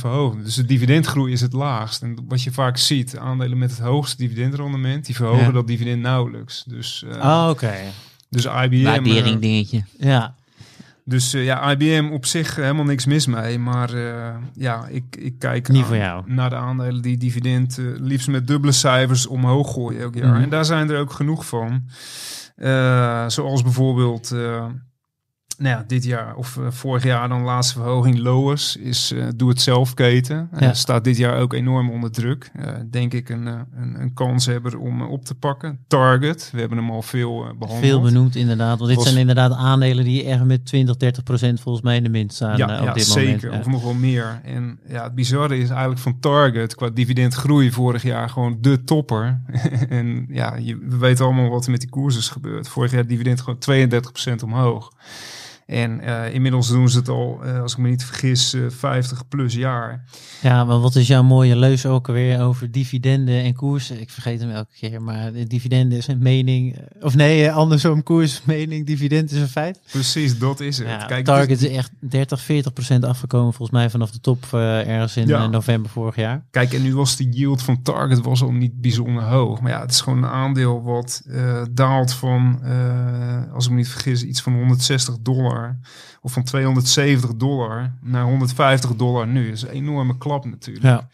verhoogden. 0.00 0.44
Dus 0.44 0.54
de 0.54 0.64
dividendgroei 0.64 1.32
is 1.32 1.40
het 1.40 1.52
laagst. 1.52 2.02
En 2.02 2.18
wat 2.28 2.42
je 2.42 2.52
vaak 2.52 2.76
ziet, 2.76 3.18
aandelen 3.18 3.58
met 3.58 3.70
het 3.70 3.78
hoogste 3.80 4.16
dividendrendement, 4.16 5.06
die 5.06 5.14
verhogen 5.14 5.44
Ja. 5.44 5.50
dat 5.50 5.66
dividend 5.66 6.02
nauwelijks. 6.02 6.64
Dus, 6.66 7.04
eh, 7.10 7.16
Ah, 7.20 7.48
oké. 7.50 7.72
dus 8.28 8.44
IBM. 8.44 8.82
Waardering 8.84 9.40
dingetje. 9.40 9.84
Ja. 9.98 10.34
dus 11.04 11.34
eh, 11.34 11.44
ja, 11.44 11.70
IBM 11.72 12.08
op 12.12 12.26
zich 12.26 12.56
helemaal 12.56 12.84
niks 12.84 13.06
mis 13.06 13.26
mee. 13.26 13.58
Maar 13.58 13.94
eh, 13.94 14.34
ja, 14.54 14.86
ik, 14.86 15.04
ik 15.18 15.38
kijk 15.38 15.68
Niet 15.68 15.80
aan- 15.82 15.86
voor 15.86 15.96
jou. 15.96 16.22
naar 16.26 16.50
de 16.50 16.56
aandelen 16.56 17.02
die 17.02 17.16
dividend 17.16 17.78
liefst 18.00 18.28
met 18.28 18.46
dubbele 18.46 18.72
cijfers 18.72 19.26
omhoog 19.26 19.72
gooien 19.72 20.00
elk 20.00 20.14
jaar. 20.14 20.32
Mhm. 20.34 20.42
En 20.42 20.48
daar 20.48 20.64
zijn 20.64 20.90
er 20.90 21.00
ook 21.00 21.12
genoeg 21.12 21.46
van. 21.46 21.82
Eh, 22.56 23.28
zoals 23.28 23.62
bijvoorbeeld 23.62 24.30
eh, 24.30 24.66
nou 25.58 25.76
ja, 25.76 25.84
dit 25.86 26.04
jaar 26.04 26.34
of 26.34 26.56
eh, 26.56 26.64
vorig 26.70 27.02
jaar 27.04 27.28
dan 27.28 27.42
laatste 27.42 27.74
verhoging 27.74 28.18
Lois 28.18 28.76
is 28.76 29.12
eh 29.12 29.26
doe 29.36 29.48
het 29.48 29.60
zelf 29.60 29.94
keten. 29.94 30.48
Eh, 30.52 30.60
Ja. 30.60 30.74
staat 30.74 31.04
dit 31.04 31.16
jaar 31.16 31.38
ook 31.40 31.52
enorm 31.52 31.90
onder 31.90 32.10
druk. 32.10 32.50
Denk 32.90 33.12
ik 33.12 33.28
een, 33.28 33.46
een, 33.46 33.66
een 34.00 34.14
kans 34.14 34.46
hebben 34.46 34.78
om 34.78 35.02
op 35.02 35.24
te 35.24 35.34
pakken. 35.34 35.78
Target, 35.86 36.48
we 36.52 36.60
hebben 36.60 36.78
hem 36.78 36.90
al 36.90 37.02
veel 37.02 37.44
eh, 37.44 37.50
behandeld. 37.58 37.90
Veel 37.90 38.00
benoemd 38.00 38.36
inderdaad. 38.36 38.76
Want 38.76 38.88
dit 38.88 38.96
Was- 38.98 39.06
zijn 39.06 39.18
inderdaad 39.20 39.52
aandelen 39.52 40.04
die 40.04 40.24
echt 40.24 40.44
met 40.44 40.66
20, 40.66 40.96
30 40.96 41.22
procent 41.22 41.60
volgens 41.60 41.84
mij 41.84 41.96
in 41.96 42.02
de 42.02 42.08
min 42.08 42.30
staan 42.30 42.56
Ja, 42.56 42.78
op 42.80 42.84
ja 42.86 42.92
dit 42.92 43.04
zeker. 43.04 43.26
moment. 43.30 43.42
Ja. 43.42 43.58
Of 43.58 43.66
nog 43.66 43.82
wel 43.82 43.94
meer. 43.94 44.40
En 44.44 44.78
ja, 44.88 45.02
het 45.04 45.14
bizarre 45.14 45.58
is 45.58 45.68
eigenlijk 45.70 46.00
van 46.00 46.20
Target 46.20 46.74
qua 46.74 46.88
dividendgroei 46.90 47.70
vorig 47.72 48.02
jaar 48.02 48.28
gewoon 48.28 48.58
de 48.60 48.84
topper. 48.84 49.40
en 49.88 50.26
ja, 50.28 50.56
je, 50.56 50.78
we 50.78 50.96
weten 50.96 51.24
allemaal 51.24 51.48
wat 51.48 51.64
er 51.64 51.70
met 51.70 51.80
die 51.80 51.90
koers 51.90 52.16
is 52.16 52.28
gebeurd. 52.28 52.68
Vorig 52.68 52.90
jaar 52.92 53.06
dividend 53.06 53.40
gewoon 53.40 53.58
32% 54.40 54.44
omhoog. 54.44 54.92
En 55.72 56.00
eh, 56.00 56.34
inmiddels 56.34 56.68
doen 56.68 56.88
ze 56.88 56.98
het 56.98 57.08
al, 57.08 57.40
eh, 57.44 57.60
als 57.60 57.72
ik 57.72 57.78
me 57.78 57.88
niet 57.88 58.04
vergis, 58.04 58.54
eh 58.54 58.60
50 58.68 59.28
plus 59.28 59.54
jaar. 59.54 60.04
Ja, 60.42 60.64
maar 60.64 60.78
wat 60.80 60.94
is 60.94 61.06
jouw 61.06 61.22
mooie 61.22 61.56
leus 61.56 61.86
ook 61.86 62.08
alweer 62.08 62.40
over 62.42 62.70
dividenden 62.70 63.42
en 63.42 63.54
koersen? 63.54 64.00
Ik 64.00 64.10
vergeet 64.10 64.40
hem 64.40 64.50
elke 64.50 64.72
keer, 64.78 65.02
maar 65.02 65.32
de 65.32 65.46
dividenden 65.46 65.98
is 65.98 66.06
een 66.06 66.18
mening. 66.22 66.76
eh, 66.76 66.82
Of 67.04 67.14
nee, 67.14 67.46
eh, 67.46 67.56
andersom, 67.56 68.02
koers 68.02 68.42
mening, 68.44 68.86
dividend 68.86 69.30
is 69.30 69.40
een 69.40 69.48
feit. 69.48 69.80
Precies, 69.90 70.38
dat 70.38 70.60
is 70.60 70.78
het. 70.78 70.86
Ja, 70.88 70.96
Kijk, 71.06 71.24
Target 71.24 71.62
is- 71.62 71.68
echt 71.76 71.90
30, 72.00 72.40
40 72.40 72.72
procent 72.72 73.04
afgekomen 73.04 73.52
volgens 73.52 73.78
mij 73.78 73.90
vanaf 73.90 74.10
de 74.10 74.20
top 74.20 74.44
eh, 74.52 74.88
ergens 74.88 75.16
in 75.16 75.26
Ja. 75.26 75.42
eh, 75.42 75.48
november 75.48 75.90
vorig 75.90 76.16
jaar. 76.16 76.44
Kijk, 76.50 76.72
en 76.72 76.82
nu 76.82 76.94
was 76.94 77.16
de 77.16 77.28
yield 77.28 77.62
van 77.62 77.82
Target 77.82 78.20
was 78.24 78.42
al 78.42 78.52
niet 78.52 78.80
bijzonder 78.80 79.22
hoog. 79.22 79.60
Maar 79.60 79.70
ja, 79.70 79.80
het 79.80 79.90
is 79.90 80.00
gewoon 80.00 80.18
een 80.22 80.30
aandeel 80.30 80.82
wat 80.82 81.22
eh, 81.26 81.62
daalt 81.70 82.12
van, 82.12 82.60
eh, 82.62 83.52
als 83.54 83.64
ik 83.64 83.70
me 83.70 83.76
niet 83.76 83.88
vergis, 83.88 84.22
iets 84.22 84.40
van 84.42 84.54
160 84.54 85.16
dollar. 85.20 85.61
Of 86.20 86.32
van 86.32 86.44
270 86.44 87.34
dollar 87.34 87.94
naar 88.00 88.24
150 88.24 88.94
dollar 88.94 89.26
nu. 89.26 89.44
Dat 89.44 89.54
is 89.54 89.62
een 89.62 89.68
enorme 89.68 90.18
klap 90.18 90.44
natuurlijk. 90.44 90.84
Ja. 90.84 91.08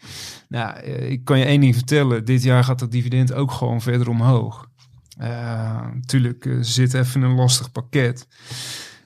Nou, 0.47 0.77
eh, 0.77 1.11
ik 1.11 1.25
kan 1.25 1.39
je 1.39 1.45
één 1.45 1.61
ding 1.61 1.75
vertellen. 1.75 2.25
Dit 2.25 2.43
jaar 2.43 2.63
gaat 2.63 2.79
het 2.79 2.91
dividend 2.91 3.33
ook 3.33 3.51
gewoon 3.51 3.81
verder 3.81 4.09
omhoog. 4.09 4.69
Eh, 5.17 5.87
natuurlijk 5.93 6.45
eh, 6.45 6.57
zit 6.61 6.93
even 6.93 7.21
een 7.21 7.35
lastig 7.35 7.71
pakket. 7.71 8.27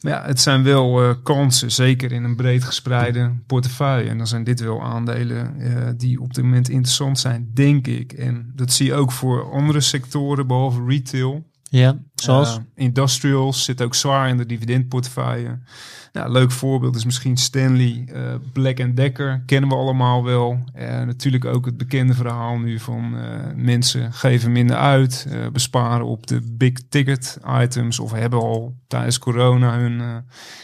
Maar 0.04 0.12
ja, 0.12 0.26
het 0.26 0.40
zijn 0.40 0.64
wel 0.64 1.04
eh, 1.04 1.16
kansen, 1.24 1.72
zeker 1.72 2.12
in 2.12 2.24
een 2.24 2.36
breed 2.36 2.64
gespreide 2.64 3.32
portefeuille. 3.48 4.10
En 4.10 4.18
dan 4.18 4.28
zijn 4.28 4.44
dit 4.44 4.60
wel 4.60 4.84
aandelen 4.84 5.60
eh, 5.60 5.90
die 5.98 6.22
op 6.22 6.34
dit 6.34 6.44
moment 6.44 6.70
interessant 6.70 7.20
zijn, 7.20 7.50
denk 7.54 7.88
ik. 7.88 8.14
En 8.14 8.52
dat 8.56 8.72
zie 8.72 8.86
je 8.86 8.94
ook 8.94 9.12
voor 9.12 9.52
andere 9.52 9.82
sectoren, 9.82 10.48
behalve 10.48 10.84
retail. 10.88 11.52
Ja, 11.80 11.98
zoals? 12.16 12.50
Eh, 12.58 12.64
industrials 12.76 13.64
zit 13.64 13.82
ook 13.82 13.96
zwaar 13.96 14.30
in 14.30 14.38
de 14.38 14.46
dividendportefeuille. 14.46 15.60
Nou, 16.12 16.32
leuk 16.32 16.52
voorbeeld 16.52 16.96
is 16.96 17.06
misschien 17.06 17.38
Stanley 17.38 18.06
eh, 18.14 18.22
Black 18.54 18.96
Decker. 18.96 19.44
Kennen 19.46 19.70
we 19.70 19.76
allemaal 19.76 20.24
wel. 20.24 20.64
Eh, 20.74 21.02
natuurlijk 21.04 21.46
ook 21.46 21.66
het 21.66 21.78
bekende 21.78 22.14
verhaal 22.14 22.58
nu 22.58 22.80
van 22.80 23.18
eh, 23.18 23.24
mensen 23.56 24.14
geven 24.14 24.52
minder 24.52 24.76
uit. 24.76 25.28
eh, 25.30 25.48
besparen 25.52 26.06
op 26.06 26.28
de 26.28 26.42
big 26.52 26.74
ticket 26.90 27.38
items. 27.62 28.00
Of 28.00 28.12
hebben 28.12 28.40
al 28.40 28.76
tijdens 28.88 29.20
corona 29.20 29.78
hun 29.78 30.02
eh, 30.02 30.16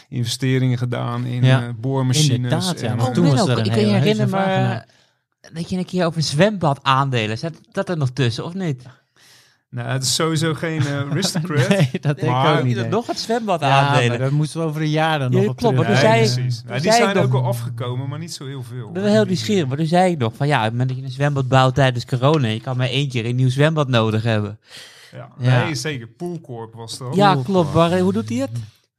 investeringen 0.08 0.78
gedaan 0.78 1.24
in 1.24 1.44
Ja, 1.44 1.62
eh, 1.62 1.68
boormachines. 1.80 2.28
inderdaad, 2.36 2.80
ja, 2.80 2.96
en, 2.98 3.12
toen 3.12 3.26
was 3.30 3.48
er 3.48 3.58
een 3.58 3.64
ik 3.64 3.70
kan 3.70 3.80
je 3.80 3.86
herinneren, 3.86 4.30
maar 4.30 4.86
dat 5.52 5.70
je 5.70 5.76
een 5.78 5.84
keer 5.84 6.06
over 6.06 6.22
zwembad 6.22 6.78
aandelen. 6.82 7.38
Zat 7.38 7.60
dat 7.72 7.88
er 7.88 7.96
nog 7.96 8.10
tussen, 8.10 8.44
of 8.44 8.54
niet? 8.54 8.82
Nou, 9.70 9.88
het 9.88 10.02
is 10.02 10.14
sowieso 10.14 10.54
geen 10.54 10.80
eh, 10.86 10.96
aristocrat. 11.10 11.68
Nee, 11.68 11.88
dat 12.00 12.16
denk 12.16 12.32
Maar- 12.32 12.52
ik 12.52 12.58
ook 12.58 12.64
niet. 12.64 12.74
Nog 12.74 12.82
nee. 12.84 12.92
nog 12.92 13.06
het 13.06 13.18
zwembad 13.18 13.60
Ja, 13.60 13.68
maar 13.68 13.78
aandelen. 13.78 14.18
dat 14.18 14.30
moeten 14.30 14.60
we 14.60 14.66
over 14.66 14.80
een 14.80 14.90
jaar 14.90 15.18
dan 15.18 15.30
Ja, 15.30 15.38
nog 15.40 15.48
op 15.48 15.56
klopt, 15.56 15.76
terug. 15.76 16.02
Nee, 16.02 16.10
precies. 16.32 16.62
die 16.82 16.92
zijn 16.92 17.16
ook 17.18 17.32
al 17.34 17.44
afgekomen, 17.44 18.08
maar 18.08 18.18
niet 18.18 18.32
zo 18.32 18.46
heel 18.46 18.62
veel. 18.62 18.90
Ben 18.92 19.02
wel 19.02 19.12
heel 19.12 19.24
nieuwsgierig, 19.24 19.66
maar 19.68 19.76
toen 19.76 19.86
zei 19.86 20.12
ik 20.12 20.18
nog 20.18 20.32
van 20.36 20.46
ja, 20.46 20.56
op 20.58 20.62
het 20.62 20.70
moment 20.72 20.88
dat 20.88 20.98
je 20.98 21.04
een 21.04 21.10
zwembad 21.10 21.48
bouwt 21.48 21.74
tijdens 21.74 22.04
corona, 22.06 22.46
je 22.48 22.60
kan 22.60 22.76
maar 22.76 22.88
één 22.88 23.08
keer 23.08 23.26
een 23.26 23.36
nieuw 23.36 23.50
zwembad 23.50 23.88
nodig 23.88 24.22
hebben. 24.22 24.58
Ja, 25.12 25.28
Ja. 25.38 25.64
Nee, 25.64 25.74
zeker. 25.74 26.06
Poolcorp 26.08 26.74
was 26.74 26.98
dat. 26.98 27.14
ja, 27.14 27.36
klopt. 27.44 27.74
Maar 27.74 27.92
eh, 27.92 28.02
hoe 28.02 28.12
doet 28.12 28.28
hij 28.28 28.38
het? 28.38 28.50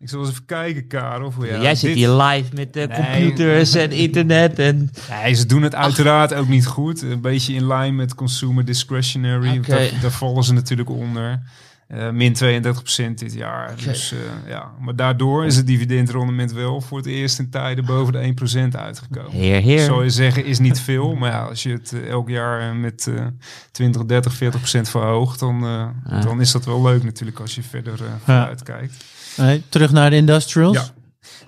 Ik 0.01 0.09
zal 0.09 0.19
eens 0.19 0.29
even 0.29 0.45
kijken, 0.45 0.87
Karel. 0.87 1.27
Of, 1.27 1.35
ja, 1.45 1.61
Jij 1.61 1.75
zit 1.75 1.87
dit- 1.89 1.95
hier 1.97 2.09
live 2.09 2.49
met 2.55 2.75
eh, 2.75 2.87
Nee. 2.87 2.97
computers 2.97 3.73
en 3.73 3.91
internet 3.91 4.59
en... 4.59 4.89
Nee, 5.23 5.33
ze 5.33 5.45
doen 5.45 5.61
het 5.61 5.75
uiteraard 5.75 6.33
ook 6.33 6.47
niet 6.47 6.65
goed. 6.67 7.01
Een 7.01 7.21
beetje 7.21 7.53
in 7.53 7.67
lijn 7.67 7.95
met 7.95 8.15
consumer 8.15 8.65
discretionary. 8.65 9.59
Daar, 9.67 9.89
daar 10.01 10.11
vallen 10.11 10.43
ze 10.43 10.53
natuurlijk 10.53 10.89
onder. 10.89 11.41
Eh, 11.87 12.09
min 12.09 12.33
32% 12.33 13.19
dit 13.19 13.33
jaar. 13.33 13.73
Dus, 13.85 14.11
eh, 14.11 14.17
ja. 14.49 14.71
Maar 14.79 14.95
daardoor 14.95 15.45
is 15.45 15.55
het 15.55 15.67
dividendrendement 15.67 16.51
wel 16.53 16.81
voor 16.81 16.97
het 16.97 17.07
eerst 17.07 17.39
in 17.39 17.49
tijden 17.49 17.85
boven 17.85 18.13
de 18.13 18.19
1% 18.21 18.75
uitgekomen. 18.75 19.31
Heer, 19.31 19.61
heer. 19.61 19.79
Zou 19.79 20.03
je 20.03 20.09
zeggen, 20.09 20.45
is 20.45 20.59
niet 20.59 20.79
veel. 20.79 21.15
Maar 21.15 21.31
ja, 21.31 21.43
als 21.43 21.63
je 21.63 21.69
het 21.71 21.93
eh, 21.93 22.09
elk 22.09 22.29
jaar 22.29 22.69
eh, 22.69 22.75
met 22.75 23.07
eh 23.07 23.25
20, 23.71 24.05
30, 24.05 24.33
40% 24.35 24.89
verhoogt, 24.89 25.39
dan, 25.39 25.63
eh, 25.65 26.21
dan 26.23 26.41
is 26.41 26.51
dat 26.51 26.65
wel 26.65 26.81
leuk 26.81 27.03
natuurlijk 27.03 27.39
als 27.39 27.55
je 27.55 27.63
verder 27.63 27.93
eh, 27.93 28.11
vooruit 28.23 28.63
kijkt. 28.63 29.03
Terug 29.69 29.91
naar 29.91 30.09
de 30.09 30.15
industrials. 30.15 30.77
Ja. 30.77 30.93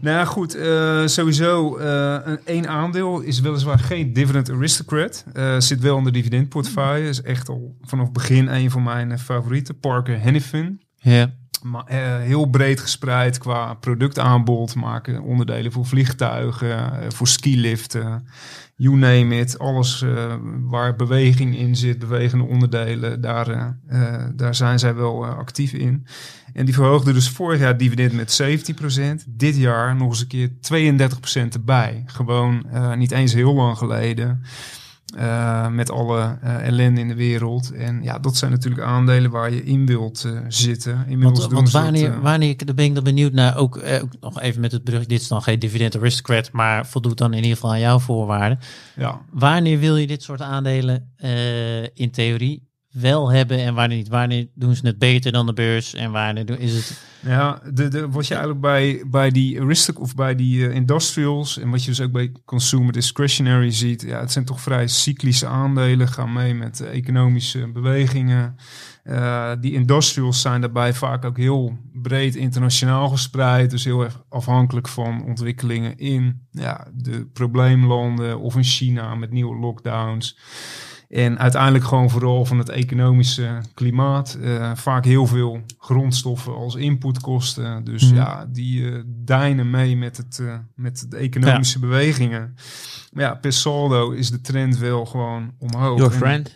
Nou 0.03 0.17
ja, 0.17 0.25
goed, 0.25 0.55
eh, 0.55 1.01
sowieso 1.05 1.77
eh, 1.77 2.17
een 2.23 2.39
één 2.45 2.67
aandeel 2.67 3.19
is 3.19 3.39
weliswaar 3.39 3.79
geen 3.79 4.13
dividend 4.13 4.51
aristocrat. 4.51 5.25
Eh, 5.34 5.59
zit 5.59 5.79
wel 5.79 5.97
in 5.97 6.03
de 6.03 6.11
dividendportefeuille. 6.11 7.09
Is 7.09 7.21
echt 7.21 7.49
al 7.49 7.77
vanaf 7.81 8.03
het 8.03 8.13
begin 8.13 8.47
een 8.47 8.71
van 8.71 8.84
mijn 8.84 9.19
favorieten. 9.19 9.79
Parker 9.79 10.23
Hannifin. 10.23 10.81
Ja. 10.95 11.34
Maar, 11.61 11.89
heel 12.19 12.45
breed 12.45 12.79
gespreid 12.79 13.38
qua 13.38 13.73
productaanbod. 13.73 14.75
Maken 14.75 15.21
onderdelen 15.21 15.71
voor 15.71 15.86
vliegtuigen, 15.86 17.11
voor 17.13 17.27
skiliften. 17.27 18.27
You 18.75 18.95
name 18.95 19.36
it. 19.36 19.59
Alles 19.59 20.05
waar 20.61 20.95
beweging 20.95 21.57
in 21.57 21.75
zit, 21.75 21.99
bewegende 21.99 22.43
onderdelen. 22.43 23.21
Daar, 23.21 23.77
daar 24.36 24.55
zijn 24.55 24.79
zij 24.79 24.95
wel 24.95 25.25
actief 25.25 25.73
in. 25.73 26.05
En 26.53 26.65
die 26.65 26.73
verhoogde 26.73 27.13
dus 27.13 27.29
vorig 27.29 27.59
jaar 27.59 27.77
dividend 27.77 28.13
met 28.13 28.41
17%. 29.23 29.27
Dit 29.27 29.55
jaar 29.55 29.95
nog 29.95 30.09
eens 30.09 30.19
een 30.19 30.27
keer 30.27 30.49
32% 31.49 31.53
erbij. 31.53 32.03
Gewoon 32.05 32.65
eh, 32.71 32.93
niet 32.93 33.11
eens 33.11 33.33
heel 33.33 33.53
lang 33.53 33.77
geleden. 33.77 34.41
eh, 35.17 35.67
met 35.67 35.91
alle 35.91 36.37
eh, 36.41 36.67
ellende 36.67 36.99
in 37.01 37.07
de 37.07 37.15
wereld. 37.15 37.71
En 37.71 38.03
ja, 38.03 38.19
dat 38.19 38.37
zijn 38.37 38.51
natuurlijk 38.51 38.83
aandelen 38.83 39.31
waar 39.31 39.53
je 39.53 39.63
in 39.63 39.85
wilt 39.85 40.27
zitten. 40.47 41.05
Inmiddels 41.07 41.39
Want, 41.39 41.49
doen 41.49 41.59
want 41.59 41.71
dat, 41.71 41.81
wanneer, 41.81 42.21
wanneer, 42.21 42.65
daar 42.65 42.75
ben 42.75 42.85
ik 42.85 42.95
dan 42.95 43.03
benieuwd 43.03 43.33
naar, 43.33 43.57
ook, 43.57 43.77
eh, 43.77 44.03
ook 44.03 44.11
nog 44.19 44.41
even 44.41 44.61
met 44.61 44.71
het 44.71 44.83
brug, 44.83 45.05
dit 45.05 45.21
is 45.21 45.27
dan 45.27 45.41
geen 45.41 45.59
dividend 45.59 45.97
aristocrat, 45.97 46.51
maar 46.51 46.87
voldoet 46.87 47.17
dan 47.17 47.31
in 47.31 47.43
ieder 47.43 47.55
geval 47.55 47.71
aan 47.71 47.79
jouw 47.79 47.99
voorwaarden. 47.99 48.59
ja, 48.95 49.21
Wanneer 49.31 49.79
wil 49.79 49.97
je 49.97 50.07
dit 50.07 50.23
soort 50.23 50.41
aandelen 50.41 51.13
in 51.93 52.11
theorie 52.11 52.71
wel 52.93 53.31
hebben 53.31 53.57
en 53.57 53.73
wanneer 53.73 53.97
niet? 53.97 54.07
Wanneer 54.07 54.47
doen 54.53 54.75
ze 54.75 54.87
het 54.87 54.97
beter 54.97 55.31
dan 55.31 55.45
de 55.45 55.53
beurs 55.53 55.93
en 55.93 56.11
wanneer 56.11 56.59
is 56.59 56.73
het... 56.73 57.01
Ja, 57.25 57.61
de, 57.73 57.87
de, 57.87 58.09
wat 58.09 58.27
je 58.27 58.33
eigenlijk 58.33 58.63
bij, 58.63 59.03
bij 59.07 59.31
die 59.31 59.61
Aristic 59.61 59.99
of 59.99 60.15
bij 60.15 60.35
die 60.35 60.67
eh, 60.67 60.75
industrials 60.75 61.59
en 61.59 61.69
wat 61.69 61.83
je 61.83 61.89
dus 61.89 62.01
ook 62.01 62.11
bij 62.11 62.31
consumer 62.45 62.93
discretionary 62.93 63.71
ziet, 63.71 64.01
ja, 64.01 64.19
het 64.19 64.31
zijn 64.31 64.45
toch 64.45 64.61
vrij 64.61 64.87
cyclische 64.87 65.47
aandelen, 65.47 66.07
gaan 66.07 66.33
mee 66.33 66.53
met 66.53 66.79
eh, 66.79 66.93
economische 66.93 67.67
bewegingen. 67.67 68.55
Eh, 69.03 69.51
die 69.59 69.73
industrials 69.73 70.41
zijn 70.41 70.61
daarbij 70.61 70.93
vaak 70.93 71.25
ook 71.25 71.37
heel 71.37 71.77
breed 71.93 72.35
internationaal 72.35 73.09
gespreid, 73.09 73.71
dus 73.71 73.83
heel 73.83 74.03
erg 74.03 74.23
afhankelijk 74.29 74.87
van 74.87 75.25
ontwikkelingen 75.25 75.97
in 75.97 76.47
ja, 76.51 76.87
de 76.93 77.25
probleemlanden 77.33 78.39
of 78.39 78.55
in 78.55 78.63
China 78.63 79.15
met 79.15 79.31
nieuwe 79.31 79.59
lockdowns. 79.59 80.37
En 81.14 81.39
uiteindelijk 81.39 81.84
gewoon 81.86 82.09
vooral 82.09 82.45
van 82.45 82.57
het 82.57 82.70
economische 82.70 83.57
klimaat. 83.74 84.38
Eh, 84.41 84.72
vaak 84.76 85.05
heel 85.05 85.28
veel 85.28 85.61
grondstoffen 85.78 86.55
als 86.55 86.76
inputkosten. 86.76 87.84
Dus 87.84 88.03
Mhm. 88.05 88.16
ja, 88.16 88.45
die 88.49 89.03
deinen 89.05 89.70
mee 89.70 89.97
met, 89.97 90.18
het, 90.18 90.39
eh, 90.39 90.55
met 90.76 91.05
de 91.09 91.18
economische 91.18 91.80
bewegingen. 91.80 92.55
Maar 93.11 93.24
ja, 93.24 93.34
per 93.36 93.53
saldo 93.53 94.11
is 94.11 94.30
de 94.30 94.41
trend 94.41 94.78
wel 94.78 95.05
gewoon 95.05 95.51
omhoog. 95.59 95.97
Your 95.97 96.11
En- 96.14 96.18
friend. 96.20 96.55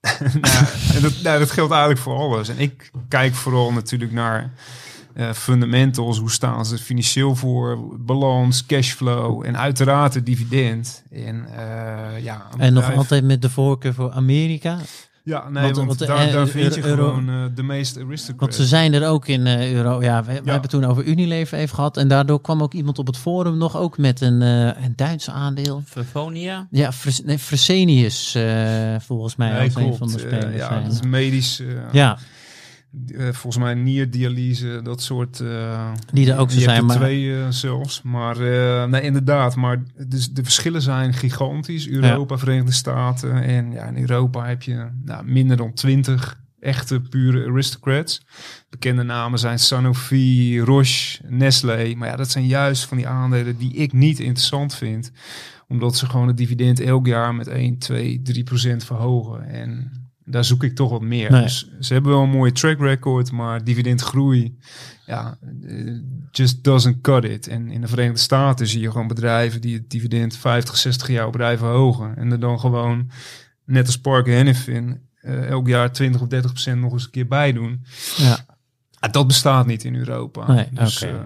nou, 0.40 0.64
en 0.94 1.02
dat, 1.02 1.22
nou, 1.22 1.38
dat 1.38 1.50
geldt 1.50 1.70
eigenlijk 1.72 2.00
voor 2.00 2.16
alles. 2.16 2.48
En 2.48 2.58
ik 2.58 2.90
kijk 3.08 3.34
vooral 3.34 3.72
natuurlijk 3.72 4.12
naar 4.12 4.52
eh, 5.18 5.32
fundamentals. 5.32 6.18
Hoe 6.18 6.30
staan 6.30 6.66
ze 6.66 6.78
financieel 6.78 7.36
voor? 7.36 7.78
Balans, 8.00 8.66
cashflow 8.66 9.46
en 9.46 9.56
uiteraard 9.58 10.14
het 10.14 10.26
dividend. 10.26 11.02
En, 11.12 11.46
eh, 11.56 12.22
ja, 12.24 12.46
En 12.58 12.72
nog 12.72 12.94
altijd 12.96 13.24
met 13.24 13.42
de 13.42 13.50
voorkeur 13.50 13.94
voor 13.94 14.10
Amerika? 14.12 14.78
Ja, 15.24 15.48
nee, 15.48 15.62
Want- 15.62 15.76
want, 15.76 15.86
want 15.86 15.98
de- 15.98 16.06
daar, 16.06 16.26
eh, 16.26 16.32
daar 16.32 16.46
vind 16.46 16.74
je 16.74 16.84
euro- 16.84 17.08
gewoon 17.08 17.28
eh, 17.28 17.34
de 17.54 17.62
meeste 17.62 18.00
aristocrats. 18.00 18.40
Want 18.40 18.54
ze 18.54 18.76
zijn 18.76 18.92
er 18.94 19.08
ook 19.08 19.26
in 19.28 19.46
euro. 19.46 20.02
Ja, 20.02 20.20
we, 20.20 20.26
we 20.26 20.32
Ja. 20.32 20.34
hebben 20.36 20.60
het 20.60 20.70
toen 20.70 20.84
over 20.84 21.04
Unilever 21.04 21.58
even 21.58 21.74
gehad. 21.74 21.96
En 21.96 22.08
daardoor 22.08 22.40
kwam 22.40 22.62
ook 22.62 22.74
iemand 22.74 22.98
op 22.98 23.06
het 23.06 23.16
forum 23.16 23.56
nog 23.58 23.76
ook 23.76 23.98
met 23.98 24.20
een, 24.20 24.42
eh 24.42 24.64
een 24.84 24.92
Duits 24.96 25.30
aandeel. 25.30 25.82
Verfonia. 25.84 26.66
Ja, 26.70 26.92
Fres 26.92 27.22
nee, 27.22 27.38
Fresenius 27.38 28.34
eh, 28.34 28.44
volgens 29.00 29.36
mij 29.36 29.50
Nee, 29.52 29.60
als 29.64 29.74
een 29.74 29.94
van 29.96 30.06
de 30.08 30.18
spelers. 30.18 30.54
ja, 30.56 30.66
zijn. 30.68 30.82
dat 30.84 30.92
is 30.92 31.00
medisch. 31.02 31.62
ja, 31.92 32.18
eh, 33.08 33.22
volgens 33.24 33.56
mij 33.64 33.74
nierdialyse, 33.74 34.80
dat 34.82 35.02
soort. 35.02 35.40
eh, 35.40 35.90
Die 36.12 36.32
er 36.32 36.38
ook 36.38 36.50
zo 36.50 36.60
zijn, 36.60 36.84
maar- 36.86 36.96
twee 36.96 37.36
eh, 37.40 37.46
zelfs. 37.48 38.02
Maar 38.02 38.38
nee, 38.88 39.02
inderdaad. 39.02 39.56
Maar 39.56 39.82
dus 40.08 40.30
de 40.32 40.42
verschillen 40.42 40.82
zijn 40.82 41.12
gigantisch. 41.14 41.88
Europa, 41.88 42.38
Verenigde 42.38 42.72
Staten. 42.72 43.42
En 43.42 43.72
ja, 43.72 43.84
in 43.86 43.98
Europa 43.98 44.46
heb 44.46 44.62
je 44.62 44.86
nou, 45.04 45.24
minder 45.24 45.56
dan 45.56 45.72
twintig 45.72 46.40
echte 46.60 47.00
pure 47.00 47.50
aristocrats. 47.50 48.20
Bekende 48.70 49.02
namen 49.02 49.38
zijn 49.38 49.58
Sanofi, 49.58 50.60
Roche, 50.60 51.18
Nestlé. 51.28 51.94
Maar 51.96 52.08
ja, 52.08 52.16
dat 52.16 52.30
zijn 52.30 52.46
juist 52.46 52.84
van 52.84 52.96
die 52.96 53.08
aandelen 53.08 53.56
die 53.58 53.72
ik 53.74 53.92
niet 53.92 54.18
interessant 54.20 54.74
vind. 54.74 55.10
Omdat 55.68 55.96
ze 55.96 56.06
gewoon 56.06 56.26
het 56.28 56.36
dividend 56.36 56.80
elk 56.80 57.06
jaar 57.06 57.34
met 57.34 57.46
1, 57.46 57.78
2, 57.78 58.20
3 58.22 58.44
procent 58.44 58.84
verhogen. 58.84 59.48
En 59.48 59.92
daar 60.30 60.44
zoek 60.44 60.62
ik 60.64 60.74
toch 60.74 60.90
wat 60.90 61.00
meer. 61.02 61.30
Nee. 61.30 61.42
Dus 61.42 61.70
ze 61.80 61.92
hebben 61.92 62.12
wel 62.12 62.22
een 62.22 62.30
mooie 62.30 62.52
track 62.52 62.78
record, 62.80 63.32
maar 63.32 63.64
dividendgroei, 63.64 64.58
ja, 65.06 65.38
eh, 65.66 65.92
just 66.30 66.64
doesn't 66.64 67.00
cut 67.00 67.24
it. 67.24 67.46
En 67.48 67.70
in 67.70 67.80
de 67.80 67.86
Verenigde 67.88 68.18
Staten 68.20 68.66
zie 68.66 68.80
je 68.80 68.90
gewoon 68.90 69.08
bedrijven 69.08 69.60
die 69.60 69.74
het 69.74 69.90
dividend 69.90 70.36
50, 70.36 70.76
60 70.76 71.08
jaar 71.08 71.26
op 71.26 71.34
rij 71.34 71.58
verhogen. 71.58 72.16
En 72.16 72.30
er 72.32 72.40
dan 72.40 72.60
gewoon, 72.60 73.10
net 73.64 73.86
als 73.86 74.00
Parker 74.00 74.34
Hannifin, 74.36 75.00
eh, 75.20 75.46
elk 75.48 75.66
jaar 75.68 75.92
20 75.92 76.20
of 76.20 76.28
30 76.28 76.50
procent 76.50 76.80
nog 76.80 76.92
eens 76.92 77.04
een 77.04 77.10
keer 77.10 77.26
bij 77.26 77.52
doen. 77.52 77.84
ja, 78.16 78.38
Ah, 79.00 79.12
dat 79.12 79.26
bestaat 79.26 79.66
niet 79.66 79.84
in 79.84 79.94
Europa. 79.96 80.52
Nee, 80.52 80.66
dus, 80.72 81.02
oké. 81.02 81.12
eh, 81.12 81.24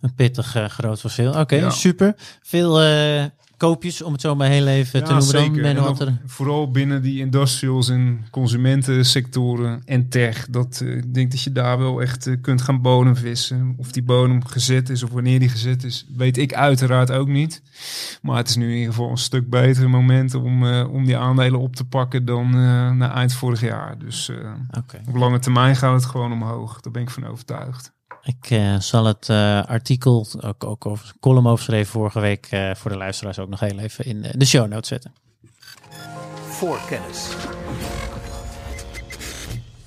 een 0.00 0.14
pittig 0.14 0.54
eh, 0.54 0.64
groot 0.64 1.00
verschil. 1.00 1.32
Oké, 1.32 1.56
Ja. 1.56 1.70
super. 1.70 2.14
Veel 2.42 2.80
eh, 2.82 3.24
koopjes, 3.56 4.02
om 4.02 4.12
het 4.12 4.20
zo 4.20 4.34
maar 4.34 4.48
heel 4.48 4.66
even 4.66 5.04
te 5.04 5.12
noemen. 5.12 5.32
Dan 5.32 5.54
zeker. 5.54 5.78
altijd- 5.80 6.10
vooral 6.26 6.70
binnen 6.70 7.02
die 7.02 7.18
industrials 7.20 7.88
en 7.88 8.24
consumentensectoren 8.30 9.82
en 9.84 10.08
tech. 10.08 10.46
Dat 10.50 10.80
eh, 10.84 10.96
ik 10.96 11.14
denk 11.14 11.30
dat 11.30 11.40
je 11.42 11.52
daar 11.52 11.78
wel 11.78 12.02
echt 12.02 12.30
kunt 12.40 12.62
gaan 12.62 12.82
bodemvissen. 12.82 13.74
Of 13.76 13.92
die 13.92 14.02
bodem 14.02 14.44
gezet 14.46 14.88
is 14.88 15.02
of 15.02 15.10
wanneer 15.10 15.38
die 15.38 15.48
gezet 15.48 15.84
is, 15.84 16.06
weet 16.16 16.36
ik 16.36 16.54
uiteraard 16.54 17.10
ook 17.10 17.28
niet. 17.28 17.62
Maar 18.22 18.36
het 18.36 18.48
is 18.48 18.56
nu 18.56 18.70
in 18.70 18.76
ieder 18.76 18.92
geval 18.94 19.10
een 19.10 19.16
stuk 19.16 19.50
beter 19.50 19.90
moment 19.90 20.34
om, 20.34 20.66
om 20.84 21.04
die 21.04 21.16
aandelen 21.16 21.60
op 21.60 21.76
te 21.76 21.84
pakken 21.84 22.24
dan 22.24 22.50
na 22.96 23.14
eind 23.14 23.32
vorig 23.32 23.60
jaar. 23.60 23.98
Dus 23.98 24.30
op 25.08 25.16
lange 25.16 25.38
termijn 25.38 25.76
gaat 25.76 25.94
het 25.94 26.10
gewoon 26.10 26.32
omhoog. 26.32 26.80
Daar 26.80 26.92
ben 26.92 27.02
ik 27.02 27.10
van 27.10 27.26
overtuigd. 27.26 27.92
Ik 28.28 28.50
eh, 28.50 28.78
zal 28.78 29.04
het 29.04 29.28
eh, 29.28 29.62
artikel, 29.64 30.26
ook, 30.40 30.64
ook 30.64 30.86
over 30.86 31.12
column 31.20 31.46
overschreven 31.46 31.92
vorige 31.92 32.20
week, 32.20 32.46
eh, 32.50 32.74
voor 32.74 32.90
de 32.90 32.96
luisteraars 32.96 33.38
ook 33.38 33.48
nog 33.48 33.60
heel 33.60 33.78
even 33.78 34.04
in 34.04 34.26
de 34.36 34.44
show 34.44 34.68
notes 34.68 34.88
zetten. 34.88 35.12
Voorkennis. 36.48 37.28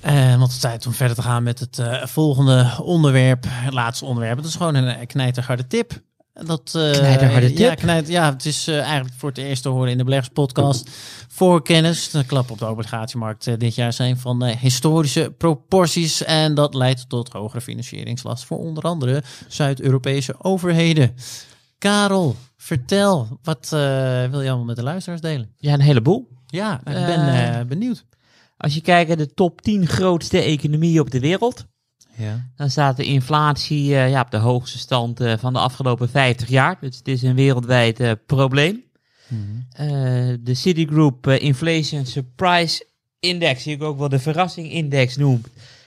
En 0.00 0.30
want 0.30 0.42
het 0.42 0.50
is 0.50 0.58
tijd 0.58 0.86
om 0.86 0.92
verder 0.92 1.16
te 1.16 1.22
gaan 1.22 1.42
met 1.42 1.58
het 1.58 1.82
volgende 2.10 2.76
onderwerp, 2.82 3.44
het 3.48 3.74
laatste 3.74 4.04
onderwerp. 4.04 4.36
Het 4.36 4.46
is 4.46 4.54
gewoon 4.54 4.74
een 4.74 5.06
knijterharde 5.06 5.66
tip. 5.66 6.00
Dat, 6.32 6.74
eh, 6.74 6.90
Knijterharde? 6.90 7.58
Ja, 7.58 7.74
knijt, 7.74 8.08
ja, 8.08 8.32
het 8.32 8.46
is 8.46 8.66
eh, 8.66 8.80
eigenlijk 8.80 9.14
voor 9.16 9.28
het 9.28 9.38
eerst 9.38 9.62
te 9.62 9.68
horen 9.68 9.90
in 9.90 9.98
de 9.98 10.04
beleggerspodcast. 10.04 10.90
Voorkennis, 11.32 12.10
de 12.10 12.24
klap 12.24 12.50
op 12.50 12.58
de 12.58 12.68
obligatiemarkt 12.68 13.46
eh, 13.46 13.54
dit 13.58 13.74
jaar 13.74 13.92
zijn 13.92 14.18
van 14.18 14.44
eh, 14.44 14.56
historische 14.56 15.34
proporties. 15.38 16.24
En 16.24 16.54
dat 16.54 16.74
leidt 16.74 17.08
tot 17.08 17.32
hogere 17.32 17.60
financieringslast 17.60 18.44
voor 18.44 18.58
onder 18.58 18.82
andere 18.82 19.22
Zuid-Europese 19.48 20.34
overheden. 20.38 21.14
Karel, 21.78 22.36
vertel, 22.56 23.38
wat 23.42 23.70
eh, 23.72 24.24
wil 24.30 24.40
je 24.40 24.48
allemaal 24.48 24.64
met 24.64 24.76
de 24.76 24.82
luisteraars 24.82 25.20
delen? 25.20 25.54
Ja, 25.58 25.72
een 25.72 25.80
heleboel. 25.80 26.28
Ja, 26.46 26.78
ik 26.78 27.06
ben 27.06 27.68
benieuwd. 27.68 28.04
Als 28.56 28.74
je 28.74 28.80
kijkt 28.80 29.08
naar 29.08 29.16
de 29.16 29.34
top 29.34 29.60
10 29.60 29.86
grootste 29.86 30.38
economieën 30.38 31.00
op 31.00 31.10
de 31.10 31.20
wereld, 31.20 31.64
Ja. 32.16 32.50
dan 32.56 32.70
staat 32.70 32.96
de 32.96 33.04
inflatie 33.04 33.94
eh, 33.94 34.10
ja, 34.10 34.20
op 34.20 34.30
de 34.30 34.36
hoogste 34.36 34.78
stand 34.78 35.20
eh, 35.20 35.38
van 35.38 35.52
de 35.52 35.58
afgelopen 35.58 36.08
50 36.08 36.48
jaar. 36.48 36.76
Dus 36.80 36.96
het 36.96 37.08
is 37.08 37.22
een 37.22 37.34
wereldwijd 37.34 38.00
eh, 38.00 38.12
probleem. 38.26 38.82
Eh, 39.72 39.86
de 40.40 40.54
Citigroup 40.54 41.28
Inflation 41.28 42.06
Surprise 42.06 42.86
Index, 43.20 43.62
die 43.62 43.74
ik 43.74 43.82
ook 43.82 43.98
wel 43.98 44.08
de 44.08 44.18
verrassing 44.18 44.70
index 44.70 45.16
noem, 45.16 45.42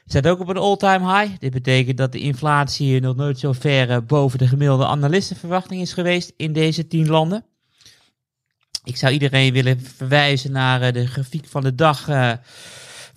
staat 0.06 0.28
ook 0.28 0.40
op 0.40 0.48
een 0.48 0.58
all-time 0.58 1.20
high. 1.20 1.40
Dit 1.40 1.52
betekent 1.52 1.98
dat 1.98 2.12
de 2.12 2.20
inflatie 2.20 3.00
nog 3.00 3.16
nooit 3.16 3.40
zo 3.40 3.52
ver 3.52 4.06
boven 4.06 4.40
de 4.40 4.48
gemiddelde 4.48 4.86
analistenverwachting 4.86 5.82
is 5.82 5.94
geweest 5.94 6.34
in 6.38 6.54
deze 6.54 6.88
10 6.88 7.08
landen. 7.08 7.46
Ik 8.84 8.98
zou 8.98 9.14
iedereen 9.14 9.54
willen 9.54 9.82
verwijzen 9.82 10.52
naar 10.52 10.94
de 10.94 11.08
grafiek 11.08 11.46
van 11.48 11.62
de 11.62 11.76
dag 11.76 12.08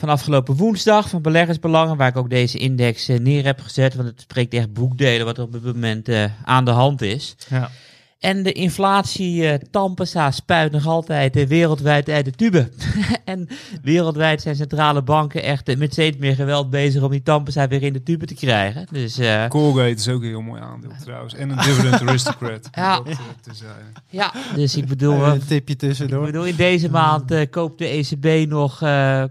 van 0.00 0.08
afgelopen 0.08 0.54
woensdag 0.56 1.08
van 1.08 1.22
beleggersbelangen, 1.22 1.96
waar 1.96 2.08
ik 2.08 2.16
ook 2.16 2.30
deze 2.30 2.58
index 2.58 3.08
eh, 3.08 3.18
neer 3.18 3.44
heb 3.44 3.60
gezet, 3.60 3.94
want 3.94 4.08
het 4.08 4.20
spreekt 4.20 4.54
echt 4.54 4.72
boekdelen 4.72 5.26
wat 5.26 5.36
er 5.36 5.42
op 5.42 5.52
dit 5.52 5.64
moment 5.64 6.08
eh, 6.08 6.24
aan 6.44 6.64
de 6.64 6.70
hand 6.70 7.02
is. 7.02 7.36
Ja. 7.48 7.70
En 8.18 8.42
de 8.42 8.52
inflatie, 8.52 9.48
eh 9.48 9.54
Tampesa, 9.70 10.30
spuit 10.30 10.72
nog 10.72 10.86
altijd 10.86 11.48
wereldwijd 11.48 12.08
uit 12.08 12.24
de 12.24 12.30
tube. 12.30 12.68
en 13.24 13.48
wereldwijd 13.82 14.42
zijn 14.42 14.56
centrale 14.56 15.02
banken 15.02 15.42
echt 15.42 15.76
met 15.76 15.92
steeds 15.92 16.16
meer 16.16 16.34
geweld 16.34 16.70
bezig 16.70 17.02
om 17.02 17.10
die 17.10 17.22
Tampesa 17.22 17.68
weer 17.68 17.82
in 17.82 17.92
de 17.92 18.02
tube 18.02 18.26
te 18.26 18.34
krijgen. 18.34 18.86
Dus 18.90 19.18
eh, 19.18 19.48
Colgate 19.48 19.90
is 19.90 20.08
ook 20.08 20.22
een 20.22 20.28
heel 20.28 20.40
mooi 20.40 20.60
aandeel 20.60 20.90
trouwens. 21.04 21.34
En 21.34 21.50
een 21.50 21.56
dividend 21.56 22.00
aristocrat. 22.00 22.68
Ja. 22.78 22.96
Dat, 22.96 23.14
eh, 23.46 23.68
ja, 24.08 24.32
dus 24.54 24.76
ik 24.76 24.86
bedoel, 24.86 25.26
een 25.26 25.46
tipje 25.46 25.74
ik 25.74 25.78
tussendoor. 25.80 26.24
bedoel 26.24 26.46
in 26.46 26.56
deze 26.56 26.90
maand 26.90 27.30
eh, 27.30 27.50
koopt 27.50 27.78
de 27.78 27.86
ECB 27.86 28.48
nog 28.48 28.82
eh, 28.82 29.24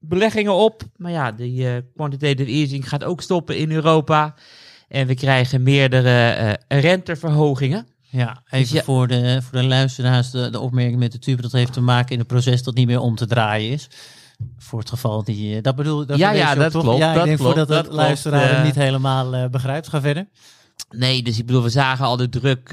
beleggingen 0.00 0.54
op. 0.54 0.82
Maar 0.96 1.10
ja, 1.12 1.32
die 1.32 1.68
eh, 1.68 1.76
quantitative 1.96 2.50
easing 2.50 2.88
gaat 2.88 3.04
ook 3.04 3.20
stoppen 3.22 3.56
in 3.58 3.70
Europa. 3.72 4.34
En 4.88 5.06
we 5.06 5.14
krijgen 5.14 5.62
meerdere 5.62 6.30
eh, 6.30 6.80
renteverhogingen. 6.80 7.86
Ja, 8.00 8.42
even 8.44 8.58
Dus 8.58 8.70
ja- 8.70 8.82
Voor, 8.82 9.06
de, 9.08 9.42
voor 9.42 9.58
de 9.60 9.66
luisteraars, 9.66 10.30
de, 10.30 10.50
de 10.50 10.60
opmerking 10.60 10.98
met 10.98 11.12
de 11.12 11.18
tube, 11.18 11.42
dat 11.42 11.52
heeft 11.52 11.72
te 11.72 11.80
maken 11.80 12.12
in 12.14 12.20
een 12.20 12.26
proces 12.26 12.62
dat 12.62 12.74
niet 12.74 12.86
meer 12.86 13.00
om 13.00 13.14
te 13.16 13.26
draaien 13.26 13.70
is. 13.70 13.88
Voor 14.58 14.78
het 14.78 14.88
geval 14.88 15.24
die, 15.24 15.56
eh, 15.56 15.62
dat 15.62 15.76
bedoel 15.76 16.06
dat 16.06 16.18
Ja, 16.18 16.30
ja, 16.32 16.54
dat 16.54 16.72
toch? 16.72 16.82
klopt, 16.82 16.98
Ja, 16.98 17.08
ik 17.08 17.14
dat 17.16 17.24
denk 17.24 17.36
klopt, 17.38 17.54
voordat 17.56 17.76
dat 17.76 17.84
de 17.90 17.96
luisteraar 17.96 18.54
het 18.54 18.64
niet 18.64 18.74
helemaal 18.74 19.48
begrijpt. 19.48 19.88
Ga 19.88 20.00
verder. 20.00 20.28
Nee, 20.90 21.22
dus 21.22 21.38
ik 21.38 21.46
bedoel, 21.46 21.62
we 21.62 21.68
zagen 21.70 22.04
al 22.04 22.16
de 22.16 22.28
druk 22.28 22.68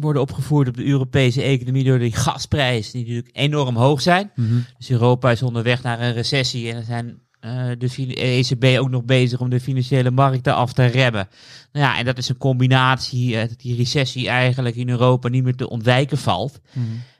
worden 0.00 0.22
opgevoerd 0.22 0.68
op 0.68 0.76
de 0.76 0.86
Europese 0.86 1.42
economie 1.42 1.84
door 1.84 1.98
die 1.98 2.12
gasprijzen, 2.12 2.92
die 2.92 3.00
natuurlijk 3.02 3.36
enorm 3.36 3.76
hoog 3.76 4.00
zijn. 4.00 4.30
Dus 4.78 4.90
Europa 4.90 5.30
is 5.30 5.42
onderweg 5.42 5.82
naar 5.82 6.00
een 6.00 6.12
recessie 6.12 6.70
en 6.70 6.76
er 6.76 6.84
zijn 6.84 7.22
eh, 7.44 7.66
de 7.78 8.14
ECB 8.14 8.78
ook 8.78 8.90
nog 8.90 9.04
bezig 9.04 9.40
om 9.40 9.48
de 9.50 9.60
financiële 9.60 10.10
markten 10.10 10.54
af 10.54 10.72
te 10.72 10.84
remmen. 10.84 11.28
Nou 11.72 11.86
ja, 11.86 11.98
en 11.98 12.04
dat 12.04 12.18
is 12.18 12.28
een 12.28 12.36
combinatie 12.36 13.36
eh, 13.36 13.48
dat 13.48 13.60
die 13.60 13.76
recessie 13.76 14.28
eigenlijk 14.28 14.76
in 14.76 14.88
Europa 14.88 15.28
niet 15.28 15.44
meer 15.44 15.56
te 15.56 15.68
ontwijken 15.68 16.18
valt. 16.18 16.60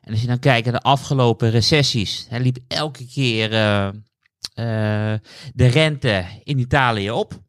En 0.00 0.10
als 0.10 0.20
je 0.20 0.26
dan 0.26 0.38
kijkt 0.38 0.64
naar 0.64 0.80
de 0.80 0.88
afgelopen 0.88 1.50
recessies, 1.50 2.26
hè, 2.28 2.38
liep 2.38 2.58
elke 2.68 3.06
keer 3.06 3.52
eh, 3.52 5.14
de 5.54 5.66
rente 5.66 6.24
in 6.44 6.58
Italië 6.58 7.10
op. 7.10 7.42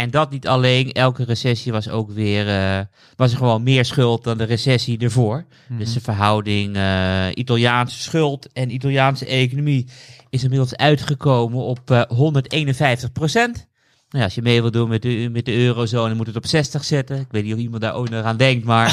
En 0.00 0.10
dat 0.10 0.30
niet 0.30 0.46
alleen, 0.46 0.92
elke 0.92 1.24
recessie 1.24 1.72
was 1.72 1.88
ook 1.88 2.10
weer, 2.10 2.48
eh, 2.48 2.80
was 3.16 3.30
er 3.30 3.38
gewoon 3.38 3.62
meer 3.62 3.84
schuld 3.84 4.24
dan 4.24 4.38
de 4.38 4.44
recessie 4.44 4.98
ervoor. 4.98 5.44
Dus 5.68 5.92
de 5.92 6.00
verhouding 6.00 6.76
eh, 6.76 7.26
Italiaanse 7.34 8.02
schuld 8.02 8.52
en 8.52 8.74
Italiaanse 8.74 9.26
economie 9.26 9.86
is 10.30 10.42
inmiddels 10.42 10.76
uitgekomen 10.76 11.60
op 11.60 11.90
eh 11.90 12.02
151 12.08 13.12
procent. 13.12 13.68
Nou 14.10 14.22
ja, 14.22 14.24
als 14.24 14.34
je 14.34 14.42
mee 14.42 14.60
wil 14.60 14.70
doen 14.70 14.88
met 14.88 15.02
de, 15.02 15.28
met 15.32 15.44
de 15.44 15.56
eurozone, 15.56 16.14
moet 16.14 16.26
het 16.26 16.36
op 16.36 16.46
60 16.46 16.84
zetten. 16.84 17.20
Ik 17.20 17.26
weet 17.30 17.44
niet 17.44 17.54
of 17.54 17.58
iemand 17.58 17.82
daar 17.82 17.96
ooit 17.96 18.10
nog 18.10 18.24
aan 18.24 18.36
denkt, 18.36 18.64
maar 18.64 18.88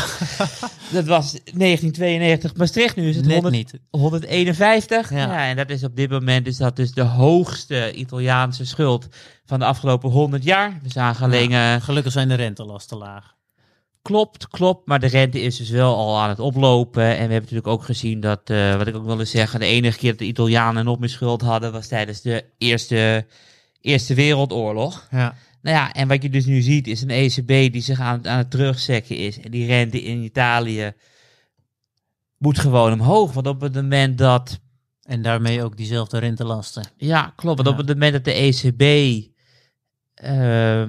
dat 0.94 1.06
was 1.06 1.32
1992 1.32 2.56
Maastricht. 2.56 2.96
Nu 2.96 3.10
is 3.10 3.16
het 3.16 3.26
Net 3.26 3.34
100, 3.34 3.56
niet. 3.56 3.74
151. 3.90 5.10
Ja. 5.12 5.18
Ja. 5.18 5.48
en 5.48 5.56
dat 5.56 5.70
is 5.70 5.84
op 5.84 5.96
dit 5.96 6.10
moment 6.10 6.48
is 6.48 6.58
dat 6.58 6.76
dus 6.76 6.92
de 6.92 7.02
hoogste 7.02 7.94
Italiaanse 7.94 8.66
schuld 8.66 9.08
van 9.46 9.60
de 9.60 9.66
afgelopen 9.66 10.10
100 10.10 10.44
jaar. 10.44 10.80
We 10.84 10.90
zagen 10.90 11.26
alleen, 11.26 11.52
eh, 11.52 11.76
Gelukkig 11.82 12.12
zijn 12.12 12.28
de 12.28 12.36
rentelasten 12.36 12.98
laag. 12.98 13.36
klopt, 14.02 14.48
klopt, 14.48 14.88
maar 14.88 15.00
de 15.00 15.08
rente 15.08 15.42
is 15.42 15.58
dus 15.58 15.70
wel 15.70 15.96
al 15.96 16.20
aan 16.20 16.30
het 16.30 16.40
oplopen. 16.40 17.04
En 17.04 17.10
we 17.14 17.18
hebben 17.18 17.40
natuurlijk 17.40 17.68
ook 17.68 17.84
gezien 17.84 18.20
dat, 18.20 18.42
eh, 18.50 18.76
wat 18.76 18.88
ik 18.88 18.96
ook 18.96 19.06
wilde 19.06 19.26
zeggen, 19.26 19.60
de 19.60 19.66
enige 19.66 19.98
keer 19.98 20.10
dat 20.10 20.20
de 20.20 20.26
Italianen 20.26 20.86
nog 20.86 21.00
meer 21.00 21.10
schuld 21.10 21.42
hadden 21.42 21.72
was 21.72 21.88
tijdens 21.88 22.22
de 22.22 22.44
Eerste, 22.58 23.26
eerste 23.88 24.14
Wereldoorlog. 24.14 25.08
Ja. 25.12 25.36
Nou 25.62 25.76
ja, 25.78 25.94
en 25.94 26.08
wat 26.08 26.24
je 26.24 26.30
dus 26.30 26.46
nu 26.46 26.62
ziet 26.62 26.88
is 26.88 27.02
een 27.02 27.10
ECB 27.10 27.48
die 27.74 27.82
zich 27.82 28.00
aan, 28.00 28.18
het- 28.18 28.28
aan 28.28 28.38
het 28.38 28.52
terugzekken 28.52 29.18
is. 29.18 29.40
En 29.40 29.52
die 29.52 29.66
rente 29.66 30.02
in 30.04 30.24
Italië 30.24 30.94
moet 32.38 32.60
gewoon 32.60 32.92
omhoog. 32.94 33.34
Want 33.34 33.48
op 33.48 33.62
het 33.62 33.74
moment 33.74 34.18
dat 34.18 34.60
En 35.08 35.22
daarmee 35.22 35.64
ook 35.64 35.78
diezelfde 35.78 36.18
rentelasten. 36.18 36.84
Ja, 36.98 37.34
klopt. 37.36 37.56
Want 37.64 37.68
Ja. 37.68 37.74
op 37.74 37.88
het 37.88 37.88
moment 37.98 38.14
dat 38.14 38.26
de 38.26 38.32
ECB 38.34 38.82
eh, 40.14 40.84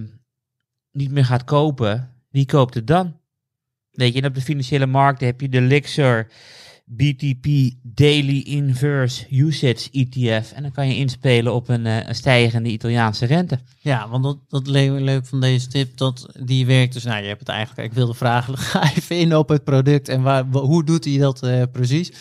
niet 0.93 1.11
meer 1.11 1.25
gaat 1.25 1.45
kopen, 1.45 2.13
wie 2.31 2.47
koopt 2.47 2.75
het 2.75 2.87
dan? 2.87 3.17
Weet 3.91 4.15
je, 4.15 4.21
en 4.21 4.27
op 4.29 4.35
de 4.35 4.41
financiële 4.41 4.87
markten 4.87 5.27
heb 5.27 5.41
je 5.41 5.49
de 5.49 5.61
Lixer 5.61 6.27
BTP 6.89 7.47
Daily 7.83 8.39
Inverse 8.41 9.27
Usage 9.31 9.89
ETF. 9.93 10.53
En 10.53 10.63
dan 10.63 10.73
kan 10.73 10.89
je 10.89 10.97
inspelen 10.97 11.55
op 11.55 11.69
een, 11.69 11.87
eh, 11.87 12.07
een 12.09 12.15
stijgende 12.15 12.69
Italiaanse 12.71 13.27
rente. 13.27 13.59
Ja, 13.79 14.09
want 14.09 14.25
dat, 14.25 14.39
dat 14.49 14.67
le- 14.67 15.01
leuk 15.01 15.27
van 15.27 15.41
deze 15.41 15.67
tip, 15.67 15.97
dat 15.97 16.27
die 16.41 16.67
werkt 16.67 16.93
dus, 16.93 17.05
nou 17.05 17.21
je 17.23 17.27
hebt 17.29 17.41
het 17.41 17.49
eigenlijk, 17.49 17.89
ik 17.89 17.95
wilde 17.97 18.15
vragen, 18.15 18.59
ga 18.69 18.83
even 18.95 19.19
in 19.19 19.37
op 19.37 19.49
het 19.49 19.65
product 19.65 20.09
en 20.09 20.23
waar, 20.23 20.51
wa- 20.51 20.61
hoe 20.61 20.85
doet 20.85 21.05
hij 21.05 21.19
dat 21.19 21.43
eh, 21.43 21.63
precies? 21.73 22.13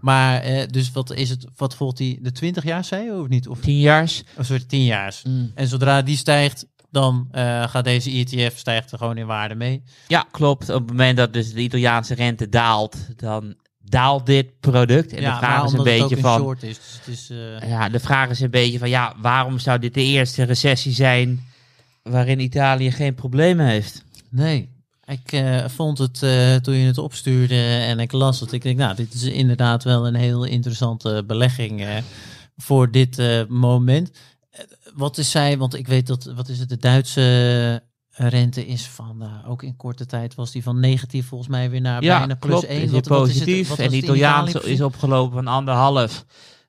Maar 0.00 0.40
eh, 0.42 0.66
dus 0.70 0.92
wat 0.92 1.12
is 1.14 1.30
het, 1.30 1.46
wat 1.56 1.74
volgt 1.76 1.98
hij, 1.98 2.18
de 2.22 2.32
20 2.32 2.64
jaar 2.64 2.84
zei 2.84 3.04
je 3.04 3.14
of 3.20 3.28
niet? 3.28 3.48
Of 3.48 3.60
Tien 3.60 3.78
jaars. 3.78 4.22
een 4.36 4.44
soort 4.44 4.68
10 4.68 4.84
jaar. 4.84 5.22
En 5.54 5.68
zodra 5.68 6.02
die 6.02 6.16
stijgt, 6.16 6.66
dan 6.90 7.28
gaat 7.68 7.84
deze 7.84 8.10
ETF 8.10 8.58
stijgt 8.58 8.92
er 8.92 8.98
gewoon 8.98 9.16
in 9.16 9.26
waarde 9.26 9.54
mee. 9.54 9.82
Ja, 10.08 10.26
klopt. 10.30 10.68
Op 10.68 10.80
het 10.80 10.88
moment 10.90 11.16
dat 11.16 11.32
dus 11.32 11.52
de 11.52 11.60
Italiaanse 11.60 12.14
rente 12.14 12.48
daalt, 12.48 12.96
dan 13.16 13.54
daalt 13.88 14.26
dit 14.26 14.60
product. 14.60 15.12
En 15.12 15.22
ja, 15.22 15.32
de 15.32 15.46
vraag 15.46 15.64
is 15.64 15.72
een 15.72 15.82
beetje 15.82 16.16
een 16.16 16.22
van... 16.22 16.40
short 16.40 16.62
is. 16.62 16.78
Dus 16.78 16.98
het 16.98 17.14
is 17.14 17.30
eh, 17.30 17.68
Ja, 17.68 17.88
de 17.88 18.00
vraag 18.00 18.30
is 18.30 18.40
een 18.40 18.50
beetje 18.50 18.78
van 18.78 18.88
ja, 18.88 19.14
waarom 19.20 19.58
zou 19.58 19.78
dit 19.78 19.94
de 19.94 20.02
eerste 20.02 20.42
recessie 20.42 20.92
zijn 20.92 21.44
waarin 22.02 22.40
Italië 22.40 22.90
geen 22.90 23.14
problemen 23.14 23.66
heeft? 23.66 24.04
Nee. 24.30 24.74
Ik 25.04 25.32
eh, 25.32 25.68
vond 25.68 25.98
het 25.98 26.22
eh, 26.22 26.54
toen 26.54 26.74
je 26.74 26.86
het 26.86 26.98
opstuurde 26.98 27.62
en 27.64 27.98
ik 27.98 28.12
las 28.12 28.40
het. 28.40 28.52
Ik 28.52 28.62
denk, 28.62 28.78
nou, 28.78 28.94
dit 28.94 29.14
is 29.14 29.22
inderdaad 29.22 29.84
wel 29.84 30.06
een 30.06 30.14
heel 30.14 30.44
interessante 30.44 31.24
belegging 31.26 32.02
voor 32.56 32.90
dit 32.90 33.46
moment. 33.48 34.10
Wat 34.94 35.18
is 35.18 35.30
zij? 35.30 35.58
Want 35.58 35.74
ik 35.74 35.86
weet 35.86 36.06
dat, 36.06 36.24
wat 36.24 36.48
is 36.48 36.58
het, 36.58 36.68
de 36.68 36.76
Duitse 36.76 37.82
rente 38.16 38.66
is 38.66 38.86
van, 38.88 39.22
eh, 39.22 39.50
ook 39.50 39.62
in 39.62 39.76
korte 39.76 40.06
tijd 40.06 40.34
was 40.34 40.50
die 40.52 40.62
van 40.62 40.80
negatief 40.80 41.26
volgens 41.26 41.50
mij 41.50 41.70
weer 41.70 41.80
naar 41.80 42.02
ja, 42.02 42.18
bijna 42.18 42.34
plus 42.34 42.50
klopt. 42.52 42.66
1. 42.68 42.82
Is 42.82 42.90
Wat, 42.90 43.28
is 43.28 43.34
het- 43.38 43.48
en 43.78 43.90
de 43.90 43.96
Italiaanse 43.96 44.70
is 44.70 44.80
opgelopen 44.80 45.32
van 45.34 45.46
anderhalf 45.46 46.24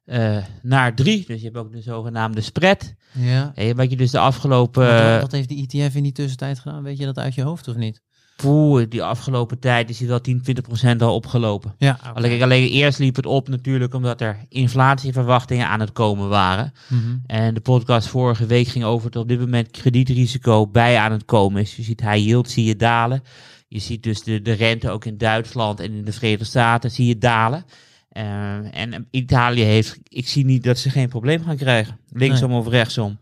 eh, 0.06 0.38
naar 0.62 0.95
drie. 0.95 1.26
Dus 1.28 1.38
je 1.39 1.45
hebt 1.45 1.58
ook 1.58 1.72
de 1.72 1.82
zogenaamde 1.82 2.41
spread. 2.41 2.93
Ja. 3.12 3.52
En 3.56 3.76
wat 3.76 3.89
je 3.89 3.98
dus 3.98 4.12
de 4.12 4.20
afgelopen... 4.20 5.12
Wat- 5.12 5.22
wat 5.22 5.32
heeft 5.32 5.50
die 5.50 5.68
ETF 5.68 5.95
in 5.95 6.04
die 6.04 6.12
tussentijd 6.12 6.60
gedaan? 6.60 6.84
Weet 6.84 6.98
je 6.98 7.06
dat 7.06 7.18
uit 7.20 7.36
je 7.36 7.41
hoofd 7.43 7.68
of 7.68 7.76
niet? 7.76 8.02
Poeh, 8.44 8.86
die 8.90 9.04
afgelopen 9.04 9.60
tijd 9.60 9.90
is 9.90 10.00
hij 10.00 10.08
wel 10.08 10.22
10, 10.22 10.42
20 10.42 10.64
procent 10.64 11.02
al 11.02 11.16
opgelopen. 11.16 11.76
Ja. 11.78 12.00
Alleen, 12.14 12.44
alleen 12.44 12.68
eerst 12.70 13.00
liep 13.00 13.16
het 13.16 13.26
op 13.26 13.48
natuurlijk 13.48 13.94
omdat 13.94 14.22
er 14.22 14.38
inflatieverwachtingen 14.50 15.68
aan 15.68 15.80
het 15.80 15.92
komen 15.92 16.30
waren. 16.30 16.74
Mhm. 16.88 17.18
En 17.26 17.54
de 17.54 17.60
podcast 17.60 18.08
vorige 18.08 18.46
week 18.46 18.68
ging 18.68 18.84
over 18.84 19.12
dat 19.12 19.22
op 19.22 19.28
dit 19.28 19.40
moment 19.40 19.72
kredietrisico 19.72 20.68
bij 20.68 20.98
aan 20.98 21.12
het 21.12 21.26
komen 21.26 21.62
is. 21.62 21.76
Je 21.76 21.84
ziet 21.84 22.02
high 22.02 22.26
yield 22.26 22.50
zie 22.50 22.66
je 22.66 22.76
dalen. 22.76 23.24
Je 23.68 23.80
ziet 23.80 24.04
dus 24.04 24.24
de, 24.24 24.42
de 24.42 24.54
rente 24.54 24.90
ook 24.90 25.06
in 25.06 25.18
Duitsland 25.18 25.80
en 25.80 25.94
in 25.94 26.06
de 26.06 26.12
Verenigde 26.12 26.46
Staten 26.46 26.92
zie 26.92 27.06
je 27.06 27.18
dalen. 27.18 27.66
Eh, 28.10 28.82
en 28.82 29.08
Italië 29.12 29.64
heeft, 29.64 30.00
ik 30.04 30.28
zie 30.28 30.46
niet 30.46 30.64
dat 30.64 30.78
ze 30.78 30.90
geen 30.90 31.10
probleem 31.10 31.44
gaan 31.44 31.58
krijgen. 31.58 32.00
Linksom 32.10 32.52
of 32.52 32.68
rechtsom. 32.68 33.18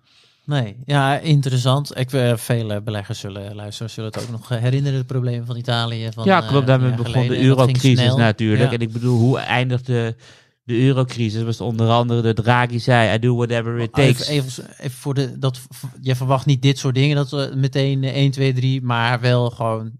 Nee, 0.46 0.78
ja, 0.86 1.20
interessant. 1.20 1.98
Ik, 1.98 2.14
eh, 2.14 2.38
vele 2.38 2.82
beleggers 2.82 3.20
zullen, 3.20 3.56
luisteren, 3.56 3.92
zullen 3.92 4.12
het 4.12 4.24
ook 4.24 4.32
nog 4.32 4.52
eh, 4.52 4.58
herinneren, 4.58 5.00
de 5.00 5.06
problemen 5.06 5.46
van 5.46 5.58
Italië. 5.58 6.10
Van, 6.14 6.26
ja, 6.26 6.42
eh, 6.42 6.48
klopt. 6.48 6.68
Daarmee 6.68 6.90
begon 6.90 7.06
geleden. 7.06 7.38
de 7.38 7.44
eurocrisis 7.44 8.16
natuurlijk. 8.16 8.70
Ja. 8.70 8.72
En 8.72 8.82
ik 8.82 8.92
bedoel, 8.92 9.20
hoe 9.20 9.40
eindigde 9.40 10.16
de 10.64 10.82
eurocrisis? 10.82 11.44
Was 11.44 11.62
onder 11.62 11.90
andere 11.90 12.22
de 12.22 12.34
Draghi 12.34 12.80
zei, 12.80 13.16
I 13.16 13.20
do 13.20 13.36
whatever 13.36 13.80
it 13.80 13.94
takes. 13.94 14.28
Even, 14.28 14.34
even, 14.34 14.64
even 14.78 14.98
voor 14.98 15.14
de, 15.14 15.40
dat, 15.40 15.62
je 16.02 16.16
verwacht 16.16 16.46
niet 16.46 16.62
dit 16.62 16.78
soort 16.78 16.96
dingen, 16.96 17.16
dat 17.16 17.30
we 17.30 17.54
meteen 17.56 18.04
eh, 18.04 18.16
1, 18.16 18.32
2, 18.32 18.54
3, 18.54 18.82
maar 18.82 19.20
wel 19.20 19.50
gewoon 19.50 19.92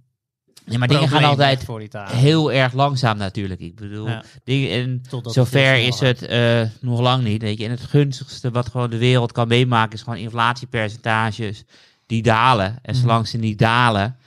Ja, 0.66 0.78
maar 0.78 0.88
dingen 0.88 1.10
gaan 1.10 1.24
altijd 1.24 1.66
heel 2.12 2.52
erg 2.52 2.74
langzaam 2.74 3.18
natuurlijk. 3.18 3.60
Ik 3.60 3.76
bedoel, 3.76 4.08
Ja. 4.08 4.24
dingen, 4.44 4.70
en 4.70 5.02
Totdat 5.10 5.34
zover 5.34 5.76
is 5.76 6.00
het 6.00 6.22
eh, 6.22 6.62
nog 6.82 7.00
lang 7.00 7.24
niet. 7.24 7.42
Weet 7.42 7.58
je. 7.58 7.66
En 7.66 7.72
het 7.72 7.82
gunstigste 7.82 8.52
wat 8.52 8.70
gewoon 8.70 8.90
de 8.90 8.98
wereld 8.98 9.32
kan 9.32 9.48
meemaken 9.48 9.94
is 9.94 10.02
gewoon 10.02 10.20
inflatiepercentages 10.20 11.64
die 12.06 12.22
dalen. 12.22 12.80
En 12.82 12.94
Mhm. 12.94 13.02
zolang 13.02 13.28
ze 13.28 13.38
niet 13.38 13.60
dalen, 13.60 14.18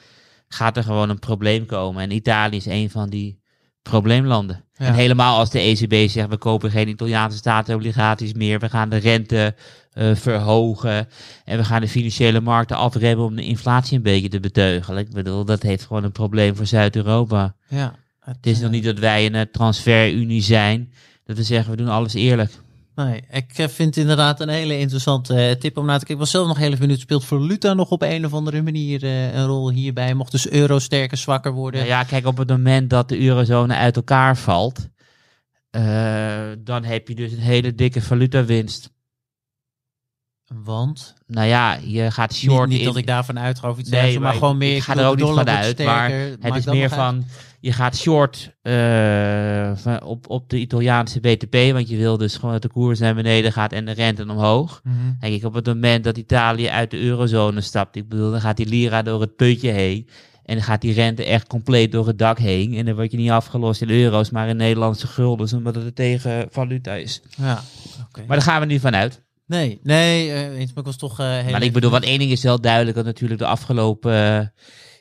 gaat 0.49 0.77
er 0.77 0.83
gewoon 0.83 1.09
een 1.11 1.19
probleem 1.19 1.67
komen. 1.67 2.03
En 2.03 2.11
Italië 2.11 2.57
is 2.57 2.67
een 2.67 2.91
van 2.91 3.11
die 3.11 3.41
probleemlanden. 3.83 4.65
Ja. 4.79 4.87
En 4.87 4.95
helemaal 4.95 5.39
als 5.39 5.51
de 5.51 5.61
ECB 5.61 6.11
zegt, 6.11 6.29
we 6.29 6.37
kopen 6.37 6.71
geen 6.71 6.89
Italiaanse 6.89 7.37
staatsobligaties 7.37 8.33
meer. 8.33 8.59
We 8.59 8.69
gaan 8.69 8.89
de 8.89 8.97
rente 8.97 9.55
eh, 9.93 10.15
verhogen. 10.15 11.09
En 11.45 11.59
we 11.59 11.65
gaan 11.65 11.81
de 11.81 11.89
financiële 11.89 12.41
markten 12.41 12.77
afremmen 12.77 13.27
om 13.27 13.37
de 13.37 13.45
inflatie 13.45 13.97
een 13.97 14.03
beetje 14.03 14.29
te 14.29 14.41
beteugelen. 14.41 15.01
Ik 15.01 15.13
bedoel, 15.13 15.45
dat 15.45 15.63
heeft 15.63 15.87
gewoon 15.87 16.05
een 16.05 16.13
probleem 16.13 16.57
voor 16.57 16.67
Zuid-Europa. 16.67 17.55
Ja, 17.69 17.95
Het 18.21 18.47
is 18.47 18.61
nog 18.61 18.71
niet 18.71 18.85
dat 18.85 18.99
wij 18.99 19.27
een 19.27 19.35
eh, 19.35 19.43
transferunie 19.53 20.43
zijn. 20.43 20.93
Dat 21.25 21.37
we 21.37 21.43
zeggen, 21.43 21.71
we 21.71 21.77
doen 21.77 21.89
alles 21.89 22.15
eerlijk. 22.15 22.51
Nee, 23.05 23.23
ik 23.31 23.59
eh, 23.59 23.69
vind 23.69 23.95
het 23.95 23.97
inderdaad 23.97 24.41
een 24.41 24.49
hele 24.49 24.79
interessante 24.79 25.35
eh, 25.35 25.55
tip 25.55 25.77
om 25.77 25.87
na 25.87 25.93
te 25.93 25.99
kijken. 25.99 26.15
Ik 26.15 26.21
was 26.21 26.31
zelf 26.31 26.47
nog 26.47 26.59
heel 26.59 26.67
even 26.67 26.79
benieuwd. 26.79 27.01
Speelt 27.01 27.25
Valuta 27.25 27.75
nog 27.75 27.91
op 27.91 28.03
een 28.03 28.25
of 28.25 28.33
andere 28.35 28.63
manier 28.63 29.05
eh, 29.05 29.35
een 29.35 29.47
rol 29.47 29.71
hierbij? 29.71 30.15
Mocht 30.15 30.33
dus 30.33 30.51
euro 30.51 30.79
sterker, 30.79 31.17
zwakker 31.17 31.53
worden? 31.53 31.81
Nou 31.81 31.93
ja, 31.93 32.03
kijk, 32.05 32.27
op 32.27 32.37
het 32.37 32.49
moment 32.49 32.91
dat 32.91 33.09
de 33.09 33.21
eurozone 33.21 33.75
uit 33.75 33.97
elkaar 33.97 34.37
valt, 34.37 34.89
dan 36.59 36.85
heb 36.85 37.09
je 37.09 37.15
dus 37.15 37.33
een 37.33 37.39
hele 37.39 37.75
dikke 37.75 38.03
valutawinst. 38.03 38.91
Want? 40.55 41.15
Nou 41.27 41.47
ja, 41.47 41.79
je 41.85 42.11
gaat 42.11 42.31
Niet, 42.31 42.39
short 42.39 42.69
niet 42.69 42.79
in- 42.79 42.85
dat 42.85 42.97
ik 42.97 43.07
daarvan 43.07 43.39
uitga 43.39 43.71
of 43.71 43.79
iets 43.79 43.91
Nee, 43.91 44.01
dergelijks, 44.01 44.23
maar, 44.23 44.33
maar 44.33 44.41
gewoon 44.41 44.59
meer... 44.59 44.77
ik 44.77 44.83
ga 44.83 44.97
er 44.97 45.07
ook 45.07 45.17
niet 45.17 45.27
van 45.27 45.49
uit, 45.49 45.85
maar. 45.85 46.11
Het 46.41 46.57
is 46.57 46.65
meer 46.65 46.89
van, 46.89 47.25
je 47.61 47.73
gaat 47.73 47.97
short 47.97 48.55
eh, 48.63 49.99
op, 50.05 50.31
op 50.31 50.51
de 50.51 50.59
Italiaanse 50.59 51.21
BTP, 51.21 51.73
want 51.73 51.89
je 51.89 51.97
wil 51.97 52.17
dus 52.17 52.35
gewoon 52.37 52.53
dat 52.53 52.63
de 52.63 52.69
koers 52.69 52.99
naar 52.99 53.15
beneden 53.15 53.53
gaat 53.53 53.73
en 53.73 53.85
de 53.85 53.93
rente 53.93 54.23
omhoog. 54.23 54.81
Mhm. 54.85 54.97
Denk 55.21 55.35
ik, 55.35 55.45
op 55.45 55.55
het 55.55 55.67
moment 55.67 56.05
dat 56.05 56.17
Italië 56.19 56.69
uit 56.69 56.91
de 56.91 57.01
eurozone 57.01 57.61
stapt, 57.61 57.97
ik 57.97 58.09
bedoel, 58.09 58.31
dan 58.31 58.41
gaat 58.41 58.57
die 58.57 58.67
lira 58.69 59.03
door 59.03 59.21
het 59.21 59.37
putje 59.37 59.71
heen. 59.71 60.09
En 60.45 60.55
dan 60.55 60.65
gaat 60.65 60.81
die 60.81 60.93
rente 60.93 61.25
echt 61.25 61.47
compleet 61.47 61.93
door 61.93 62.07
het 62.07 62.19
dak 62.19 62.39
heen. 62.39 62.75
En 62.75 62.85
dan 62.85 62.95
word 62.95 63.11
je 63.11 63.17
niet 63.17 63.31
afgelost 63.31 63.83
in 63.83 63.91
euro's, 63.91 64.31
maar 64.31 64.49
in 64.49 64.57
Nederlandse 64.57 65.07
guldens, 65.07 65.53
omdat 65.53 65.75
het 65.75 65.85
een 65.85 65.95
tegenvaluta 65.95 66.95
is. 66.95 67.23
Ja, 67.37 67.63
oké. 68.09 68.25
Maar 68.27 68.37
daar 68.37 68.47
gaan 68.47 68.61
we 68.61 68.67
niet 68.67 68.81
van 68.81 68.95
uit. 68.95 69.23
Nee, 69.49 69.81
nee, 69.83 70.31
eh, 70.31 70.59
eens, 70.59 70.73
maar 70.73 70.79
ik 70.79 70.85
was 70.85 70.97
toch... 70.97 71.17
heel 71.17 71.51
Maar 71.51 71.63
ik 71.63 71.73
bedoel, 71.73 71.91
want 71.91 72.05
één 72.05 72.19
ding 72.19 72.31
is 72.31 72.43
wel 72.43 72.61
duidelijk, 72.61 72.97
dat 72.97 73.05
natuurlijk 73.05 73.41
de 73.41 73.47
afgelopen 73.47 74.13
eh, 74.13 74.47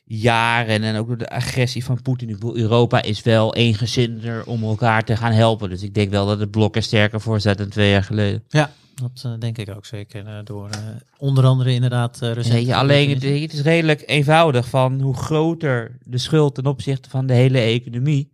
jaren 0.04 0.84
en 0.84 0.95
ook 0.95 1.08
door 1.08 1.18
de 1.18 1.30
agressie 1.30 1.84
van 1.84 2.02
Poetin, 2.02 2.38
Europa 2.54 3.02
is 3.02 3.22
wel 3.22 3.56
eengezinder 3.56 4.45
om 4.45 4.64
elkaar 4.64 5.04
te 5.04 5.18
gaan 5.18 5.32
helpen. 5.32 5.70
Dus 5.70 5.84
ik 5.84 5.93
denk 5.93 6.12
wel 6.12 6.26
dat 6.26 6.39
het 6.39 6.52
blok 6.52 6.76
er 6.76 6.84
sterker 6.84 7.22
voor 7.22 7.39
staat 7.39 7.58
dan 7.58 7.70
twee 7.70 7.89
jaar 7.89 8.04
geleden. 8.04 8.43
Ja, 8.48 8.72
dat 8.95 9.41
denk 9.41 9.58
ik 9.58 9.70
ook 9.76 9.86
zeker. 9.86 10.43
door 10.43 10.70
onder 11.18 11.45
andere 11.45 11.74
inderdaad 11.74 12.20
uh, 12.24 12.34
Weet 12.34 12.66
je, 12.66 12.76
alleen 12.76 13.10
het, 13.10 13.24
het 13.24 13.54
is 13.54 13.62
redelijk 13.62 14.04
eenvoudig 14.06 14.68
van 14.68 15.02
hoe 15.02 15.16
groter 15.16 15.98
de 16.02 16.18
schuld 16.18 16.56
ten 16.56 16.66
opzichte 16.66 17.10
van 17.10 17.26
de 17.26 17.34
hele 17.34 17.60
economie, 17.60 18.32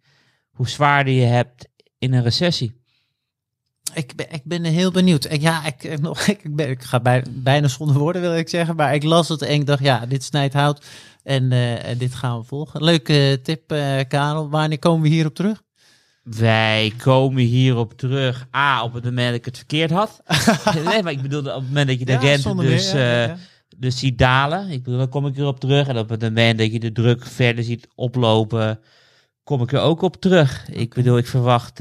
hoe 0.51 0.69
zwaarder 0.69 1.13
je 1.13 1.25
hebt 1.25 1.67
in 1.97 2.13
een 2.13 2.23
recessie. 2.23 2.82
Ik 3.93 4.15
ben, 4.15 4.31
ik 4.31 4.41
ben 4.43 4.63
heel 4.63 4.91
benieuwd. 4.91 5.31
Ik, 5.31 5.41
ja, 5.41 5.65
ik, 5.65 5.83
ik 5.83 6.01
nog, 6.01 6.27
ik, 6.27 6.55
ben, 6.55 6.69
ik 6.69 6.83
ga 6.83 6.99
bij, 6.99 7.23
bijna 7.29 7.67
zonder 7.67 7.97
woorden 7.97 8.21
wil 8.21 8.35
ik 8.35 8.49
zeggen, 8.49 8.75
maar 8.75 8.93
ik 8.93 9.03
las 9.03 9.29
het 9.29 9.41
en 9.41 9.53
ik 9.53 9.65
dacht, 9.65 9.83
ja, 9.83 10.05
dit 10.05 10.23
snijdt 10.23 10.53
hout 10.53 10.85
en, 11.23 11.51
uh, 11.51 11.85
en 11.85 11.97
dit 11.97 12.15
gaan 12.15 12.39
we 12.39 12.45
volgen. 12.45 12.83
Leuke 12.83 13.39
tip, 13.43 13.71
uh, 13.71 13.99
Karel. 14.07 14.49
Wanneer 14.49 14.79
komen 14.79 15.01
we 15.01 15.07
hierop 15.07 15.35
terug? 15.35 15.61
Wij 16.23 16.93
komen 16.97 17.43
hierop 17.43 17.93
terug. 17.93 18.47
A, 18.55 18.83
op 18.83 18.93
het 18.93 19.03
moment 19.03 19.27
dat 19.27 19.35
ik 19.35 19.45
het 19.45 19.57
verkeerd 19.57 19.91
had. 19.91 20.21
nee, 20.85 21.03
maar 21.03 21.11
ik 21.11 21.21
bedoel, 21.21 21.39
op 21.39 21.45
het 21.45 21.67
moment 21.67 21.87
dat 21.87 21.99
je 21.99 22.05
de 22.05 22.11
ja, 22.11 22.19
rente 22.19 22.55
dus, 22.55 22.93
meer, 22.93 23.01
ja, 23.01 23.23
ja. 23.23 23.37
Dus 23.77 23.99
ziet 23.99 24.17
dalen. 24.17 24.69
Ik 24.69 24.83
bedoel, 24.83 24.99
dan 24.99 25.09
kom 25.09 25.27
ik 25.27 25.37
erop 25.37 25.59
terug. 25.59 25.87
En 25.87 25.97
op 25.97 26.09
het 26.09 26.21
moment 26.21 26.57
dat 26.57 26.71
je 26.71 26.79
de 26.79 26.91
druk 26.91 27.25
verder 27.25 27.63
ziet 27.63 27.87
oplopen, 27.95 28.79
kom 29.43 29.61
ik 29.61 29.71
er 29.71 29.79
ook 29.79 30.01
op 30.01 30.15
terug. 30.15 30.65
Okay. 30.69 30.81
Ik 30.81 30.93
bedoel, 30.93 31.17
ik 31.17 31.27
verwacht... 31.27 31.79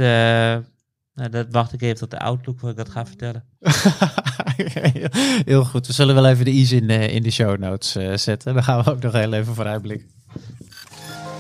Nou, 1.15 1.31
dat 1.31 1.47
wacht 1.51 1.73
ik 1.73 1.83
even 1.83 1.97
tot 1.97 2.11
de 2.11 2.19
outlook 2.19 2.59
voor 2.59 2.71
ik 2.71 2.77
dat 2.77 2.89
ga 2.89 3.07
vertellen. 3.07 3.45
heel 5.45 5.65
goed. 5.65 5.87
We 5.87 5.93
zullen 5.93 6.15
wel 6.15 6.27
even 6.27 6.45
de 6.45 6.51
ease 6.51 6.77
in, 6.77 6.91
uh, 6.91 7.15
in 7.15 7.23
de 7.23 7.31
show 7.31 7.59
notes 7.59 7.97
uh, 7.97 8.17
zetten. 8.17 8.55
Dan 8.55 8.65
gaan 8.65 8.85
we 8.85 8.91
ook 8.91 9.03
nog 9.03 9.13
heel 9.13 9.33
even 9.33 9.55
vooruitblikken. 9.55 10.09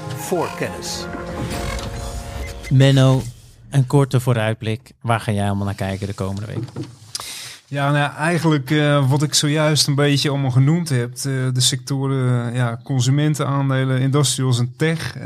Voorkennis. 0.08 1.04
Menno, 2.70 3.22
een 3.70 3.86
korte 3.86 4.20
vooruitblik. 4.20 4.92
Waar 5.00 5.20
ga 5.20 5.32
jij 5.32 5.46
allemaal 5.46 5.64
naar 5.64 5.74
kijken 5.74 6.06
de 6.06 6.14
komende 6.14 6.46
week? 6.46 6.64
Ja, 7.72 7.90
nou, 7.90 8.12
eigenlijk 8.14 8.70
uh, 8.70 9.10
wat 9.10 9.22
ik 9.22 9.34
zojuist 9.34 9.86
een 9.86 9.94
beetje 9.94 10.28
allemaal 10.30 10.50
genoemd 10.50 10.88
heb. 10.88 11.10
Uh, 11.10 11.46
de 11.52 11.60
sectoren 11.60 12.48
uh, 12.48 12.56
ja, 12.56 12.80
consumentenaandelen, 12.84 14.00
industrials 14.00 14.58
en 14.58 14.72
tech. 14.76 15.16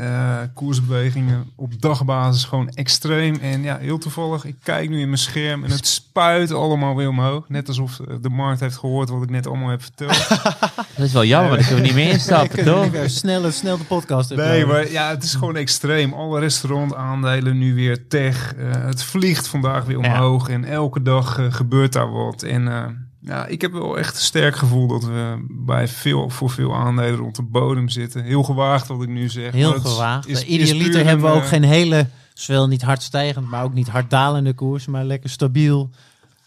koersbewegingen 0.53 1.51
op 1.55 1.81
dagbasis 1.81 2.43
gewoon 2.43 2.69
extreem. 2.69 3.35
En 3.35 3.63
ja, 3.63 3.77
heel 3.77 3.97
toevallig, 3.97 4.45
ik 4.45 4.55
kijk 4.63 4.89
nu 4.89 4.99
in 4.99 5.07
mijn 5.07 5.17
scherm 5.17 5.63
en 5.63 5.71
het 5.71 5.87
spuit 5.87 6.51
allemaal 6.51 6.95
weer 6.95 7.09
omhoog. 7.09 7.49
Net 7.49 7.67
alsof 7.67 7.99
de 8.21 8.29
markt 8.29 8.59
heeft 8.59 8.77
gehoord 8.77 9.09
wat 9.09 9.23
ik 9.23 9.29
net 9.29 9.47
allemaal 9.47 9.69
heb 9.69 9.81
verteld. 9.81 10.27
Dat 10.97 11.05
is 11.05 11.13
wel 11.13 11.25
jammer, 11.25 11.59
ik 11.59 11.65
kunnen 11.65 11.81
we 11.81 11.87
niet 11.87 11.95
meer 11.95 12.11
instappen, 12.11 12.65
toch? 12.73 12.89
Snel, 13.05 13.51
snel 13.51 13.77
de 13.77 13.83
podcast. 13.83 14.35
Nee, 14.35 14.65
maar 14.65 14.91
ja, 14.91 15.09
het 15.09 15.23
is 15.23 15.33
gewoon 15.33 15.55
extreem. 15.55 16.13
Alle 16.13 16.39
restaurantaandelen 16.39 17.57
nu 17.57 17.75
weer 17.75 18.07
tech. 18.07 18.53
het 18.57 19.03
vliegt 19.03 19.47
vandaag 19.47 19.83
weer 19.83 19.97
omhoog 19.97 20.47
ja. 20.47 20.53
en 20.53 20.63
elke 20.63 21.01
dag 21.01 21.39
gebeurt 21.49 21.93
daar 21.93 22.11
wat. 22.11 22.36
En 22.43 22.65
uh, 22.65 22.85
ja, 23.19 23.45
ik 23.45 23.61
heb 23.61 23.71
wel 23.71 23.97
echt 23.97 24.15
een 24.15 24.21
sterk 24.21 24.55
gevoel 24.55 24.87
dat 24.87 25.03
we 25.03 25.45
bij 25.49 25.87
veel, 25.87 26.29
voor 26.29 26.49
veel 26.49 26.75
aandelen 26.75 27.15
rond 27.15 27.35
de 27.35 27.43
bodem 27.43 27.89
zitten. 27.89 28.23
Heel 28.23 28.43
gewaagd 28.43 28.87
wat 28.87 29.01
ik 29.01 29.09
nu 29.09 29.29
zeg. 29.29 29.51
Heel 29.51 29.79
gewaagd. 29.79 30.27
Is, 30.27 30.45
Idealiter 30.45 31.05
hebben 31.05 31.25
we 31.25 31.35
ook 31.35 31.41
uh, 31.41 31.47
geen 31.47 31.63
hele, 31.63 32.07
zowel 32.33 32.67
niet 32.67 32.81
hard 32.81 33.03
stijgend, 33.03 33.49
maar 33.49 33.63
ook 33.63 33.73
niet 33.73 33.87
hard 33.87 34.09
dalende 34.09 34.53
koers, 34.53 34.85
maar 34.85 35.03
lekker 35.03 35.29
stabiel 35.29 35.89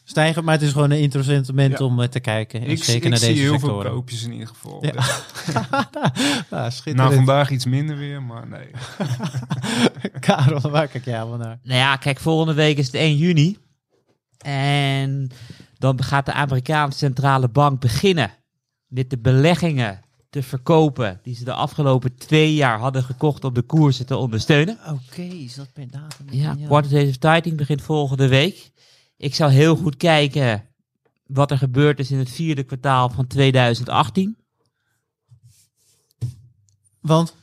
stijgend. 0.05 0.45
Maar 0.45 0.55
het 0.55 0.63
is 0.63 0.73
gewoon 0.73 0.91
een 0.91 1.01
interessant 1.01 1.47
moment 1.47 1.79
ja. 1.79 1.85
om 1.85 2.01
uh, 2.01 2.07
te 2.07 2.21
kijken. 2.21 2.63
Ik, 2.63 2.85
zeker 2.85 3.05
ik 3.05 3.11
naar 3.11 3.19
deze 3.19 3.33
zie 3.33 3.41
heel 3.41 3.53
sectoren. 3.53 3.83
veel 3.83 3.93
koopjes 3.93 4.23
in 4.25 4.33
ieder 4.33 4.49
geval. 4.49 4.85
Ja. 4.85 4.93
nou, 6.51 6.71
nou, 6.95 7.15
vandaag 7.15 7.51
iets 7.51 7.65
minder 7.65 7.97
weer, 7.97 8.23
maar 8.23 8.47
nee. 8.49 8.71
Karel, 10.21 10.71
waar 10.71 10.89
kijk 10.89 11.05
jij 11.05 11.21
allemaal 11.21 11.39
naar? 11.39 11.59
Nou 11.63 11.79
ja, 11.79 11.97
kijk, 11.97 12.21
volgende 12.21 12.55
week 12.55 12.79
is 12.79 12.87
het 12.87 12.95
1 12.95 13.17
juni. 13.17 13.57
En 14.39 15.31
dan 15.81 16.03
gaat 16.03 16.27
de 16.27 16.33
Amerikaanse 16.33 16.99
centrale 16.99 17.49
bank 17.49 17.81
beginnen 17.81 18.31
met 18.87 19.11
de 19.11 19.19
beleggingen 19.19 20.01
te 20.31 20.43
verkopen 20.43 21.21
die 21.23 21.35
ze 21.35 21.45
de 21.45 21.53
afgelopen 21.53 22.17
twee 22.17 22.55
jaar 22.55 22.79
hadden 22.79 23.03
gekocht 23.03 23.45
om 23.45 23.55
de 23.55 23.63
koersen 23.63 24.07
te 24.07 24.17
ondersteunen. 24.17 24.79
Oké, 24.87 24.99
okay, 25.11 25.27
is 25.27 25.55
dat 25.55 25.73
per 25.73 25.91
datum? 25.91 26.27
Ja, 26.31 26.55
quantitative 26.55 27.19
tightening 27.19 27.57
begint 27.57 27.83
volgende 27.83 28.29
week. 28.29 28.71
Ik 29.17 29.35
zou 29.35 29.51
heel 29.51 29.77
goed 29.77 29.97
kijken 29.97 30.69
wat 31.27 31.51
er 31.51 31.59
gebeurd 31.59 31.99
is 31.99 32.11
in 32.11 32.19
het 32.19 32.31
vierde 32.31 32.63
kwartaal 32.63 33.11
van 33.11 33.27
2018. 33.27 34.37
Want? 37.01 37.35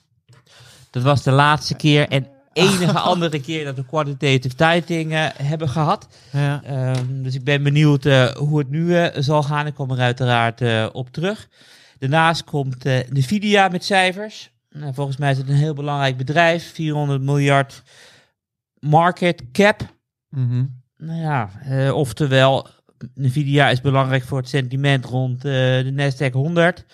Dat 0.89 1.03
was 1.03 1.23
de 1.23 1.31
laatste 1.31 1.75
keer 1.75 2.09
en 2.09 2.36
enige 2.58 2.99
andere 2.99 3.41
keer 3.41 3.66
dat 3.66 3.76
we 3.76 3.86
quantitative 3.86 4.55
tightening 4.55 5.12
uh, 5.12 5.28
hebben 5.34 5.70
gehad. 5.70 6.08
Ja. 6.32 6.62
Um, 6.95 7.24
dus 7.24 7.36
ik 7.36 7.43
ben 7.43 7.64
benieuwd 7.64 8.05
uh, 8.05 8.26
hoe 8.28 8.60
het 8.60 8.70
nu 8.70 8.86
uh, 8.86 9.08
zal 9.16 9.43
gaan. 9.43 9.68
Ik 9.68 9.74
kom 9.74 9.91
er 9.91 9.99
uiteraard 9.99 10.91
op 10.93 11.10
terug. 11.12 11.47
Daarnaast 11.99 12.43
komt 12.43 12.84
Nvidia 13.10 13.68
met 13.68 13.84
cijfers. 13.84 14.51
Nou, 14.70 14.93
volgens 14.93 15.18
mij 15.18 15.32
is 15.32 15.38
het 15.38 15.49
een 15.49 15.55
heel 15.55 15.74
belangrijk 15.74 16.18
bedrijf. 16.18 16.74
400 16.74 17.22
miljard 17.22 17.84
market 18.80 19.43
cap. 19.51 19.82
Mm 20.30 20.49
-hmm. 20.49 20.82
Nou 20.97 21.20
ja, 21.22 21.49
oftewel, 21.93 22.68
Nvidia 23.16 23.70
is 23.70 23.82
belangrijk 23.82 24.24
voor 24.24 24.38
het 24.38 24.49
sentiment 24.49 25.05
rond 25.05 25.41
de 25.41 25.93
Nasdaq 25.95 26.32
100 26.32 26.86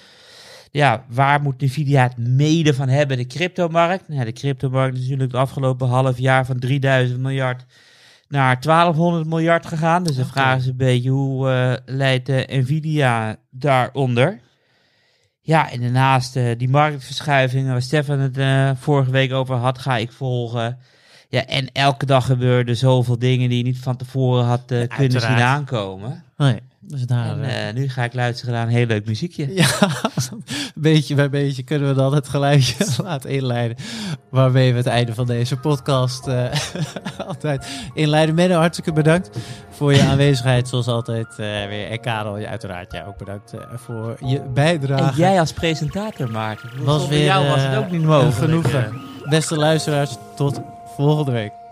ja, 0.74 1.06
waar 1.08 1.42
moet 1.42 1.62
Nvidia 1.62 2.04
het 2.04 2.18
mede 2.18 2.74
van 2.74 2.88
hebben? 2.88 3.18
De 3.18 3.28
cryptomarkt. 3.28 4.08
Nou, 4.08 4.26
de 4.26 4.32
cryptomarkt 4.32 4.96
is 4.96 5.02
natuurlijk 5.02 5.32
het 5.32 5.42
afgelopen 5.42 5.88
half 5.88 6.18
jaar 6.18 6.46
van 6.46 6.60
3000 6.60 7.20
miljard 7.20 7.66
naar 8.28 8.62
1200 8.62 9.26
miljard 9.26 9.66
gegaan. 9.66 10.04
Dus 10.04 10.16
de 10.16 10.22
okay. 10.22 10.34
vraag 10.34 10.58
is 10.58 10.66
een 10.66 10.78
beetje 10.78 11.10
hoe 11.10 11.50
uh, 11.50 11.96
leidt 11.96 12.30
uh, 12.30 12.38
Nvidia 12.48 13.36
daaronder? 13.50 14.40
Ja, 15.42 15.72
en 15.72 15.82
daarnaast 15.82 16.36
uh, 16.36 16.58
die 16.58 16.70
marktverschuivingen 16.70 17.72
waar 17.72 17.82
Stefan 17.82 18.20
het 18.20 18.78
vorige 18.80 19.12
week 19.12 19.32
over 19.34 19.56
had, 19.56 19.78
ga 19.78 19.98
ik 19.98 20.12
volgen. 20.12 20.78
Ja, 21.30 21.46
en 21.46 21.72
elke 21.72 22.06
dag 22.06 22.26
gebeuren 22.26 22.78
zoveel 22.78 23.20
dingen 23.20 23.50
die 23.50 23.58
je 23.58 23.64
niet 23.64 23.80
van 23.80 23.98
tevoren 23.98 24.46
had 24.46 24.64
kunnen 24.66 25.22
zien 25.22 25.42
aankomen. 25.42 26.24
Nee. 26.38 26.60
Dus 26.86 27.02
daar, 27.02 27.40
en, 27.40 27.68
uh, 27.68 27.82
nu 27.82 27.90
ga 27.90 28.04
ik 28.04 28.14
luisteren 28.14 28.54
naar 28.54 28.64
een 28.64 28.74
heel 28.74 28.86
leuk 28.86 29.06
muziekje. 29.06 29.54
Ja, 29.54 29.68
beetje 30.76 31.16
bij 31.16 31.30
beetje 31.30 31.64
kunnen 31.64 31.88
we 31.88 31.94
dan 31.94 32.14
het 32.14 32.28
geluidje 32.28 32.86
laten 33.04 33.30
inleiden. 33.30 33.78
Waarmee 34.30 34.72
we 34.72 34.78
het 34.78 34.88
einde 34.88 35.14
van 35.14 35.26
deze 35.26 35.58
podcast 35.58 36.28
uh, 36.28 36.46
altijd 37.28 37.68
inleiden. 37.94 38.36
Menno, 38.36 38.58
hartstikke 38.58 38.94
bedankt 38.94 39.30
voor 39.70 39.94
je 39.94 40.02
aanwezigheid. 40.02 40.68
Zoals 40.68 40.88
altijd 40.88 41.28
uh, 41.28 41.38
weer. 41.38 41.90
En 41.90 42.00
Karel, 42.00 42.38
je 42.38 42.48
uiteraard 42.48 42.92
jij 42.92 43.06
ook 43.06 43.18
bedankt 43.18 43.54
voor 43.76 44.18
je 44.26 44.42
bijdrage. 44.54 45.04
En 45.04 45.18
jij 45.18 45.40
als 45.40 45.54
presentator, 45.54 46.32
Maarten. 46.32 46.70
Was 46.84 47.08
weer, 47.08 47.24
jou 47.24 47.48
was 47.48 47.62
het 47.62 47.76
ook 47.76 47.92
niet 47.92 48.04
mogelijk. 48.04 48.36
Genoegen. 48.36 49.02
Beste 49.30 49.56
luisteraars, 49.56 50.16
tot 50.36 50.62
volgende 50.96 51.32
week. 51.32 51.63